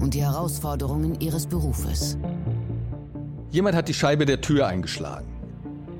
und 0.00 0.14
die 0.14 0.22
Herausforderungen 0.22 1.20
ihres 1.20 1.46
Berufes. 1.46 2.18
Jemand 3.50 3.76
hat 3.76 3.88
die 3.88 3.94
Scheibe 3.94 4.26
der 4.26 4.40
Tür 4.40 4.66
eingeschlagen. 4.66 5.26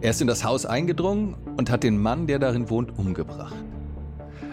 Er 0.00 0.10
ist 0.10 0.20
in 0.20 0.26
das 0.26 0.44
Haus 0.44 0.66
eingedrungen 0.66 1.36
und 1.56 1.70
hat 1.70 1.82
den 1.82 2.00
Mann, 2.00 2.26
der 2.26 2.38
darin 2.38 2.70
wohnt, 2.70 2.98
umgebracht. 2.98 3.54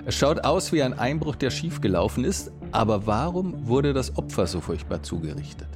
Es 0.05 0.15
schaut 0.15 0.43
aus 0.43 0.71
wie 0.71 0.83
ein 0.83 0.97
Einbruch, 0.97 1.35
der 1.35 1.49
schiefgelaufen 1.49 2.23
ist, 2.23 2.51
aber 2.71 3.07
warum 3.07 3.67
wurde 3.67 3.93
das 3.93 4.17
Opfer 4.17 4.47
so 4.47 4.61
furchtbar 4.61 5.03
zugerichtet? 5.03 5.67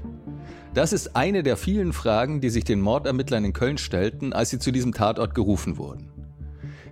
Das 0.73 0.91
ist 0.91 1.15
eine 1.15 1.43
der 1.43 1.55
vielen 1.55 1.93
Fragen, 1.93 2.41
die 2.41 2.49
sich 2.49 2.63
den 2.63 2.81
Mordermittlern 2.81 3.45
in 3.45 3.53
Köln 3.53 3.77
stellten, 3.77 4.33
als 4.33 4.49
sie 4.49 4.59
zu 4.59 4.71
diesem 4.71 4.93
Tatort 4.93 5.35
gerufen 5.35 5.77
wurden. 5.77 6.09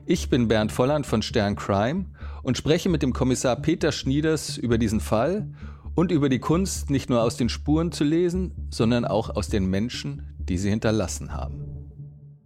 Ich 0.05 0.29
bin 0.29 0.47
Bernd 0.47 0.71
Volland 0.71 1.05
von 1.05 1.21
Stern 1.21 1.55
Crime 1.55 2.05
und 2.43 2.57
spreche 2.57 2.89
mit 2.89 3.01
dem 3.01 3.13
Kommissar 3.13 3.55
Peter 3.55 3.91
Schnieders 3.91 4.57
über 4.57 4.77
diesen 4.77 4.99
Fall 4.99 5.47
und 5.95 6.11
über 6.11 6.29
die 6.29 6.39
Kunst, 6.39 6.89
nicht 6.89 7.09
nur 7.09 7.21
aus 7.21 7.37
den 7.37 7.49
Spuren 7.49 7.91
zu 7.91 8.03
lesen, 8.03 8.67
sondern 8.69 9.05
auch 9.05 9.29
aus 9.29 9.49
den 9.49 9.65
Menschen, 9.65 10.35
die 10.39 10.57
sie 10.57 10.69
hinterlassen 10.69 11.33
haben. 11.33 11.65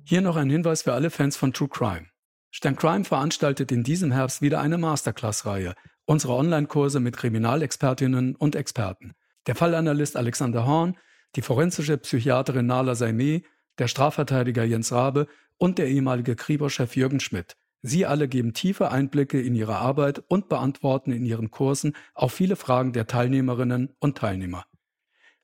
Hier 0.03 0.21
noch 0.21 0.35
ein 0.35 0.49
Hinweis 0.49 0.83
für 0.83 0.93
alle 0.93 1.09
Fans 1.09 1.35
von 1.37 1.53
True 1.53 1.69
Crime. 1.69 2.07
Stern 2.51 2.75
Crime 2.75 3.03
veranstaltet 3.03 3.71
in 3.71 3.83
diesem 3.83 4.11
Herbst 4.11 4.41
wieder 4.41 4.61
eine 4.61 4.77
Masterclass-Reihe, 4.77 5.73
unsere 6.05 6.33
Online-Kurse 6.33 6.99
mit 6.99 7.17
Kriminalexpertinnen 7.17 8.35
und 8.35 8.55
Experten. 8.55 9.13
Der 9.47 9.55
Fallanalyst 9.55 10.15
Alexander 10.15 10.65
Horn, 10.65 10.95
die 11.35 11.41
forensische 11.41 11.97
Psychiaterin 11.97 12.65
Nala 12.65 12.95
Saimeh, 12.95 13.43
der 13.77 13.87
Strafverteidiger 13.87 14.63
Jens 14.63 14.91
Rabe 14.91 15.27
und 15.57 15.77
der 15.77 15.87
ehemalige 15.87 16.35
Kribo-Chef 16.35 16.95
Jürgen 16.95 17.19
Schmidt. 17.19 17.55
Sie 17.87 18.07
alle 18.07 18.27
geben 18.27 18.53
tiefe 18.53 18.89
Einblicke 18.89 19.39
in 19.39 19.53
ihre 19.53 19.75
Arbeit 19.75 20.23
und 20.27 20.49
beantworten 20.49 21.11
in 21.11 21.23
ihren 21.23 21.51
Kursen 21.51 21.95
auch 22.15 22.31
viele 22.31 22.55
Fragen 22.55 22.93
der 22.93 23.05
Teilnehmerinnen 23.05 23.93
und 23.99 24.17
Teilnehmer. 24.17 24.65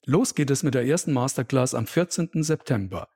Los 0.06 0.34
geht 0.34 0.50
es 0.50 0.64
mit 0.64 0.74
der 0.74 0.88
ersten 0.88 1.14
Masterclass 1.14 1.76
am 1.76 1.86
14. 1.86 2.42
September. 2.42 3.10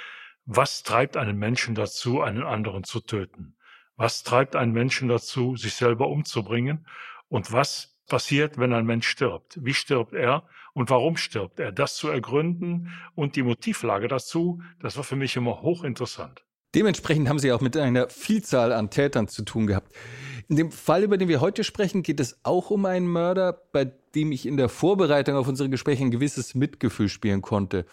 was 0.46 0.82
treibt 0.82 1.18
einen 1.18 1.36
Menschen 1.36 1.74
dazu, 1.74 2.22
einen 2.22 2.42
anderen 2.42 2.84
zu 2.84 3.00
töten. 3.00 3.55
Was 3.96 4.22
treibt 4.22 4.56
einen 4.56 4.72
Menschen 4.72 5.08
dazu, 5.08 5.56
sich 5.56 5.74
selber 5.74 6.08
umzubringen? 6.08 6.86
Und 7.28 7.52
was 7.52 7.96
passiert, 8.06 8.58
wenn 8.58 8.72
ein 8.72 8.84
Mensch 8.84 9.08
stirbt? 9.08 9.58
Wie 9.62 9.72
stirbt 9.72 10.12
er 10.12 10.44
und 10.74 10.90
warum 10.90 11.16
stirbt 11.16 11.58
er? 11.60 11.72
Das 11.72 11.96
zu 11.96 12.08
ergründen 12.08 12.92
und 13.14 13.36
die 13.36 13.42
Motivlage 13.42 14.08
dazu, 14.08 14.60
das 14.80 14.96
war 14.96 15.04
für 15.04 15.16
mich 15.16 15.34
immer 15.36 15.62
hochinteressant. 15.62 16.44
Dementsprechend 16.74 17.28
haben 17.28 17.38
Sie 17.38 17.52
auch 17.52 17.62
mit 17.62 17.74
einer 17.76 18.10
Vielzahl 18.10 18.72
an 18.72 18.90
Tätern 18.90 19.28
zu 19.28 19.42
tun 19.42 19.66
gehabt. 19.66 19.94
In 20.48 20.56
dem 20.56 20.70
Fall, 20.70 21.02
über 21.02 21.16
den 21.16 21.28
wir 21.28 21.40
heute 21.40 21.64
sprechen, 21.64 22.02
geht 22.02 22.20
es 22.20 22.38
auch 22.44 22.70
um 22.70 22.84
einen 22.84 23.08
Mörder, 23.08 23.54
bei 23.72 23.90
dem 24.14 24.30
ich 24.30 24.44
in 24.44 24.58
der 24.58 24.68
Vorbereitung 24.68 25.36
auf 25.36 25.48
unsere 25.48 25.70
Gespräche 25.70 26.04
ein 26.04 26.10
gewisses 26.10 26.54
Mitgefühl 26.54 27.08
spielen 27.08 27.40
konnte 27.40 27.86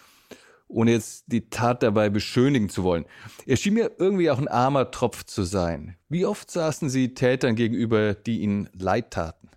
ohne 0.68 0.92
jetzt 0.92 1.26
die 1.28 1.50
Tat 1.50 1.84
dabei 1.84 2.10
beschönigen 2.10 2.70
zu 2.70 2.84
wollen. 2.84 3.06
Er 3.46 3.58
schien 3.58 3.76
mir 3.76 3.92
irgendwie 4.00 4.32
auch 4.32 4.40
ein 4.40 4.48
armer 4.48 4.92
Tropf 4.92 5.24
zu 5.24 5.44
sein. 5.44 5.98
Wie 6.10 6.26
oft 6.26 6.50
saßen 6.50 6.90
Sie 6.90 7.14
Tätern 7.14 7.56
gegenüber, 7.56 8.14
die 8.14 8.42
Ihnen 8.42 8.70
leid 8.74 9.12
taten? 9.12 9.50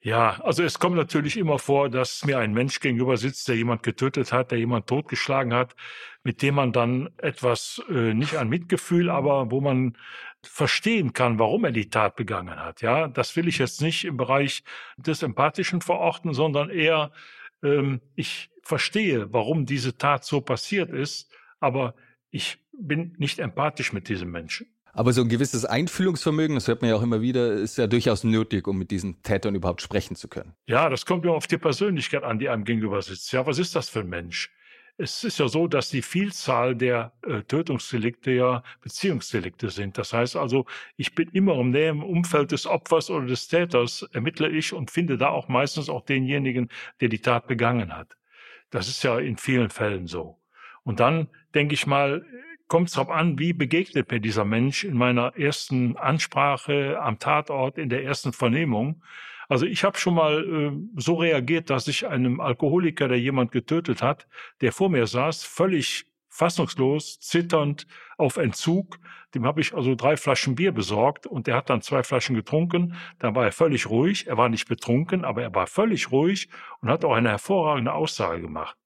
Ja, 0.00 0.40
also 0.42 0.62
es 0.62 0.78
kommt 0.78 0.94
natürlich 0.94 1.36
immer 1.36 1.58
vor, 1.58 1.88
dass 1.88 2.24
mir 2.24 2.38
ein 2.38 2.52
Mensch 2.52 2.78
gegenüber 2.78 3.16
sitzt, 3.16 3.48
der 3.48 3.56
jemand 3.56 3.82
getötet 3.82 4.32
hat, 4.32 4.52
der 4.52 4.58
jemand 4.58 4.86
totgeschlagen 4.86 5.52
hat, 5.52 5.74
mit 6.22 6.42
dem 6.42 6.54
man 6.54 6.72
dann 6.72 7.10
etwas 7.18 7.82
äh, 7.88 8.14
nicht 8.14 8.36
an 8.36 8.48
Mitgefühl, 8.48 9.10
aber 9.10 9.50
wo 9.50 9.60
man 9.60 9.96
verstehen 10.44 11.12
kann, 11.12 11.40
warum 11.40 11.64
er 11.64 11.72
die 11.72 11.90
Tat 11.90 12.14
begangen 12.14 12.56
hat. 12.56 12.82
Ja, 12.82 13.08
das 13.08 13.34
will 13.34 13.48
ich 13.48 13.58
jetzt 13.58 13.82
nicht 13.82 14.04
im 14.04 14.16
Bereich 14.16 14.62
des 14.96 15.24
Empathischen 15.24 15.80
verorten, 15.80 16.34
sondern 16.34 16.70
eher 16.70 17.10
ähm, 17.64 18.00
ich 18.14 18.50
verstehe, 18.66 19.32
warum 19.32 19.66
diese 19.66 19.96
Tat 19.96 20.24
so 20.24 20.40
passiert 20.40 20.90
ist, 20.90 21.30
aber 21.60 21.94
ich 22.30 22.58
bin 22.72 23.14
nicht 23.18 23.38
empathisch 23.38 23.92
mit 23.92 24.08
diesem 24.08 24.30
Menschen. 24.30 24.66
Aber 24.92 25.12
so 25.12 25.20
ein 25.20 25.28
gewisses 25.28 25.66
Einfühlungsvermögen, 25.66 26.54
das 26.54 26.68
hört 26.68 26.80
man 26.80 26.88
ja 26.88 26.96
auch 26.96 27.02
immer 27.02 27.20
wieder, 27.20 27.52
ist 27.52 27.76
ja 27.76 27.86
durchaus 27.86 28.24
nötig, 28.24 28.66
um 28.66 28.78
mit 28.78 28.90
diesen 28.90 29.22
Tätern 29.22 29.54
überhaupt 29.54 29.82
sprechen 29.82 30.16
zu 30.16 30.26
können. 30.26 30.54
Ja, 30.66 30.88
das 30.88 31.04
kommt 31.04 31.26
ja 31.26 31.32
auf 31.32 31.46
die 31.46 31.58
Persönlichkeit 31.58 32.22
an, 32.22 32.38
die 32.38 32.48
einem 32.48 32.64
gegenüber 32.64 33.02
sitzt. 33.02 33.30
Ja, 33.32 33.46
was 33.46 33.58
ist 33.58 33.76
das 33.76 33.90
für 33.90 34.00
ein 34.00 34.08
Mensch? 34.08 34.50
Es 34.96 35.22
ist 35.22 35.38
ja 35.38 35.48
so, 35.48 35.68
dass 35.68 35.90
die 35.90 36.00
Vielzahl 36.00 36.74
der 36.74 37.12
äh, 37.26 37.42
Tötungsdelikte 37.42 38.30
ja 38.30 38.62
Beziehungsdelikte 38.80 39.68
sind. 39.68 39.98
Das 39.98 40.14
heißt 40.14 40.36
also, 40.36 40.64
ich 40.96 41.14
bin 41.14 41.28
immer 41.28 41.60
im 41.60 41.70
näheren 41.70 42.02
Umfeld 42.02 42.52
des 42.52 42.66
Opfers 42.66 43.10
oder 43.10 43.26
des 43.26 43.48
Täters, 43.48 44.08
ermittle 44.12 44.48
ich 44.48 44.72
und 44.72 44.90
finde 44.90 45.18
da 45.18 45.28
auch 45.28 45.48
meistens 45.48 45.90
auch 45.90 46.06
denjenigen, 46.06 46.70
der 47.02 47.10
die 47.10 47.18
Tat 47.18 47.46
begangen 47.46 47.94
hat. 47.94 48.16
Das 48.70 48.88
ist 48.88 49.02
ja 49.02 49.18
in 49.18 49.36
vielen 49.36 49.70
Fällen 49.70 50.06
so. 50.06 50.40
Und 50.82 51.00
dann 51.00 51.28
denke 51.54 51.74
ich 51.74 51.86
mal, 51.86 52.24
kommt 52.68 52.88
es 52.88 52.94
darauf 52.94 53.10
an, 53.10 53.38
wie 53.38 53.52
begegnet 53.52 54.10
mir 54.10 54.20
dieser 54.20 54.44
Mensch 54.44 54.84
in 54.84 54.96
meiner 54.96 55.36
ersten 55.36 55.96
Ansprache 55.96 56.98
am 57.00 57.18
Tatort, 57.18 57.78
in 57.78 57.88
der 57.88 58.04
ersten 58.04 58.32
Vernehmung. 58.32 59.02
Also 59.48 59.66
ich 59.66 59.84
habe 59.84 59.96
schon 59.96 60.14
mal 60.14 60.44
äh, 60.44 61.00
so 61.00 61.14
reagiert, 61.14 61.70
dass 61.70 61.86
ich 61.86 62.06
einem 62.06 62.40
Alkoholiker, 62.40 63.06
der 63.08 63.20
jemand 63.20 63.52
getötet 63.52 64.02
hat, 64.02 64.26
der 64.60 64.72
vor 64.72 64.88
mir 64.88 65.06
saß, 65.06 65.44
völlig 65.44 66.06
fassungslos, 66.36 67.18
zitternd, 67.18 67.86
auf 68.18 68.36
Entzug. 68.36 68.98
Dem 69.34 69.44
habe 69.46 69.60
ich 69.60 69.74
also 69.74 69.94
drei 69.94 70.16
Flaschen 70.16 70.54
Bier 70.54 70.72
besorgt 70.72 71.26
und 71.26 71.46
der 71.46 71.56
hat 71.56 71.70
dann 71.70 71.82
zwei 71.82 72.02
Flaschen 72.02 72.36
getrunken. 72.36 72.94
Dann 73.18 73.34
war 73.34 73.44
er 73.44 73.52
völlig 73.52 73.88
ruhig. 73.88 74.26
Er 74.26 74.36
war 74.36 74.48
nicht 74.48 74.68
betrunken, 74.68 75.24
aber 75.24 75.42
er 75.42 75.54
war 75.54 75.66
völlig 75.66 76.12
ruhig 76.12 76.48
und 76.80 76.90
hat 76.90 77.04
auch 77.04 77.14
eine 77.14 77.30
hervorragende 77.30 77.92
Aussage 77.92 78.42
gemacht. 78.42 78.76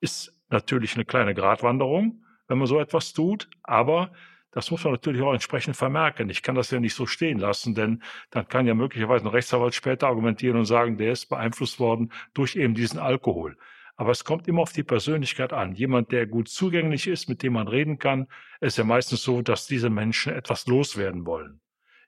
Ist 0.00 0.36
natürlich 0.48 0.94
eine 0.94 1.04
kleine 1.04 1.34
Gratwanderung, 1.34 2.24
wenn 2.48 2.58
man 2.58 2.66
so 2.66 2.78
etwas 2.78 3.12
tut, 3.12 3.48
aber 3.62 4.12
das 4.50 4.70
muss 4.70 4.82
man 4.84 4.94
natürlich 4.94 5.20
auch 5.22 5.32
entsprechend 5.32 5.76
vermerken. 5.76 6.30
Ich 6.30 6.42
kann 6.42 6.54
das 6.54 6.70
ja 6.70 6.80
nicht 6.80 6.94
so 6.94 7.06
stehen 7.06 7.38
lassen, 7.38 7.74
denn 7.74 8.02
dann 8.30 8.48
kann 8.48 8.66
ja 8.66 8.74
möglicherweise 8.74 9.24
ein 9.24 9.30
Rechtsanwalt 9.30 9.74
später 9.74 10.06
argumentieren 10.06 10.56
und 10.56 10.64
sagen, 10.64 10.96
der 10.96 11.12
ist 11.12 11.26
beeinflusst 11.26 11.78
worden 11.78 12.10
durch 12.32 12.56
eben 12.56 12.74
diesen 12.74 12.98
Alkohol. 12.98 13.56
Aber 13.96 14.10
es 14.10 14.24
kommt 14.24 14.46
immer 14.46 14.62
auf 14.62 14.72
die 14.72 14.82
Persönlichkeit 14.82 15.52
an. 15.52 15.72
Jemand, 15.72 16.12
der 16.12 16.26
gut 16.26 16.48
zugänglich 16.48 17.06
ist, 17.06 17.28
mit 17.28 17.42
dem 17.42 17.54
man 17.54 17.66
reden 17.66 17.98
kann, 17.98 18.28
ist 18.60 18.76
ja 18.76 18.84
meistens 18.84 19.22
so, 19.22 19.40
dass 19.40 19.66
diese 19.66 19.88
Menschen 19.88 20.34
etwas 20.34 20.66
loswerden 20.66 21.24
wollen. 21.24 21.60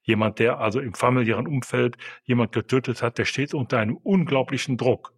Jemand, 0.02 0.38
der 0.38 0.58
also 0.58 0.80
im 0.80 0.94
familiären 0.94 1.46
Umfeld 1.46 1.96
jemand 2.24 2.52
getötet 2.52 3.02
hat, 3.02 3.18
der 3.18 3.24
steht 3.24 3.54
unter 3.54 3.78
einem 3.78 3.96
unglaublichen 3.96 4.76
Druck. 4.76 5.14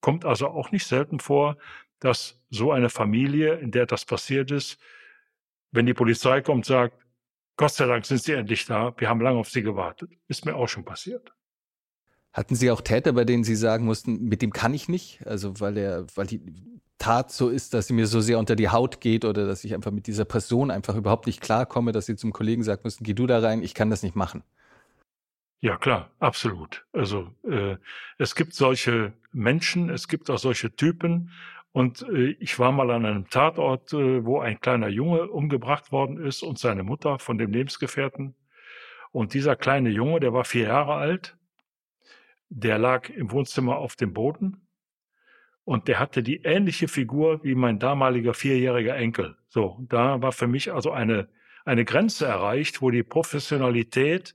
Kommt 0.00 0.24
also 0.24 0.48
auch 0.48 0.70
nicht 0.70 0.86
selten 0.86 1.20
vor, 1.20 1.56
dass 2.00 2.40
so 2.50 2.72
eine 2.72 2.88
Familie, 2.88 3.54
in 3.54 3.70
der 3.70 3.86
das 3.86 4.04
passiert 4.04 4.50
ist, 4.50 4.80
wenn 5.70 5.86
die 5.86 5.94
Polizei 5.94 6.40
kommt, 6.40 6.66
sagt, 6.66 7.04
Gott 7.56 7.72
sei 7.72 7.86
Dank 7.86 8.06
sind 8.06 8.22
Sie 8.22 8.32
endlich 8.32 8.66
da, 8.66 8.94
wir 8.96 9.08
haben 9.08 9.20
lange 9.20 9.38
auf 9.38 9.50
Sie 9.50 9.62
gewartet. 9.62 10.10
Ist 10.28 10.46
mir 10.46 10.54
auch 10.54 10.68
schon 10.68 10.84
passiert. 10.84 11.32
Hatten 12.32 12.54
Sie 12.54 12.70
auch 12.70 12.80
Täter, 12.80 13.12
bei 13.12 13.24
denen 13.24 13.44
Sie 13.44 13.56
sagen 13.56 13.84
mussten, 13.84 14.24
mit 14.24 14.42
dem 14.42 14.52
kann 14.52 14.74
ich 14.74 14.88
nicht? 14.88 15.26
Also 15.26 15.60
weil 15.60 15.76
er, 15.76 16.06
weil 16.14 16.26
die 16.26 16.40
Tat 16.98 17.30
so 17.30 17.48
ist, 17.48 17.74
dass 17.74 17.86
sie 17.86 17.94
mir 17.94 18.06
so 18.06 18.20
sehr 18.20 18.38
unter 18.38 18.56
die 18.56 18.68
Haut 18.68 19.00
geht 19.00 19.24
oder 19.24 19.46
dass 19.46 19.64
ich 19.64 19.72
einfach 19.74 19.92
mit 19.92 20.08
dieser 20.08 20.24
Person 20.24 20.70
einfach 20.70 20.96
überhaupt 20.96 21.26
nicht 21.26 21.40
klarkomme, 21.40 21.92
dass 21.92 22.06
Sie 22.06 22.16
zum 22.16 22.32
Kollegen 22.32 22.64
sagen 22.64 22.82
müssen, 22.84 23.04
geh 23.04 23.14
du 23.14 23.26
da 23.26 23.38
rein, 23.38 23.62
ich 23.62 23.74
kann 23.74 23.88
das 23.88 24.02
nicht 24.02 24.16
machen. 24.16 24.42
Ja, 25.60 25.76
klar, 25.76 26.10
absolut. 26.18 26.86
Also 26.92 27.32
äh, 27.48 27.76
es 28.18 28.34
gibt 28.34 28.54
solche 28.54 29.12
Menschen, 29.32 29.90
es 29.90 30.06
gibt 30.08 30.30
auch 30.30 30.38
solche 30.38 30.74
Typen. 30.74 31.30
Und 31.72 32.02
äh, 32.02 32.36
ich 32.40 32.58
war 32.58 32.72
mal 32.72 32.90
an 32.90 33.06
einem 33.06 33.28
Tatort, 33.28 33.92
äh, 33.92 34.24
wo 34.24 34.40
ein 34.40 34.60
kleiner 34.60 34.88
Junge 34.88 35.28
umgebracht 35.28 35.92
worden 35.92 36.24
ist 36.24 36.42
und 36.42 36.58
seine 36.58 36.82
Mutter 36.82 37.18
von 37.18 37.38
dem 37.38 37.52
Lebensgefährten. 37.52 38.34
Und 39.10 39.34
dieser 39.34 39.56
kleine 39.56 39.90
Junge, 39.90 40.20
der 40.20 40.32
war 40.32 40.44
vier 40.44 40.64
Jahre 40.68 40.94
alt, 40.94 41.37
der 42.48 42.78
lag 42.78 43.08
im 43.10 43.30
Wohnzimmer 43.30 43.76
auf 43.78 43.96
dem 43.96 44.12
Boden 44.12 44.68
und 45.64 45.86
der 45.86 45.98
hatte 45.98 46.22
die 46.22 46.42
ähnliche 46.44 46.88
Figur 46.88 47.44
wie 47.44 47.54
mein 47.54 47.78
damaliger 47.78 48.32
vierjähriger 48.32 48.96
Enkel. 48.96 49.36
So, 49.48 49.84
da 49.88 50.22
war 50.22 50.32
für 50.32 50.46
mich 50.46 50.72
also 50.72 50.92
eine, 50.92 51.28
eine 51.64 51.84
Grenze 51.84 52.26
erreicht, 52.26 52.80
wo 52.80 52.90
die 52.90 53.02
Professionalität 53.02 54.34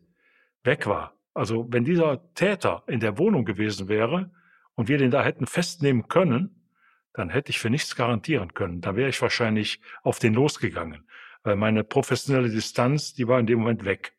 weg 0.63 0.85
war. 0.85 1.17
Also 1.33 1.65
wenn 1.71 1.83
dieser 1.83 2.31
Täter 2.35 2.83
in 2.87 2.99
der 2.99 3.17
Wohnung 3.17 3.45
gewesen 3.45 3.87
wäre 3.87 4.31
und 4.75 4.87
wir 4.89 4.99
den 4.99 5.09
da 5.09 5.23
hätten 5.23 5.47
festnehmen 5.47 6.07
können, 6.07 6.69
dann 7.13 7.29
hätte 7.29 7.49
ich 7.49 7.59
für 7.59 7.69
nichts 7.69 7.95
garantieren 7.95 8.53
können. 8.53 8.81
Da 8.81 8.95
wäre 8.95 9.09
ich 9.09 9.21
wahrscheinlich 9.21 9.81
auf 10.03 10.19
den 10.19 10.33
losgegangen, 10.33 11.07
weil 11.43 11.55
meine 11.55 11.83
professionelle 11.83 12.49
Distanz, 12.49 13.13
die 13.13 13.27
war 13.27 13.39
in 13.39 13.47
dem 13.47 13.59
Moment 13.59 13.85
weg. 13.85 14.13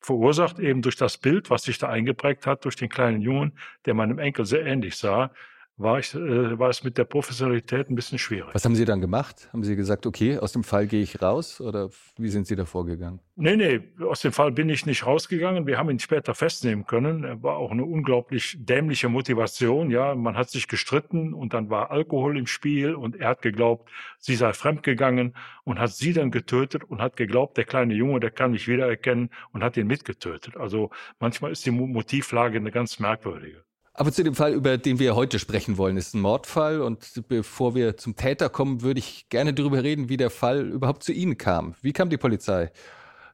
Verursacht 0.00 0.58
eben 0.58 0.82
durch 0.82 0.96
das 0.96 1.18
Bild, 1.18 1.50
was 1.50 1.64
sich 1.64 1.78
da 1.78 1.88
eingeprägt 1.88 2.46
hat, 2.46 2.64
durch 2.64 2.76
den 2.76 2.88
kleinen 2.88 3.20
Jungen, 3.20 3.52
der 3.84 3.94
meinem 3.94 4.18
Enkel 4.18 4.44
sehr 4.46 4.64
ähnlich 4.64 4.96
sah, 4.96 5.30
war, 5.80 5.98
ich, 5.98 6.14
äh, 6.14 6.58
war 6.58 6.68
es 6.68 6.84
mit 6.84 6.98
der 6.98 7.04
Professionalität 7.04 7.88
ein 7.90 7.94
bisschen 7.94 8.18
schwierig. 8.18 8.50
Was 8.52 8.64
haben 8.64 8.74
Sie 8.74 8.84
dann 8.84 9.00
gemacht? 9.00 9.48
Haben 9.52 9.64
Sie 9.64 9.76
gesagt, 9.76 10.06
okay, 10.06 10.38
aus 10.38 10.52
dem 10.52 10.62
Fall 10.62 10.86
gehe 10.86 11.02
ich 11.02 11.22
raus 11.22 11.60
oder 11.60 11.90
wie 12.16 12.28
sind 12.28 12.46
Sie 12.46 12.56
da 12.56 12.64
vorgegangen? 12.64 13.20
Nee, 13.36 13.56
nee, 13.56 13.80
aus 14.04 14.20
dem 14.20 14.32
Fall 14.32 14.52
bin 14.52 14.68
ich 14.68 14.84
nicht 14.84 15.06
rausgegangen. 15.06 15.66
Wir 15.66 15.78
haben 15.78 15.88
ihn 15.90 15.98
später 15.98 16.34
festnehmen 16.34 16.86
können. 16.86 17.24
Er 17.24 17.42
war 17.42 17.56
auch 17.56 17.70
eine 17.70 17.84
unglaublich 17.84 18.56
dämliche 18.60 19.08
Motivation. 19.08 19.90
Ja, 19.90 20.14
man 20.14 20.36
hat 20.36 20.50
sich 20.50 20.68
gestritten 20.68 21.32
und 21.32 21.54
dann 21.54 21.70
war 21.70 21.90
Alkohol 21.90 22.36
im 22.36 22.46
Spiel 22.46 22.94
und 22.94 23.16
er 23.16 23.28
hat 23.28 23.42
geglaubt, 23.42 23.90
sie 24.18 24.36
sei 24.36 24.52
fremdgegangen 24.52 25.34
und 25.64 25.78
hat 25.78 25.92
sie 25.92 26.12
dann 26.12 26.30
getötet 26.30 26.84
und 26.84 27.00
hat 27.00 27.16
geglaubt, 27.16 27.56
der 27.56 27.64
kleine 27.64 27.94
Junge, 27.94 28.20
der 28.20 28.30
kann 28.30 28.50
mich 28.50 28.68
wiedererkennen 28.68 29.30
und 29.52 29.62
hat 29.62 29.76
ihn 29.76 29.86
mitgetötet. 29.86 30.56
Also 30.56 30.90
manchmal 31.18 31.52
ist 31.52 31.64
die 31.64 31.70
Motivlage 31.70 32.58
eine 32.58 32.70
ganz 32.70 32.98
merkwürdige. 32.98 33.64
Aber 34.00 34.12
zu 34.12 34.24
dem 34.24 34.34
Fall, 34.34 34.54
über 34.54 34.78
den 34.78 34.98
wir 34.98 35.14
heute 35.14 35.38
sprechen 35.38 35.76
wollen, 35.76 35.98
ist 35.98 36.14
ein 36.14 36.22
Mordfall. 36.22 36.80
Und 36.80 37.22
bevor 37.28 37.74
wir 37.74 37.98
zum 37.98 38.16
Täter 38.16 38.48
kommen, 38.48 38.80
würde 38.80 38.98
ich 38.98 39.28
gerne 39.28 39.52
darüber 39.52 39.82
reden, 39.82 40.08
wie 40.08 40.16
der 40.16 40.30
Fall 40.30 40.66
überhaupt 40.68 41.02
zu 41.02 41.12
Ihnen 41.12 41.36
kam. 41.36 41.74
Wie 41.82 41.92
kam 41.92 42.08
die 42.08 42.16
Polizei 42.16 42.72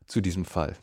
zu 0.07 0.21
diesem 0.21 0.45
Fall? 0.45 0.75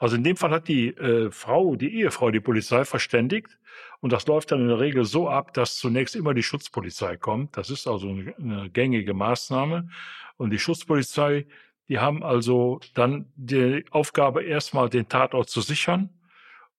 Also 0.00 0.16
in 0.16 0.24
dem 0.24 0.36
Fall 0.36 0.50
hat 0.50 0.66
die 0.66 0.88
äh, 0.88 1.30
Frau, 1.30 1.76
die 1.76 2.00
Ehefrau, 2.00 2.32
die 2.32 2.40
Polizei 2.40 2.84
verständigt. 2.84 3.56
Und 4.00 4.12
das 4.12 4.26
läuft 4.26 4.50
dann 4.50 4.62
in 4.62 4.66
der 4.66 4.80
Regel 4.80 5.04
so 5.04 5.28
ab, 5.28 5.54
dass 5.54 5.76
zunächst 5.76 6.16
immer 6.16 6.34
die 6.34 6.42
Schutzpolizei 6.42 7.16
kommt. 7.16 7.56
Das 7.56 7.70
ist 7.70 7.86
also 7.86 8.08
eine, 8.08 8.34
eine 8.38 8.70
gängige 8.70 9.14
Maßnahme. 9.14 9.88
Und 10.36 10.50
die 10.50 10.58
Schutzpolizei, 10.58 11.46
die 11.88 12.00
haben 12.00 12.24
also 12.24 12.80
dann 12.94 13.26
die 13.36 13.84
Aufgabe, 13.92 14.42
erstmal 14.42 14.88
den 14.90 15.08
Tatort 15.08 15.48
zu 15.48 15.60
sichern 15.60 16.10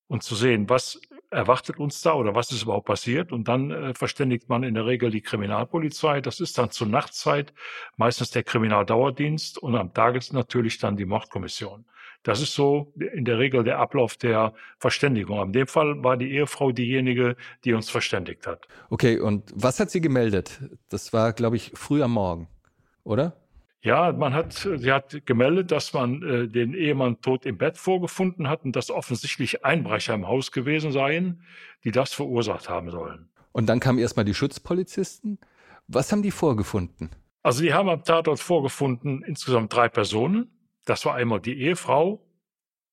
und 0.10 0.24
zu 0.24 0.36
sehen, 0.36 0.68
was 0.68 1.00
erwartet 1.31 1.78
uns 1.80 2.02
da 2.02 2.14
oder 2.14 2.36
was 2.36 2.52
ist 2.52 2.64
überhaupt 2.64 2.88
passiert? 2.88 3.31
Und 3.31 3.48
dann 3.48 3.72
äh, 3.72 3.94
verständigt 3.94 4.50
man 4.50 4.64
in 4.64 4.74
der 4.74 4.86
Regel 4.86 5.12
die 5.12 5.22
Kriminalpolizei. 5.22 6.22
Das 6.22 6.40
ist 6.40 6.58
dann 6.58 6.72
zur 6.72 6.88
Nachtzeit 6.88 7.54
meistens 7.98 8.31
der 8.31 8.44
Kriminaldauerdienst 8.44 9.58
und 9.58 9.76
am 9.76 9.94
Tages 9.94 10.34
natürlich 10.34 10.80
dann 10.80 10.98
die 10.98 11.06
Mordkommission. 11.06 11.86
Das 12.24 12.42
ist 12.42 12.54
so 12.54 12.94
in 12.98 13.24
der 13.24 13.40
Regel 13.40 13.64
der 13.64 13.80
Ablauf 13.80 14.18
der 14.18 14.54
Verständigung. 14.78 15.42
In 15.42 15.54
dem 15.54 15.68
Fall 15.68 16.04
war 16.04 16.18
die 16.18 16.31
Ehefrau 16.31 16.72
diejenige, 16.72 17.38
die 17.64 17.74
uns 17.74 17.90
verständigt 17.90 18.46
hat. 18.46 18.68
Okay, 18.90 19.20
und 19.20 19.52
was 19.56 19.80
hat 19.80 19.90
sie 19.90 20.02
gemeldet? 20.02 20.60
Das 20.90 21.14
war, 21.14 21.31
glaube 21.31 21.56
ich, 21.56 21.72
früh 21.76 22.04
am 22.04 22.12
Morgen, 22.12 22.50
oder? 23.04 23.38
Ja, 23.81 24.12
man 24.12 24.34
hat, 24.34 24.54
sie 24.54 24.92
hat 24.92 25.26
gemeldet, 25.26 25.72
dass 25.72 25.94
man 25.94 26.22
äh, 26.22 26.48
den 26.48 26.74
Ehemann 26.74 27.22
tot 27.22 27.46
im 27.46 27.58
Bett 27.58 27.78
vorgefunden 27.78 28.50
hat 28.50 28.66
und 28.66 28.76
dass 28.76 28.92
offensichtlich 28.92 29.64
Einbrecher 29.64 30.14
im 30.14 30.28
Haus 30.28 30.52
gewesen 30.52 30.92
seien, 30.92 31.44
die 31.86 31.92
das 31.92 32.14
verursacht 32.14 32.68
haben 32.68 32.92
sollen. 32.92 33.30
Und 33.54 33.68
dann 33.68 33.80
kamen 33.80 34.00
erstmal 34.00 34.26
die 34.26 34.34
Schutzpolizisten. 34.34 35.40
Was 35.88 36.12
haben 36.12 36.22
die 36.22 36.31
vorgefunden? 36.31 37.10
Also 37.42 37.62
die 37.64 37.74
haben 37.74 37.90
am 37.90 38.04
Tatort 38.04 38.40
vorgefunden 38.40 39.24
insgesamt 39.24 39.74
drei 39.74 39.88
Personen. 39.88 40.52
Das 40.86 41.06
war 41.06 41.16
einmal 41.16 41.40
die 41.40 41.58
Ehefrau, 41.62 42.22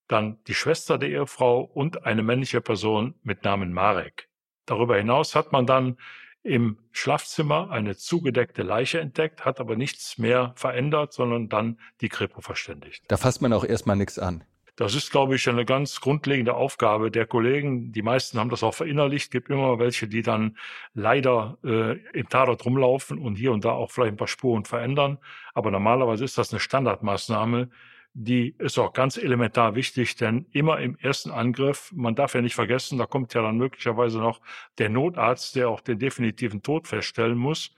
dann 0.07 0.39
die 0.47 0.55
Schwester 0.55 0.99
der 0.99 1.09
Ehefrau 1.09 1.63
und 1.63 2.05
eine 2.05 2.23
männliche 2.23 2.61
Person 2.61 3.15
mit 3.23 3.43
Namen 3.45 3.73
Marek. 3.73 4.29
Darüber 4.67 4.97
hinaus 4.97 5.35
hat 5.35 5.53
man 5.53 5.67
dann 5.67 5.97
im 6.47 6.79
Schlafzimmer 6.93 7.71
eine 7.71 7.97
zugedeckte 7.97 8.63
Leiche 8.63 9.01
entdeckt, 9.01 9.45
hat 9.45 9.61
aber 9.61 9.77
nichts 9.77 10.17
mehr 10.17 10.53
verändert, 10.57 11.13
sondern 11.13 11.49
dann 11.49 11.79
die 12.01 12.09
Kripo 12.09 12.41
verständigt. 12.41 13.05
Da 13.09 13.17
fasst 13.17 13.43
man 13.43 13.53
auch 13.53 13.65
erstmal 13.65 13.97
nichts 13.97 14.19
an. 14.19 14.45
Das 14.77 14.95
ist, 14.95 15.11
glaube 15.11 15.37
ich, 15.37 15.49
eine 15.49 15.65
ganz 15.65 16.03
grundlegende 16.03 16.55
Aufgabe 16.55 17.11
der 17.11 17.27
Kollegen. 17.27 17.93
Die 17.93 18.03
meisten 18.03 18.39
haben 18.39 18.51
das 18.51 18.63
auch 18.63 18.75
verinnerlicht. 18.75 19.25
Es 19.25 19.31
gibt 19.31 19.49
immer 19.49 19.79
welche, 19.79 20.07
die 20.07 20.21
dann 20.21 20.59
leider 20.93 21.57
äh, 21.65 21.93
im 22.13 22.29
Tatort 22.29 22.65
rumlaufen 22.67 23.19
und 23.19 23.37
hier 23.37 23.53
und 23.53 23.65
da 23.65 23.71
auch 23.71 23.91
vielleicht 23.91 24.13
ein 24.13 24.19
paar 24.19 24.29
Spuren 24.29 24.67
verändern. 24.67 25.17
Aber 25.55 25.71
normalerweise 25.71 26.25
ist 26.25 26.37
das 26.37 26.53
eine 26.53 26.61
Standardmaßnahme, 26.61 27.71
die 28.19 28.55
ist 28.59 28.79
auch 28.79 28.95
ganz 28.95 29.19
elementar 29.19 29.75
wichtig, 29.75 30.17
denn 30.17 30.47
immer 30.51 30.79
im 30.79 30.97
ersten 30.97 31.31
Angriff, 31.31 31.93
man 31.95 32.15
darf 32.15 32.35
ja 32.35 32.41
nicht 32.41 32.55
vergessen, 32.55 32.97
da 32.97 33.05
kommt 33.05 33.35
ja 33.35 33.43
dann 33.43 33.59
möglicherweise 33.59 34.19
noch 34.21 34.41
der 34.79 34.89
Notarzt, 34.89 35.55
der 35.55 35.69
auch 35.69 35.83
den 35.83 35.99
definitiven 35.99 36.63
Tod 36.63 36.89
feststellen 36.89 37.37
muss. 37.37 37.73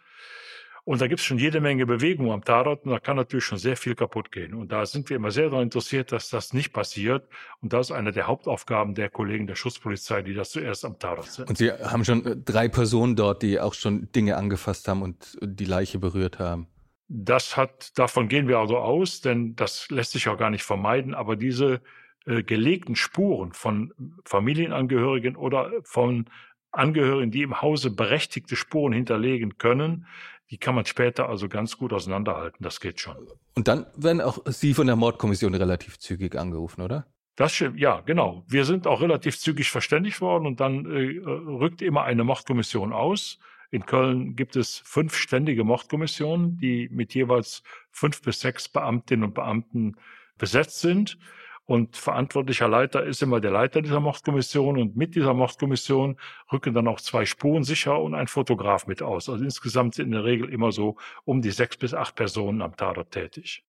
Und 0.85 1.01
da 1.01 1.09
gibt 1.09 1.19
es 1.21 1.27
schon 1.27 1.39
jede 1.39 1.61
Menge 1.61 1.87
Bewegung 1.87 2.31
am 2.31 2.45
Tatort 2.45 2.85
und 2.85 2.93
da 2.93 3.01
kann 3.01 3.17
natürlich 3.17 3.45
schon 3.45 3.59
sehr 3.59 3.77
viel 3.77 3.97
kaputt 3.97 4.31
gehen. 4.31 4.55
Und 4.55 4.71
da 4.71 4.87
sind 4.87 5.11
wir 5.11 5.17
immer 5.17 5.33
sehr 5.33 5.51
daran 5.51 5.65
interessiert, 5.65 6.13
dass 6.13 6.31
das 6.31 6.53
nicht 6.53 6.73
passiert. 6.73 7.29
Und 7.61 7.73
das 7.73 7.91
ist 7.91 7.97
eine 7.97 8.13
der 8.13 8.29
Hauptaufgaben 8.29 8.95
der 8.95 9.11
Kollegen 9.11 9.49
der 9.49 9.57
Schutzpolizei, 9.57 10.23
die 10.23 10.35
das 10.35 10.51
zuerst 10.51 10.85
am 10.85 11.01
Tatort 11.01 11.33
sind. 11.33 11.49
Und 11.49 11.59
Sie 11.59 11.73
haben 11.73 12.05
schon 12.05 12.25
äh, 12.25 12.37
drei 12.37 12.69
Personen 12.69 13.17
dort, 13.17 13.43
die 13.43 13.59
auch 13.59 13.75
schon 13.75 14.11
Dinge 14.13 14.37
angefasst 14.37 14.87
haben 14.87 15.03
und 15.03 15.37
die 15.43 15.65
Leiche 15.65 15.99
berührt 15.99 16.39
haben. 16.39 16.69
Das 17.09 17.57
hat, 17.57 17.99
davon 17.99 18.29
gehen 18.29 18.49
wir 18.49 18.59
also 18.59 18.79
aus, 18.79 19.21
denn 19.23 19.57
das 19.57 19.89
lässt 19.91 20.13
sich 20.13 20.29
auch 20.29 20.37
gar 20.37 20.51
nicht 20.51 20.63
vermeiden. 20.63 21.15
Aber 21.15 21.37
diese 21.37 21.81
äh, 22.27 22.43
gelegten 22.43 22.97
Spuren 22.97 23.53
von 23.53 23.93
Familienangehörigen 24.25 25.35
oder 25.35 25.73
von 25.85 26.27
Angehörigen, 26.71 27.31
die 27.31 27.43
im 27.43 27.63
Hause 27.63 27.91
berechtigte 27.91 28.57
Spuren 28.57 28.93
hinterlegen 28.93 29.57
können, 29.57 30.07
die 30.51 30.59
kann 30.59 30.75
man 30.75 30.85
später 30.85 31.29
also 31.29 31.49
ganz 31.49 31.79
gut 31.79 31.93
auseinanderhalten. 31.93 32.63
Das 32.63 32.81
geht 32.81 33.01
schon. 33.01 33.17
Und 33.55 33.69
dann 33.69 33.87
werden 33.97 34.21
auch 34.21 34.39
Sie 34.47 34.75
von 34.75 34.87
der 34.87 34.97
Mordkommission 34.97 35.55
relativ 35.55 35.99
zügig 35.99 36.37
angerufen, 36.37 36.83
oder? 36.83 37.07
Das 37.37 37.55
stimmt, 37.55 37.79
ja, 37.79 38.01
genau. 38.01 38.45
Wir 38.49 38.65
sind 38.65 38.87
auch 38.87 39.01
relativ 39.01 39.39
zügig 39.39 39.71
verständigt 39.71 40.21
worden 40.21 40.47
und 40.47 40.61
dann 40.61 40.87
äh, 40.87 41.21
rückt 41.25 41.83
immer 41.83 42.03
eine 42.03 42.25
Mordkommission 42.25 42.93
aus. 42.93 43.39
In 43.71 43.85
Köln 43.85 44.35
gibt 44.35 44.57
es 44.57 44.79
fünf 44.85 45.15
ständige 45.15 45.63
Mordkommissionen, 45.63 46.57
die 46.57 46.89
mit 46.91 47.15
jeweils 47.15 47.63
fünf 47.91 48.23
bis 48.23 48.41
sechs 48.41 48.69
Beamtinnen 48.69 49.25
und 49.25 49.35
Beamten 49.35 49.97
besetzt 50.39 50.81
sind. 50.81 51.19
Und 51.67 51.99
verantwortlicher 51.99 52.67
Leiter 52.67 53.05
ist 53.05 53.23
immer 53.23 53.41
der 53.41 53.51
Leiter 53.51 53.83
dieser 53.83 54.01
Mordkommission. 54.01 54.79
Und 54.79 54.97
mit 54.97 55.15
dieser 55.15 55.35
Mordkommission 55.35 56.17
rücken 56.51 56.73
dann 56.73 56.89
auch 56.89 56.99
zwei 56.99 57.27
Spurensicher 57.27 58.01
und 58.01 58.15
ein 58.15 58.27
Fotograf 58.27 58.87
mit 58.87 59.03
aus. 59.03 59.29
Also 59.29 59.45
insgesamt 59.45 59.97
sind 59.97 60.07
in 60.07 60.13
der 60.13 60.25
Regel 60.25 60.49
immer 60.49 60.73
so 60.73 60.97
um 61.27 61.43
die 61.43 61.51
sechs 61.51 61.77
bis 61.77 61.93
acht 61.93 62.15
Personen 62.15 62.63
am 62.63 62.75
Tatort 62.75 63.11
tätig. 63.11 63.65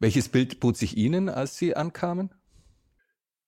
Welches 0.00 0.28
Bild 0.28 0.60
bot 0.60 0.76
sich 0.76 0.98
Ihnen, 0.98 1.30
als 1.30 1.56
Sie 1.56 1.74
ankamen? 1.74 2.30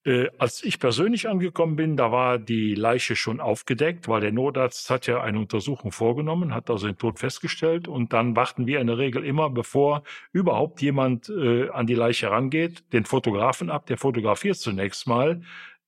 Äh, 0.05 0.31
als 0.39 0.65
ich 0.65 0.81
persönlich 0.81 1.29
angekommen 1.29 1.77
bin, 1.77 1.97
da 1.97 2.11
war 2.11 2.39
die 2.39 2.75
Leiche 2.75 3.15
schon 3.15 3.39
aufgedeckt, 3.39 4.09
weil 4.09 4.21
der 4.21 4.33
Notarzt 4.33 4.91
hat 4.91 5.07
ja 5.07 5.23
eine 5.23 5.39
Untersuchung 5.39 5.93
vorgenommen, 5.93 6.55
hat 6.55 6.71
also 6.71 6.89
den 6.89 6.99
Tod 6.99 7.21
festgestellt 7.21 7.87
und 7.87 8.13
dann 8.13 8.35
warten 8.35 8.67
wir 8.67 8.81
in 8.81 8.89
der 8.89 8.99
Regel 8.99 9.25
immer, 9.25 9.49
bevor 9.49 10.03
überhaupt 10.33 10.83
jemand 10.83 11.29
äh, 11.29 11.69
an 11.71 11.87
die 11.87 11.95
Leiche 11.95 12.31
rangeht, 12.31 12.93
den 12.93 13.05
Fotografen 13.05 13.71
ab. 13.71 13.87
Der 13.87 13.97
fotografiert 13.97 14.57
zunächst 14.57 15.07
mal 15.07 15.43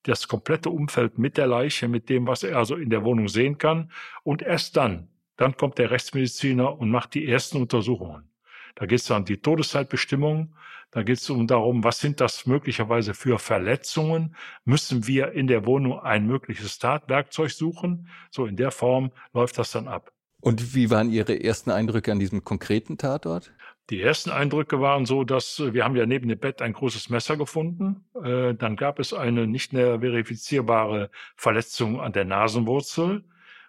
das 0.05 0.29
komplette 0.29 0.71
Umfeld 0.71 1.19
mit 1.19 1.37
der 1.37 1.49
Leiche, 1.49 1.89
mit 1.89 2.09
dem, 2.09 2.29
was 2.29 2.45
er 2.45 2.57
also 2.57 2.77
in 2.77 2.91
der 2.91 3.05
Wohnung 3.05 3.27
sehen 3.27 3.59
kann. 3.59 3.91
Und 4.23 4.43
erst 4.43 4.77
dann, 4.77 5.09
dann 5.37 5.57
kommt 5.57 5.79
der 5.79 5.91
Rechtsmediziner 5.91 6.79
und 6.79 6.89
macht 6.91 7.15
die 7.15 7.27
ersten 7.27 7.59
Untersuchungen. 7.59 8.31
Da 8.77 8.87
geht 8.87 9.01
es 9.01 9.07
dann 9.07 9.23
um 9.23 9.25
die 9.25 9.39
Todeszeitbestimmung, 9.39 10.55
da 10.95 11.03
geht 11.03 11.19
es 11.19 11.29
um 11.29 11.49
darum, 11.49 11.83
was 11.83 11.99
sind 11.99 12.21
das 12.21 12.47
möglicherweise 12.47 13.15
für 13.15 13.41
Verletzungen? 13.41 14.37
Müssen 14.65 15.09
wir 15.09 15.33
in 15.33 15.49
der 15.49 15.67
Wohnung 15.67 15.99
ein 15.99 16.25
mögliches 16.25 16.79
Tatwerkzeug 16.79 17.51
suchen? 17.51 18.09
So 18.31 18.47
in 18.47 18.55
der 18.55 18.71
Form 18.71 19.11
läuft 19.33 19.59
das 19.59 19.73
dann 19.73 19.89
ab. 19.89 20.13
Und 20.41 20.75
wie 20.77 20.91
waren 20.91 21.11
Ihre 21.11 21.43
ersten 21.43 21.73
Eindrücke 21.73 22.13
an 22.13 22.21
diesem 22.21 22.45
konkreten 22.45 22.97
Tatort? 22.97 23.53
Die 23.91 24.01
ersten 24.01 24.31
Eindrücke 24.31 24.81
waren 24.81 25.05
so, 25.05 25.25
dass 25.25 25.59
äh, 25.59 25.75
wir 25.75 25.83
haben 25.83 25.97
ja 25.97 26.07
neben 26.07 26.29
dem 26.29 26.39
Bett 26.39 26.63
ein 26.63 26.73
großes 26.73 27.11
Messer 27.11 27.37
gefunden. 27.37 28.05
Äh, 28.23 28.55
dann 28.55 28.77
gab 28.77 29.01
es 29.01 29.13
eine 29.13 29.49
nicht 29.49 29.73
mehr 29.73 29.99
verifizierbare 29.99 31.11
Verletzung 31.35 32.01
an 32.01 32.13
der 32.13 32.25
Nasenwurzel. 32.25 33.25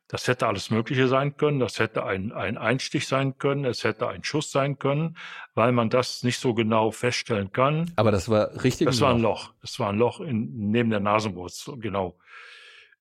Das 0.08 0.28
hätte 0.28 0.46
alles 0.46 0.70
Mögliche 0.70 1.08
sein 1.08 1.36
können. 1.36 1.60
Das 1.60 1.80
hätte 1.80 2.06
ein, 2.06 2.32
ein 2.32 2.58
Einstich 2.58 3.08
sein 3.08 3.38
können. 3.40 3.66
Es 3.66 3.84
hätte 3.84 4.08
ein 4.08 4.24
Schuss 4.24 4.52
sein 4.52 4.78
können, 4.78 5.18
weil 5.56 5.72
man 5.72 5.90
das 5.90 6.22
nicht 6.24 6.40
so 6.40 6.54
genau 6.54 6.92
feststellen 6.92 7.52
kann. 7.52 7.92
Aber 7.96 8.12
das 8.12 8.30
war 8.30 8.64
richtig. 8.64 8.86
Das 8.86 9.02
war 9.02 9.14
ein 9.14 9.22
Loch. 9.22 9.54
Das 9.62 9.80
war 9.80 9.90
ein 9.90 9.98
Loch 9.98 10.20
in, 10.20 10.70
neben 10.72 10.92
der 10.92 11.00
Nasenwurzel, 11.00 11.78
genau. 11.80 12.20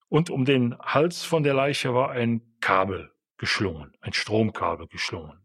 Und 0.09 0.31
um 0.31 0.45
den 0.45 0.79
Hals 0.79 1.25
von 1.25 1.43
der 1.43 1.55
Leiche 1.55 1.93
war 1.93 2.11
ein 2.11 2.41
Kabel 2.61 3.11
geschlungen, 3.37 3.93
ein 4.01 4.13
Stromkabel 4.13 4.87
geschlungen. 4.87 5.39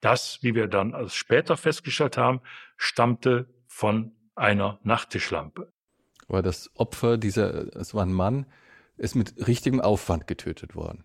Das, 0.00 0.38
wie 0.42 0.54
wir 0.54 0.68
dann 0.68 0.94
als 0.94 1.14
später 1.14 1.56
festgestellt 1.56 2.16
haben, 2.16 2.40
stammte 2.76 3.52
von 3.66 4.12
einer 4.34 4.78
Nachttischlampe. 4.84 5.72
War 6.28 6.42
das 6.42 6.70
Opfer 6.74 7.18
dieser, 7.18 7.74
es 7.76 7.94
war 7.94 8.04
ein 8.04 8.12
Mann, 8.12 8.46
ist 8.96 9.14
mit 9.14 9.46
richtigem 9.46 9.80
Aufwand 9.80 10.26
getötet 10.26 10.74
worden. 10.74 11.04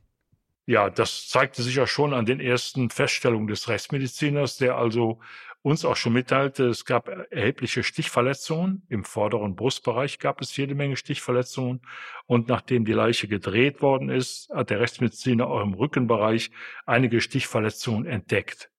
Ja, 0.66 0.90
das 0.90 1.28
zeigte 1.28 1.64
sich 1.64 1.76
ja 1.76 1.88
schon 1.88 2.14
an 2.14 2.26
den 2.26 2.40
ersten 2.40 2.90
Feststellungen 2.90 3.48
des 3.48 3.68
Rechtsmediziners, 3.68 4.58
der 4.58 4.78
also 4.78 5.20
uns 5.64 5.86
auch 5.86 5.96
schon 5.96 6.14
mitteilte, 6.14 6.68
es 6.68 6.86
gab 6.86 7.08
erhebliche 7.32 7.84
Stichverletzungen. 7.84 8.84
Im 8.90 9.04
vorderen 9.04 9.56
Brustbereich 9.56 10.18
gab 10.18 10.42
es 10.42 10.56
jede 10.58 10.74
Menge 10.74 10.98
Stichverletzungen. 10.98 11.82
Und 12.26 12.48
nachdem 12.48 12.84
die 12.84 12.94
Leiche 12.94 13.28
gedreht 13.28 13.82
worden 13.82 14.10
ist, 14.10 14.50
hat 14.50 14.72
der 14.72 14.80
Rechtsmediziner 14.80 15.48
auch 15.48 15.62
im 15.62 15.74
Rückenbereich 15.74 16.52
einige 16.86 17.22
Stichverletzungen 17.22 18.06
entdeckt. 18.06 18.72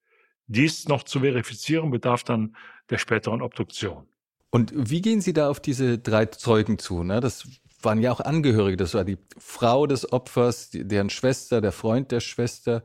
Dies 0.48 0.88
noch 0.88 1.04
zu 1.04 1.20
verifizieren 1.20 1.90
bedarf 1.90 2.24
dann 2.24 2.56
der 2.90 2.98
späteren 2.98 3.42
Obduktion. 3.42 4.08
Und 4.50 4.72
wie 4.74 5.00
gehen 5.00 5.20
Sie 5.20 5.32
da 5.32 5.48
auf 5.48 5.60
diese 5.60 5.98
drei 5.98 6.26
Zeugen 6.26 6.78
zu? 6.78 7.04
Ne? 7.04 7.20
Das 7.20 7.46
waren 7.84 8.00
ja 8.00 8.12
auch 8.12 8.20
Angehörige. 8.20 8.76
Das 8.76 8.94
war 8.94 9.04
die 9.04 9.18
Frau 9.38 9.86
des 9.86 10.12
Opfers, 10.12 10.70
deren 10.72 11.10
Schwester, 11.10 11.60
der 11.60 11.72
Freund 11.72 12.10
der 12.12 12.20
Schwester. 12.20 12.82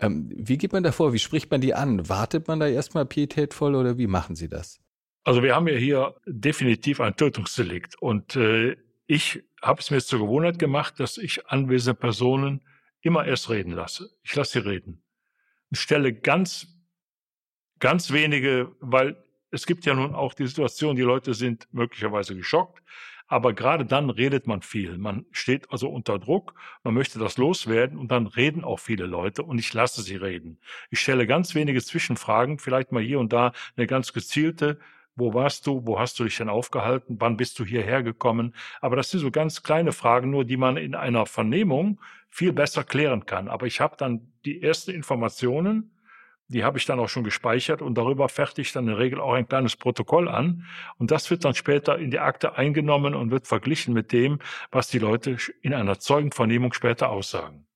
Ähm, 0.00 0.30
wie 0.34 0.58
geht 0.58 0.72
man 0.72 0.82
da 0.82 0.92
vor? 0.92 1.12
Wie 1.12 1.18
spricht 1.18 1.50
man 1.50 1.60
die 1.60 1.74
an? 1.74 2.08
Wartet 2.08 2.48
man 2.48 2.60
da 2.60 2.66
erstmal 2.66 3.06
pietätvoll 3.06 3.74
oder 3.74 3.98
wie 3.98 4.06
machen 4.06 4.36
Sie 4.36 4.48
das? 4.48 4.80
Also 5.24 5.42
wir 5.42 5.54
haben 5.54 5.68
ja 5.68 5.76
hier 5.76 6.14
definitiv 6.26 7.00
ein 7.00 7.16
Tötungsdelikt 7.16 8.00
und 8.00 8.36
äh, 8.36 8.76
ich 9.06 9.42
habe 9.62 9.80
es 9.80 9.90
mir 9.90 10.00
zur 10.00 10.20
Gewohnheit 10.20 10.58
gemacht, 10.58 11.00
dass 11.00 11.16
ich 11.16 11.46
anwesende 11.46 11.98
Personen 11.98 12.60
immer 13.00 13.24
erst 13.24 13.48
reden 13.48 13.72
lasse. 13.72 14.10
Ich 14.22 14.34
lasse 14.34 14.60
sie 14.60 14.68
reden. 14.68 15.02
Ich 15.70 15.80
stelle 15.80 16.12
ganz, 16.12 16.66
ganz 17.78 18.12
wenige, 18.12 18.72
weil 18.80 19.16
es 19.50 19.66
gibt 19.66 19.86
ja 19.86 19.94
nun 19.94 20.14
auch 20.14 20.34
die 20.34 20.46
Situation, 20.46 20.96
die 20.96 21.02
Leute 21.02 21.32
sind 21.32 21.68
möglicherweise 21.72 22.34
geschockt, 22.34 22.82
aber 23.26 23.54
gerade 23.54 23.84
dann 23.84 24.10
redet 24.10 24.46
man 24.46 24.62
viel. 24.62 24.98
Man 24.98 25.26
steht 25.32 25.70
also 25.70 25.88
unter 25.88 26.18
Druck, 26.18 26.54
man 26.82 26.94
möchte 26.94 27.18
das 27.18 27.38
loswerden 27.38 27.98
und 27.98 28.10
dann 28.10 28.26
reden 28.26 28.64
auch 28.64 28.78
viele 28.78 29.06
Leute 29.06 29.42
und 29.42 29.58
ich 29.58 29.72
lasse 29.72 30.02
sie 30.02 30.16
reden. 30.16 30.58
Ich 30.90 31.00
stelle 31.00 31.26
ganz 31.26 31.54
wenige 31.54 31.82
Zwischenfragen, 31.82 32.58
vielleicht 32.58 32.92
mal 32.92 33.02
hier 33.02 33.18
und 33.18 33.32
da 33.32 33.52
eine 33.76 33.86
ganz 33.86 34.12
gezielte, 34.12 34.78
wo 35.16 35.32
warst 35.32 35.66
du? 35.66 35.86
Wo 35.86 35.98
hast 35.98 36.18
du 36.18 36.24
dich 36.24 36.36
denn 36.36 36.48
aufgehalten? 36.48 37.16
Wann 37.20 37.36
bist 37.36 37.58
du 37.58 37.64
hierher 37.64 38.02
gekommen? 38.02 38.54
Aber 38.80 38.96
das 38.96 39.10
sind 39.10 39.20
so 39.20 39.30
ganz 39.30 39.62
kleine 39.62 39.92
Fragen, 39.92 40.30
nur 40.30 40.44
die 40.44 40.56
man 40.56 40.76
in 40.76 40.94
einer 40.96 41.26
Vernehmung 41.26 42.00
viel 42.30 42.52
besser 42.52 42.82
klären 42.82 43.24
kann. 43.24 43.48
Aber 43.48 43.66
ich 43.66 43.80
habe 43.80 43.96
dann 43.96 44.32
die 44.44 44.60
ersten 44.60 44.90
Informationen 44.90 45.93
die 46.48 46.64
habe 46.64 46.78
ich 46.78 46.86
dann 46.86 46.98
auch 47.00 47.08
schon 47.08 47.24
gespeichert 47.24 47.82
und 47.82 47.96
darüber 47.96 48.28
fertige 48.28 48.62
ich 48.62 48.72
dann 48.72 48.84
in 48.84 48.90
der 48.90 48.98
Regel 48.98 49.20
auch 49.20 49.32
ein 49.32 49.48
kleines 49.48 49.76
Protokoll 49.76 50.28
an. 50.28 50.64
Und 50.98 51.10
das 51.10 51.30
wird 51.30 51.44
dann 51.44 51.54
später 51.54 51.98
in 51.98 52.10
die 52.10 52.18
Akte 52.18 52.56
eingenommen 52.56 53.14
und 53.14 53.30
wird 53.30 53.46
verglichen 53.46 53.94
mit 53.94 54.12
dem, 54.12 54.38
was 54.70 54.88
die 54.88 54.98
Leute 54.98 55.36
in 55.62 55.74
einer 55.74 55.98
Zeugenvernehmung 55.98 56.72
später 56.72 57.10
aussagen. 57.10 57.66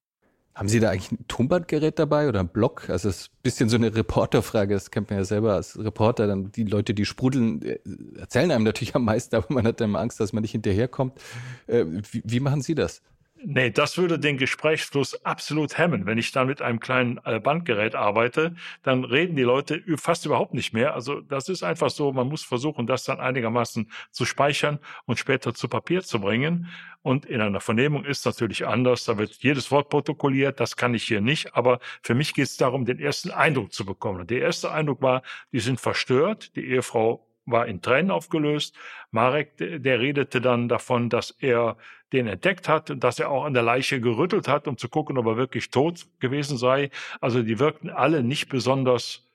Haben 0.54 0.68
Sie 0.68 0.80
da 0.80 0.90
eigentlich 0.90 1.12
ein 1.12 1.24
Tonbandgerät 1.28 2.00
dabei 2.00 2.28
oder 2.28 2.40
ein 2.40 2.48
Block? 2.48 2.90
Also 2.90 3.08
es 3.08 3.20
ist 3.20 3.28
ein 3.28 3.42
bisschen 3.44 3.68
so 3.68 3.76
eine 3.76 3.94
Reporterfrage, 3.94 4.74
das 4.74 4.90
kennt 4.90 5.08
man 5.08 5.20
ja 5.20 5.24
selber 5.24 5.54
als 5.54 5.78
Reporter. 5.78 6.26
Dann 6.26 6.50
die 6.50 6.64
Leute, 6.64 6.94
die 6.94 7.04
sprudeln, 7.04 7.62
äh, 7.62 7.78
erzählen 8.18 8.50
einem 8.50 8.64
natürlich 8.64 8.92
am 8.96 9.04
meisten, 9.04 9.36
aber 9.36 9.46
man 9.54 9.68
hat 9.68 9.80
dann 9.80 9.94
Angst, 9.94 10.18
dass 10.18 10.32
man 10.32 10.42
nicht 10.42 10.50
hinterherkommt. 10.50 11.20
Äh, 11.68 11.84
wie, 12.10 12.22
wie 12.24 12.40
machen 12.40 12.60
Sie 12.60 12.74
das? 12.74 13.02
Nee, 13.44 13.70
das 13.70 13.96
würde 13.96 14.18
den 14.18 14.36
Gesprächsfluss 14.36 15.24
absolut 15.24 15.78
hemmen. 15.78 16.06
Wenn 16.06 16.18
ich 16.18 16.32
dann 16.32 16.48
mit 16.48 16.60
einem 16.60 16.80
kleinen 16.80 17.20
äh, 17.24 17.38
Bandgerät 17.38 17.94
arbeite, 17.94 18.56
dann 18.82 19.04
reden 19.04 19.36
die 19.36 19.42
Leute 19.42 19.80
fast 19.96 20.26
überhaupt 20.26 20.54
nicht 20.54 20.72
mehr. 20.72 20.94
Also 20.94 21.20
das 21.20 21.48
ist 21.48 21.62
einfach 21.62 21.90
so, 21.90 22.12
man 22.12 22.28
muss 22.28 22.42
versuchen, 22.42 22.88
das 22.88 23.04
dann 23.04 23.20
einigermaßen 23.20 23.90
zu 24.10 24.24
speichern 24.24 24.80
und 25.06 25.20
später 25.20 25.54
zu 25.54 25.68
Papier 25.68 26.02
zu 26.02 26.20
bringen. 26.20 26.68
Und 27.02 27.26
in 27.26 27.40
einer 27.40 27.60
Vernehmung 27.60 28.04
ist 28.04 28.26
natürlich 28.26 28.66
anders. 28.66 29.04
Da 29.04 29.18
wird 29.18 29.34
jedes 29.34 29.70
Wort 29.70 29.88
protokolliert. 29.88 30.58
Das 30.58 30.76
kann 30.76 30.94
ich 30.94 31.04
hier 31.04 31.20
nicht. 31.20 31.54
Aber 31.54 31.78
für 32.02 32.16
mich 32.16 32.34
geht 32.34 32.46
es 32.46 32.56
darum, 32.56 32.86
den 32.86 32.98
ersten 32.98 33.30
Eindruck 33.30 33.72
zu 33.72 33.86
bekommen. 33.86 34.20
Und 34.20 34.30
der 34.30 34.40
erste 34.40 34.72
Eindruck 34.72 35.00
war, 35.00 35.22
die 35.52 35.60
sind 35.60 35.80
verstört. 35.80 36.56
Die 36.56 36.66
Ehefrau 36.66 37.24
war 37.46 37.66
in 37.66 37.80
Tränen 37.82 38.10
aufgelöst. 38.10 38.76
Marek, 39.10 39.56
der 39.56 40.00
redete 40.00 40.40
dann 40.40 40.68
davon, 40.68 41.08
dass 41.08 41.30
er 41.30 41.76
den 42.12 42.26
entdeckt 42.26 42.68
hat 42.68 42.90
und 42.90 43.04
dass 43.04 43.18
er 43.18 43.30
auch 43.30 43.44
an 43.44 43.54
der 43.54 43.62
Leiche 43.62 44.00
gerüttelt 44.00 44.48
hat, 44.48 44.66
um 44.66 44.78
zu 44.78 44.88
gucken, 44.88 45.18
ob 45.18 45.26
er 45.26 45.36
wirklich 45.36 45.70
tot 45.70 46.06
gewesen 46.20 46.56
sei. 46.56 46.90
Also 47.20 47.42
die 47.42 47.58
wirkten 47.58 47.90
alle 47.90 48.22
nicht 48.22 48.48
besonders 48.48 49.26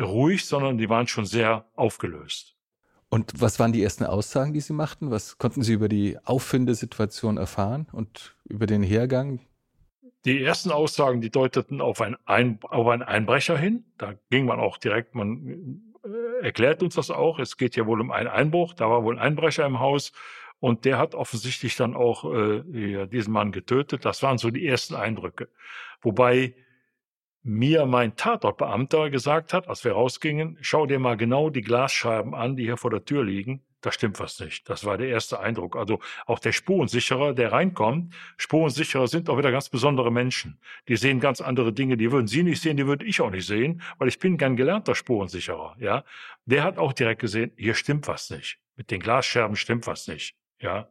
ruhig, 0.00 0.44
sondern 0.46 0.78
die 0.78 0.88
waren 0.88 1.06
schon 1.06 1.26
sehr 1.26 1.66
aufgelöst. 1.76 2.56
Und 3.08 3.40
was 3.40 3.58
waren 3.58 3.72
die 3.72 3.82
ersten 3.82 4.04
Aussagen, 4.04 4.52
die 4.52 4.60
Sie 4.60 4.72
machten? 4.72 5.10
Was 5.10 5.36
konnten 5.38 5.62
Sie 5.62 5.72
über 5.72 5.88
die 5.88 6.16
Auffindesituation 6.24 7.38
erfahren 7.38 7.88
und 7.92 8.36
über 8.44 8.66
den 8.66 8.84
Hergang? 8.84 9.40
Die 10.24 10.42
ersten 10.42 10.70
Aussagen, 10.70 11.20
die 11.20 11.30
deuteten 11.30 11.80
auf, 11.80 12.00
ein 12.00 12.16
ein 12.24 12.58
auf 12.62 12.86
einen 12.86 13.02
Einbrecher 13.02 13.56
hin. 13.56 13.84
Da 13.98 14.14
ging 14.30 14.44
man 14.44 14.60
auch 14.60 14.76
direkt, 14.78 15.14
man 15.14 15.82
äh, 16.04 16.44
erklärt 16.44 16.82
uns 16.82 16.94
das 16.94 17.10
auch. 17.10 17.38
Es 17.40 17.56
geht 17.56 17.74
ja 17.74 17.86
wohl 17.86 18.00
um 18.00 18.12
einen 18.12 18.28
Einbruch. 18.28 18.74
Da 18.74 18.88
war 18.88 19.02
wohl 19.02 19.16
ein 19.16 19.20
Einbrecher 19.20 19.66
im 19.66 19.80
Haus 19.80 20.12
und 20.60 20.84
der 20.84 20.98
hat 20.98 21.14
offensichtlich 21.14 21.76
dann 21.76 21.96
auch 21.96 22.24
äh, 22.32 23.06
diesen 23.06 23.32
Mann 23.32 23.50
getötet. 23.50 24.04
Das 24.04 24.22
waren 24.22 24.38
so 24.38 24.50
die 24.50 24.66
ersten 24.66 24.94
Eindrücke. 24.94 25.48
Wobei 26.02 26.54
mir 27.42 27.86
mein 27.86 28.16
Tatortbeamter 28.16 29.10
gesagt 29.10 29.54
hat, 29.54 29.68
als 29.68 29.82
wir 29.84 29.92
rausgingen, 29.92 30.58
schau 30.60 30.86
dir 30.86 30.98
mal 30.98 31.16
genau 31.16 31.48
die 31.48 31.62
Glasscheiben 31.62 32.34
an, 32.34 32.56
die 32.56 32.64
hier 32.64 32.76
vor 32.76 32.90
der 32.90 33.04
Tür 33.04 33.24
liegen. 33.24 33.62
Da 33.80 33.90
stimmt 33.92 34.20
was 34.20 34.38
nicht. 34.40 34.68
Das 34.68 34.84
war 34.84 34.98
der 34.98 35.08
erste 35.08 35.40
Eindruck. 35.40 35.74
Also 35.74 36.00
auch 36.26 36.38
der 36.38 36.52
Spurensicherer, 36.52 37.32
der 37.32 37.50
reinkommt, 37.50 38.14
Spurensicherer 38.36 39.08
sind 39.08 39.30
auch 39.30 39.38
wieder 39.38 39.50
ganz 39.50 39.70
besondere 39.70 40.12
Menschen. 40.12 40.60
Die 40.86 40.96
sehen 40.96 41.18
ganz 41.18 41.40
andere 41.40 41.72
Dinge, 41.72 41.96
die 41.96 42.12
würden 42.12 42.26
Sie 42.26 42.42
nicht 42.42 42.60
sehen, 42.60 42.76
die 42.76 42.86
würde 42.86 43.06
ich 43.06 43.22
auch 43.22 43.30
nicht 43.30 43.46
sehen, 43.46 43.80
weil 43.96 44.08
ich 44.08 44.18
bin 44.18 44.36
kein 44.36 44.56
gelernter 44.56 44.94
Spurensicherer. 44.94 45.76
Ja, 45.78 46.04
der 46.44 46.62
hat 46.62 46.76
auch 46.76 46.92
direkt 46.92 47.22
gesehen, 47.22 47.52
hier 47.56 47.72
stimmt 47.74 48.06
was 48.06 48.28
nicht. 48.28 48.58
Mit 48.76 48.90
den 48.90 49.00
Glasscherben 49.00 49.56
stimmt 49.56 49.86
was 49.86 50.08
nicht. 50.08 50.36
Ja. 50.60 50.88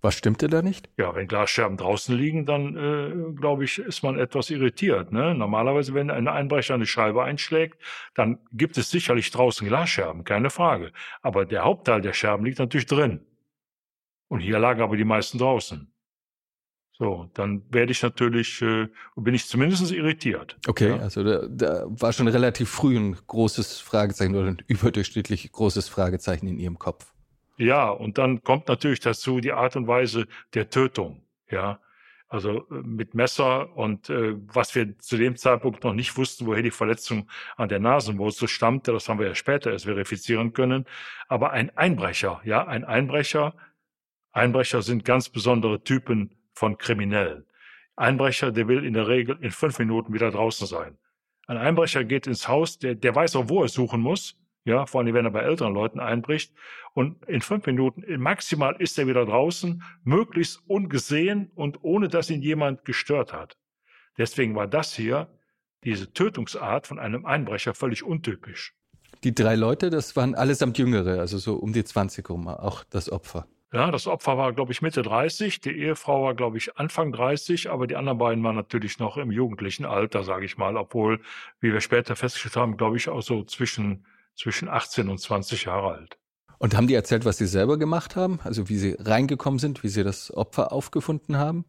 Was 0.00 0.14
stimmte 0.14 0.46
da 0.46 0.62
nicht? 0.62 0.88
Ja, 0.96 1.14
wenn 1.16 1.26
Glasscherben 1.26 1.76
draußen 1.76 2.16
liegen, 2.16 2.46
dann 2.46 2.76
äh, 2.76 3.32
glaube 3.34 3.64
ich, 3.64 3.78
ist 3.78 4.02
man 4.04 4.16
etwas 4.16 4.48
irritiert. 4.50 5.10
Ne? 5.10 5.34
Normalerweise, 5.34 5.92
wenn 5.92 6.10
ein 6.10 6.28
Einbrecher 6.28 6.74
eine 6.74 6.86
Scheibe 6.86 7.24
einschlägt, 7.24 7.82
dann 8.14 8.38
gibt 8.52 8.78
es 8.78 8.90
sicherlich 8.90 9.32
draußen 9.32 9.66
Glasscherben, 9.66 10.22
keine 10.22 10.50
Frage. 10.50 10.92
Aber 11.20 11.46
der 11.46 11.64
Hauptteil 11.64 12.00
der 12.00 12.12
Scherben 12.12 12.44
liegt 12.44 12.60
natürlich 12.60 12.86
drin. 12.86 13.26
Und 14.28 14.40
hier 14.40 14.60
lagen 14.60 14.82
aber 14.82 14.96
die 14.96 15.04
meisten 15.04 15.38
draußen. 15.38 15.92
So, 16.92 17.30
dann 17.34 17.62
werde 17.70 17.92
ich 17.92 18.02
natürlich, 18.02 18.60
äh, 18.60 18.88
bin 19.16 19.34
ich 19.34 19.46
zumindest 19.46 19.90
irritiert. 19.90 20.58
Okay, 20.66 20.90
ja? 20.90 20.98
also 20.98 21.24
da, 21.24 21.46
da 21.48 21.84
war 21.86 22.12
schon 22.12 22.28
relativ 22.28 22.68
früh 22.68 22.96
ein 22.96 23.16
großes 23.26 23.78
Fragezeichen 23.80 24.34
oder 24.34 24.48
ein 24.48 24.62
überdurchschnittlich 24.66 25.50
großes 25.50 25.88
Fragezeichen 25.88 26.46
in 26.46 26.58
Ihrem 26.58 26.78
Kopf. 26.78 27.12
Ja, 27.58 27.90
und 27.90 28.18
dann 28.18 28.42
kommt 28.42 28.68
natürlich 28.68 29.00
dazu 29.00 29.40
die 29.40 29.52
Art 29.52 29.76
und 29.76 29.88
Weise 29.88 30.26
der 30.54 30.70
Tötung. 30.70 31.22
Ja, 31.50 31.80
also 32.28 32.68
äh, 32.70 32.74
mit 32.84 33.14
Messer 33.14 33.76
und 33.76 34.10
äh, 34.10 34.34
was 34.46 34.74
wir 34.74 34.98
zu 34.98 35.16
dem 35.16 35.36
Zeitpunkt 35.36 35.82
noch 35.82 35.94
nicht 35.94 36.16
wussten, 36.16 36.46
woher 36.46 36.62
die 36.62 36.70
Verletzung 36.70 37.28
an 37.56 37.68
der 37.68 37.80
Nasenwurzel 37.80 38.48
stammte, 38.48 38.92
das 38.92 39.08
haben 39.08 39.18
wir 39.18 39.26
ja 39.26 39.34
später 39.34 39.72
erst 39.72 39.86
verifizieren 39.86 40.52
können. 40.52 40.84
Aber 41.28 41.52
ein 41.52 41.76
Einbrecher, 41.76 42.40
ja, 42.44 42.66
ein 42.66 42.84
Einbrecher, 42.84 43.54
Einbrecher 44.32 44.82
sind 44.82 45.04
ganz 45.04 45.28
besondere 45.28 45.82
Typen 45.82 46.34
von 46.52 46.78
Kriminellen. 46.78 47.44
Einbrecher, 47.96 48.52
der 48.52 48.68
will 48.68 48.84
in 48.84 48.94
der 48.94 49.08
Regel 49.08 49.36
in 49.40 49.50
fünf 49.50 49.78
Minuten 49.80 50.12
wieder 50.12 50.30
draußen 50.30 50.66
sein. 50.66 50.96
Ein 51.48 51.56
Einbrecher 51.56 52.04
geht 52.04 52.26
ins 52.28 52.46
Haus, 52.46 52.78
der, 52.78 52.94
der 52.94 53.14
weiß 53.14 53.34
auch, 53.36 53.48
wo 53.48 53.62
er 53.62 53.68
suchen 53.68 54.00
muss. 54.00 54.36
Ja, 54.68 54.84
vor 54.84 55.00
allem, 55.00 55.14
wenn 55.14 55.24
er 55.24 55.30
bei 55.30 55.40
älteren 55.40 55.72
Leuten 55.72 55.98
einbricht. 55.98 56.52
Und 56.92 57.24
in 57.24 57.40
fünf 57.40 57.64
Minuten, 57.64 58.04
maximal 58.20 58.76
ist 58.78 58.98
er 58.98 59.06
wieder 59.06 59.24
draußen, 59.24 59.82
möglichst 60.04 60.62
ungesehen 60.68 61.50
und 61.54 61.82
ohne, 61.82 62.08
dass 62.08 62.28
ihn 62.28 62.42
jemand 62.42 62.84
gestört 62.84 63.32
hat. 63.32 63.56
Deswegen 64.18 64.54
war 64.54 64.66
das 64.66 64.94
hier, 64.94 65.28
diese 65.84 66.12
Tötungsart 66.12 66.86
von 66.86 66.98
einem 66.98 67.24
Einbrecher, 67.24 67.72
völlig 67.72 68.02
untypisch. 68.02 68.74
Die 69.24 69.34
drei 69.34 69.54
Leute, 69.54 69.88
das 69.88 70.16
waren 70.16 70.34
allesamt 70.34 70.76
Jüngere, 70.76 71.18
also 71.18 71.38
so 71.38 71.54
um 71.54 71.72
die 71.72 71.82
20 71.82 72.28
rum, 72.28 72.46
auch 72.46 72.84
das 72.84 73.10
Opfer. 73.10 73.46
Ja, 73.72 73.90
das 73.90 74.06
Opfer 74.06 74.36
war, 74.36 74.52
glaube 74.52 74.72
ich, 74.72 74.82
Mitte 74.82 75.00
30. 75.00 75.60
Die 75.62 75.70
Ehefrau 75.70 76.24
war, 76.24 76.34
glaube 76.34 76.58
ich, 76.58 76.76
Anfang 76.76 77.12
30, 77.12 77.70
aber 77.70 77.86
die 77.86 77.96
anderen 77.96 78.18
beiden 78.18 78.44
waren 78.44 78.56
natürlich 78.56 78.98
noch 78.98 79.16
im 79.16 79.30
jugendlichen 79.30 79.86
Alter, 79.86 80.24
sage 80.24 80.44
ich 80.44 80.58
mal, 80.58 80.76
obwohl, 80.76 81.20
wie 81.60 81.72
wir 81.72 81.80
später 81.80 82.16
festgestellt 82.16 82.56
haben, 82.56 82.76
glaube 82.76 82.98
ich, 82.98 83.08
auch 83.08 83.22
so 83.22 83.44
zwischen, 83.44 84.04
zwischen 84.38 84.68
18 84.68 85.08
und 85.08 85.18
20 85.18 85.64
Jahre 85.64 85.88
alt. 85.88 86.18
Und 86.58 86.76
haben 86.76 86.86
die 86.86 86.94
erzählt, 86.94 87.24
was 87.24 87.38
sie 87.38 87.46
selber 87.46 87.78
gemacht 87.78 88.16
haben? 88.16 88.40
Also 88.42 88.68
wie 88.68 88.76
sie 88.76 88.96
reingekommen 88.98 89.58
sind, 89.58 89.82
wie 89.82 89.88
sie 89.88 90.04
das 90.04 90.32
Opfer 90.34 90.72
aufgefunden 90.72 91.36
haben? 91.36 91.64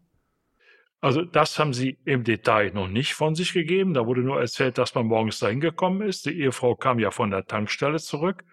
Also 1.01 1.23
das 1.23 1.57
haben 1.59 1.73
sie 1.73 1.97
im 2.05 2.23
Detail 2.23 2.71
noch 2.73 2.87
nicht 2.87 3.13
von 3.13 3.35
sich 3.35 3.53
gegeben. 3.53 3.93
Da 3.93 4.05
wurde 4.05 4.21
nur 4.21 4.39
erzählt, 4.39 4.77
dass 4.77 4.95
man 4.95 5.05
morgens 5.05 5.39
dahin 5.39 5.61
gekommen 5.61 6.01
ist. 6.01 6.25
Die 6.25 6.41
Ehefrau 6.41 6.75
kam 6.75 6.99
ja 6.99 7.11
von 7.11 7.31
der 7.31 7.45
Tankstelle 7.45 7.99
zurück 7.99 8.43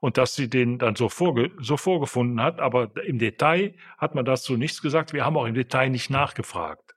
und 0.00 0.18
dass 0.18 0.34
sie 0.34 0.48
den 0.48 0.78
dann 0.78 0.94
so, 0.94 1.08
vorge 1.08 1.50
so 1.58 1.76
vorgefunden 1.76 2.40
hat. 2.40 2.60
Aber 2.60 2.90
im 3.04 3.18
Detail 3.18 3.74
hat 3.98 4.14
man 4.14 4.24
dazu 4.24 4.56
nichts 4.56 4.82
gesagt. 4.82 5.14
Wir 5.14 5.24
haben 5.24 5.36
auch 5.36 5.46
im 5.46 5.54
Detail 5.54 5.88
nicht 5.88 6.10
nachgefragt. 6.10 6.94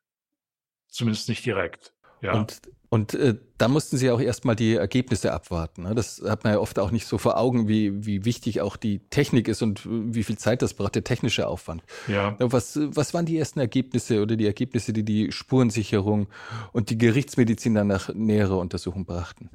Zumindest 0.87 1.29
nicht 1.29 1.45
direkt. 1.45 1.93
Ja. 2.21 2.33
Und, 2.33 2.61
und 2.89 3.13
äh, 3.13 3.35
da 3.59 3.67
mussten 3.67 3.97
Sie 3.97 4.09
auch 4.09 4.19
erstmal 4.19 4.55
die 4.55 4.75
Ergebnisse 4.75 5.31
abwarten. 5.31 5.83
Ne? 5.83 5.93
Das 5.93 6.21
hat 6.25 6.43
man 6.43 6.53
ja 6.53 6.59
oft 6.59 6.79
auch 6.79 6.89
nicht 6.89 7.05
so 7.05 7.19
vor 7.19 7.37
Augen, 7.37 7.67
wie, 7.67 8.05
wie 8.05 8.25
wichtig 8.25 8.61
auch 8.61 8.77
die 8.77 8.99
Technik 9.09 9.47
ist 9.47 9.61
und 9.61 9.81
wie 9.85 10.23
viel 10.23 10.39
Zeit 10.39 10.63
das 10.63 10.73
braucht, 10.73 10.95
der 10.95 11.03
technische 11.03 11.47
Aufwand. 11.47 11.83
Ja. 12.07 12.35
Was, 12.39 12.79
was 12.81 13.13
waren 13.13 13.27
die 13.27 13.37
ersten 13.37 13.59
Ergebnisse 13.59 14.23
oder 14.23 14.35
die 14.35 14.47
Ergebnisse, 14.47 14.91
die 14.91 15.03
die 15.03 15.31
Spurensicherung 15.31 16.29
und 16.73 16.89
die 16.89 16.97
Gerichtsmedizin 16.97 17.75
dann 17.75 17.87
nach 17.87 18.09
näherer 18.13 18.57
Untersuchung 18.57 19.05
brachten? 19.05 19.51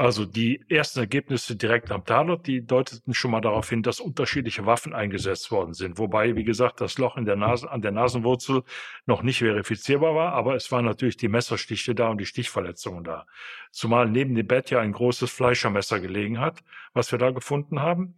Also 0.00 0.24
die 0.24 0.64
ersten 0.70 1.00
Ergebnisse 1.00 1.56
direkt 1.56 1.90
am 1.90 2.06
Tatort, 2.06 2.46
die 2.46 2.66
deuteten 2.66 3.12
schon 3.12 3.32
mal 3.32 3.42
darauf 3.42 3.68
hin, 3.68 3.82
dass 3.82 4.00
unterschiedliche 4.00 4.64
Waffen 4.64 4.94
eingesetzt 4.94 5.50
worden 5.50 5.74
sind. 5.74 5.98
Wobei, 5.98 6.36
wie 6.36 6.44
gesagt, 6.44 6.80
das 6.80 6.96
Loch 6.96 7.18
in 7.18 7.26
der 7.26 7.36
Nase, 7.36 7.70
an 7.70 7.82
der 7.82 7.90
Nasenwurzel 7.90 8.62
noch 9.04 9.22
nicht 9.22 9.40
verifizierbar 9.40 10.14
war, 10.14 10.32
aber 10.32 10.54
es 10.54 10.72
waren 10.72 10.86
natürlich 10.86 11.18
die 11.18 11.28
Messerstiche 11.28 11.94
da 11.94 12.08
und 12.08 12.16
die 12.16 12.24
Stichverletzungen 12.24 13.04
da. 13.04 13.26
Zumal 13.72 14.08
neben 14.08 14.34
dem 14.34 14.46
Bett 14.46 14.70
ja 14.70 14.80
ein 14.80 14.92
großes 14.92 15.30
Fleischermesser 15.30 16.00
gelegen 16.00 16.40
hat, 16.40 16.60
was 16.94 17.12
wir 17.12 17.18
da 17.18 17.30
gefunden 17.30 17.82
haben. 17.82 18.16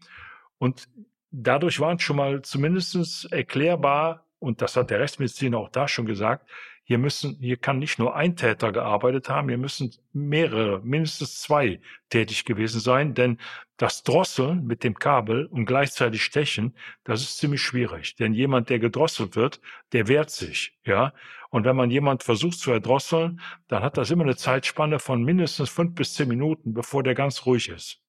Und 0.59 0.89
dadurch 1.33 1.81
waren 1.81 1.99
schon 1.99 2.15
mal 2.15 2.43
zumindestens 2.43 3.25
erklärbar, 3.25 4.25
und 4.39 4.63
das 4.63 4.77
hat 4.77 4.91
der 4.91 5.01
Rechtsmediziner 5.01 5.59
auch 5.59 5.69
da 5.69 5.89
schon 5.89 6.07
gesagt, 6.07 6.49
hier 6.85 6.99
müssen, 6.99 7.39
hier 7.41 7.57
kann 7.57 7.79
nicht 7.79 7.99
nur 7.99 8.17
ein 8.17 8.37
Täter 8.37 8.73
gearbeitet 8.73 9.29
haben, 9.29 9.49
hier 9.49 9.59
müssen 9.59 9.93
mehrere, 10.13 10.81
mindestens 10.83 11.41
zwei 11.41 11.81
tätig 12.11 12.45
gewesen 12.45 12.81
sein, 12.81 13.15
denn 13.15 13.39
das 13.77 14.03
Drosseln 14.03 14.67
mit 14.67 14.85
dem 14.85 14.99
Kabel 14.99 15.47
und 15.47 15.67
gleichzeitig 15.67 16.23
stechen, 16.23 16.75
das 17.05 17.23
ist 17.23 17.39
ziemlich 17.39 17.63
schwierig. 17.63 18.17
Denn 18.17 18.35
jemand, 18.35 18.69
der 18.69 18.79
gedrosselt 18.79 19.37
wird, 19.37 19.61
der 19.93 20.09
wehrt 20.09 20.31
sich, 20.31 20.79
ja. 20.85 21.13
Und 21.51 21.65
wenn 21.65 21.77
man 21.77 21.91
jemand 21.91 22.23
versucht 22.23 22.59
zu 22.59 22.71
erdrosseln, 22.73 23.41
dann 23.69 23.83
hat 23.83 23.99
das 23.99 24.11
immer 24.11 24.25
eine 24.25 24.37
Zeitspanne 24.37 24.99
von 24.99 25.23
mindestens 25.23 25.69
fünf 25.69 25.95
bis 25.95 26.15
zehn 26.15 26.29
Minuten, 26.29 26.75
bevor 26.75 27.03
der 27.03 27.15
ganz 27.15 27.45
ruhig 27.45 27.69
ist. 27.69 28.03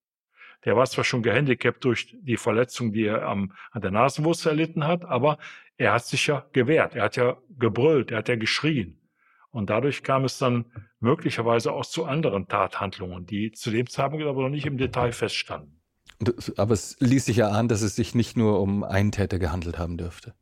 Der 0.65 0.77
war 0.77 0.85
zwar 0.85 1.03
schon 1.03 1.23
gehandicapt 1.23 1.83
durch 1.83 2.15
die 2.21 2.37
Verletzung, 2.37 2.93
die 2.93 3.05
er 3.05 3.23
am, 3.23 3.53
an 3.71 3.81
der 3.81 3.91
Nasenwurzel 3.91 4.49
erlitten 4.49 4.85
hat, 4.87 5.03
aber 5.05 5.37
er 5.77 5.93
hat 5.93 6.05
sich 6.05 6.27
ja 6.27 6.45
gewehrt, 6.53 6.95
er 6.95 7.03
hat 7.03 7.15
ja 7.15 7.37
gebrüllt, 7.57 8.11
er 8.11 8.19
hat 8.19 8.29
ja 8.29 8.35
geschrien. 8.35 8.99
Und 9.51 9.69
dadurch 9.69 10.01
kam 10.01 10.25
es 10.25 10.39
dann 10.39 10.65
möglicherweise 10.99 11.71
auch 11.71 11.85
zu 11.85 12.05
anderen 12.05 12.47
Tathandlungen, 12.47 13.25
die 13.25 13.51
zu 13.51 13.69
dem 13.69 13.87
Zeitpunkt 13.87 14.25
aber 14.25 14.41
noch 14.41 14.49
nicht 14.49 14.65
im 14.65 14.77
Detail 14.77 15.11
feststanden. 15.11 15.79
Aber 16.57 16.73
es 16.73 16.97
ließ 16.99 17.25
sich 17.25 17.37
ja 17.37 17.49
ahnen, 17.49 17.67
dass 17.67 17.81
es 17.81 17.95
sich 17.95 18.15
nicht 18.15 18.35
nur 18.35 18.59
um 18.59 18.83
einen 18.83 19.11
Täter 19.11 19.39
gehandelt 19.39 19.77
haben 19.77 19.97
dürfte. 19.97 20.33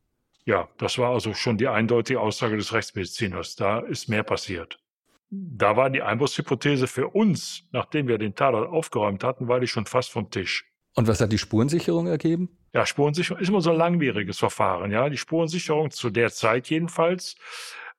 Ja, 0.44 0.68
das 0.78 0.98
war 0.98 1.10
also 1.10 1.34
schon 1.34 1.58
die 1.58 1.68
eindeutige 1.68 2.20
Aussage 2.20 2.56
des 2.56 2.72
Rechtsmediziners. 2.72 3.54
Da 3.54 3.80
ist 3.80 4.08
mehr 4.08 4.22
passiert. 4.22 4.78
Da 5.30 5.76
war 5.76 5.88
die 5.88 6.02
Einbruchshypothese 6.02 6.86
für 6.86 7.08
uns, 7.08 7.64
nachdem 7.70 8.08
wir 8.08 8.18
den 8.18 8.34
Tatort 8.34 8.68
aufgeräumt 8.68 9.24
hatten, 9.24 9.48
war 9.48 9.60
die 9.60 9.66
schon 9.66 9.86
fast 9.86 10.10
vom 10.10 10.30
Tisch. 10.30 10.64
Und 10.94 11.06
was 11.06 11.20
hat 11.20 11.32
die 11.32 11.38
Spurensicherung 11.38 12.06
ergeben? 12.06 12.50
Ja, 12.74 12.86
Spurensicherung 12.86 13.40
ist 13.40 13.48
immer 13.48 13.60
so 13.60 13.70
ein 13.70 13.76
langwieriges 13.76 14.38
Verfahren. 14.38 14.90
Ja, 14.90 15.08
die 15.08 15.18
Spurensicherung 15.18 15.90
zu 15.90 16.10
der 16.10 16.30
Zeit 16.30 16.70
jedenfalls 16.70 17.36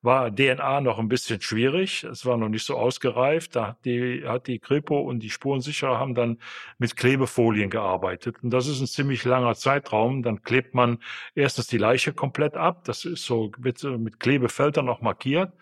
war 0.01 0.35
DNA 0.35 0.81
noch 0.81 0.99
ein 0.99 1.07
bisschen 1.07 1.39
schwierig. 1.41 2.03
Es 2.03 2.25
war 2.25 2.37
noch 2.37 2.49
nicht 2.49 2.65
so 2.65 2.75
ausgereift. 2.75 3.55
Da 3.55 3.67
hat 3.67 3.85
die, 3.85 4.23
hat 4.27 4.47
die 4.47 4.59
Kripo 4.59 4.99
und 4.99 5.19
die 5.19 5.29
Spurensicherer 5.29 5.97
haben 5.99 6.15
dann 6.15 6.39
mit 6.77 6.97
Klebefolien 6.97 7.69
gearbeitet. 7.69 8.37
Und 8.43 8.49
das 8.49 8.67
ist 8.67 8.81
ein 8.81 8.87
ziemlich 8.87 9.23
langer 9.23 9.55
Zeitraum. 9.55 10.23
Dann 10.23 10.43
klebt 10.43 10.73
man 10.73 10.97
erstens 11.35 11.67
die 11.67 11.77
Leiche 11.77 12.11
komplett 12.11 12.55
ab. 12.55 12.83
Das 12.83 13.05
ist 13.05 13.25
so, 13.25 13.51
wird 13.57 13.81
mit 13.83 14.19
Klebefeldern 14.19 14.85
noch 14.85 15.01
markiert. 15.01 15.53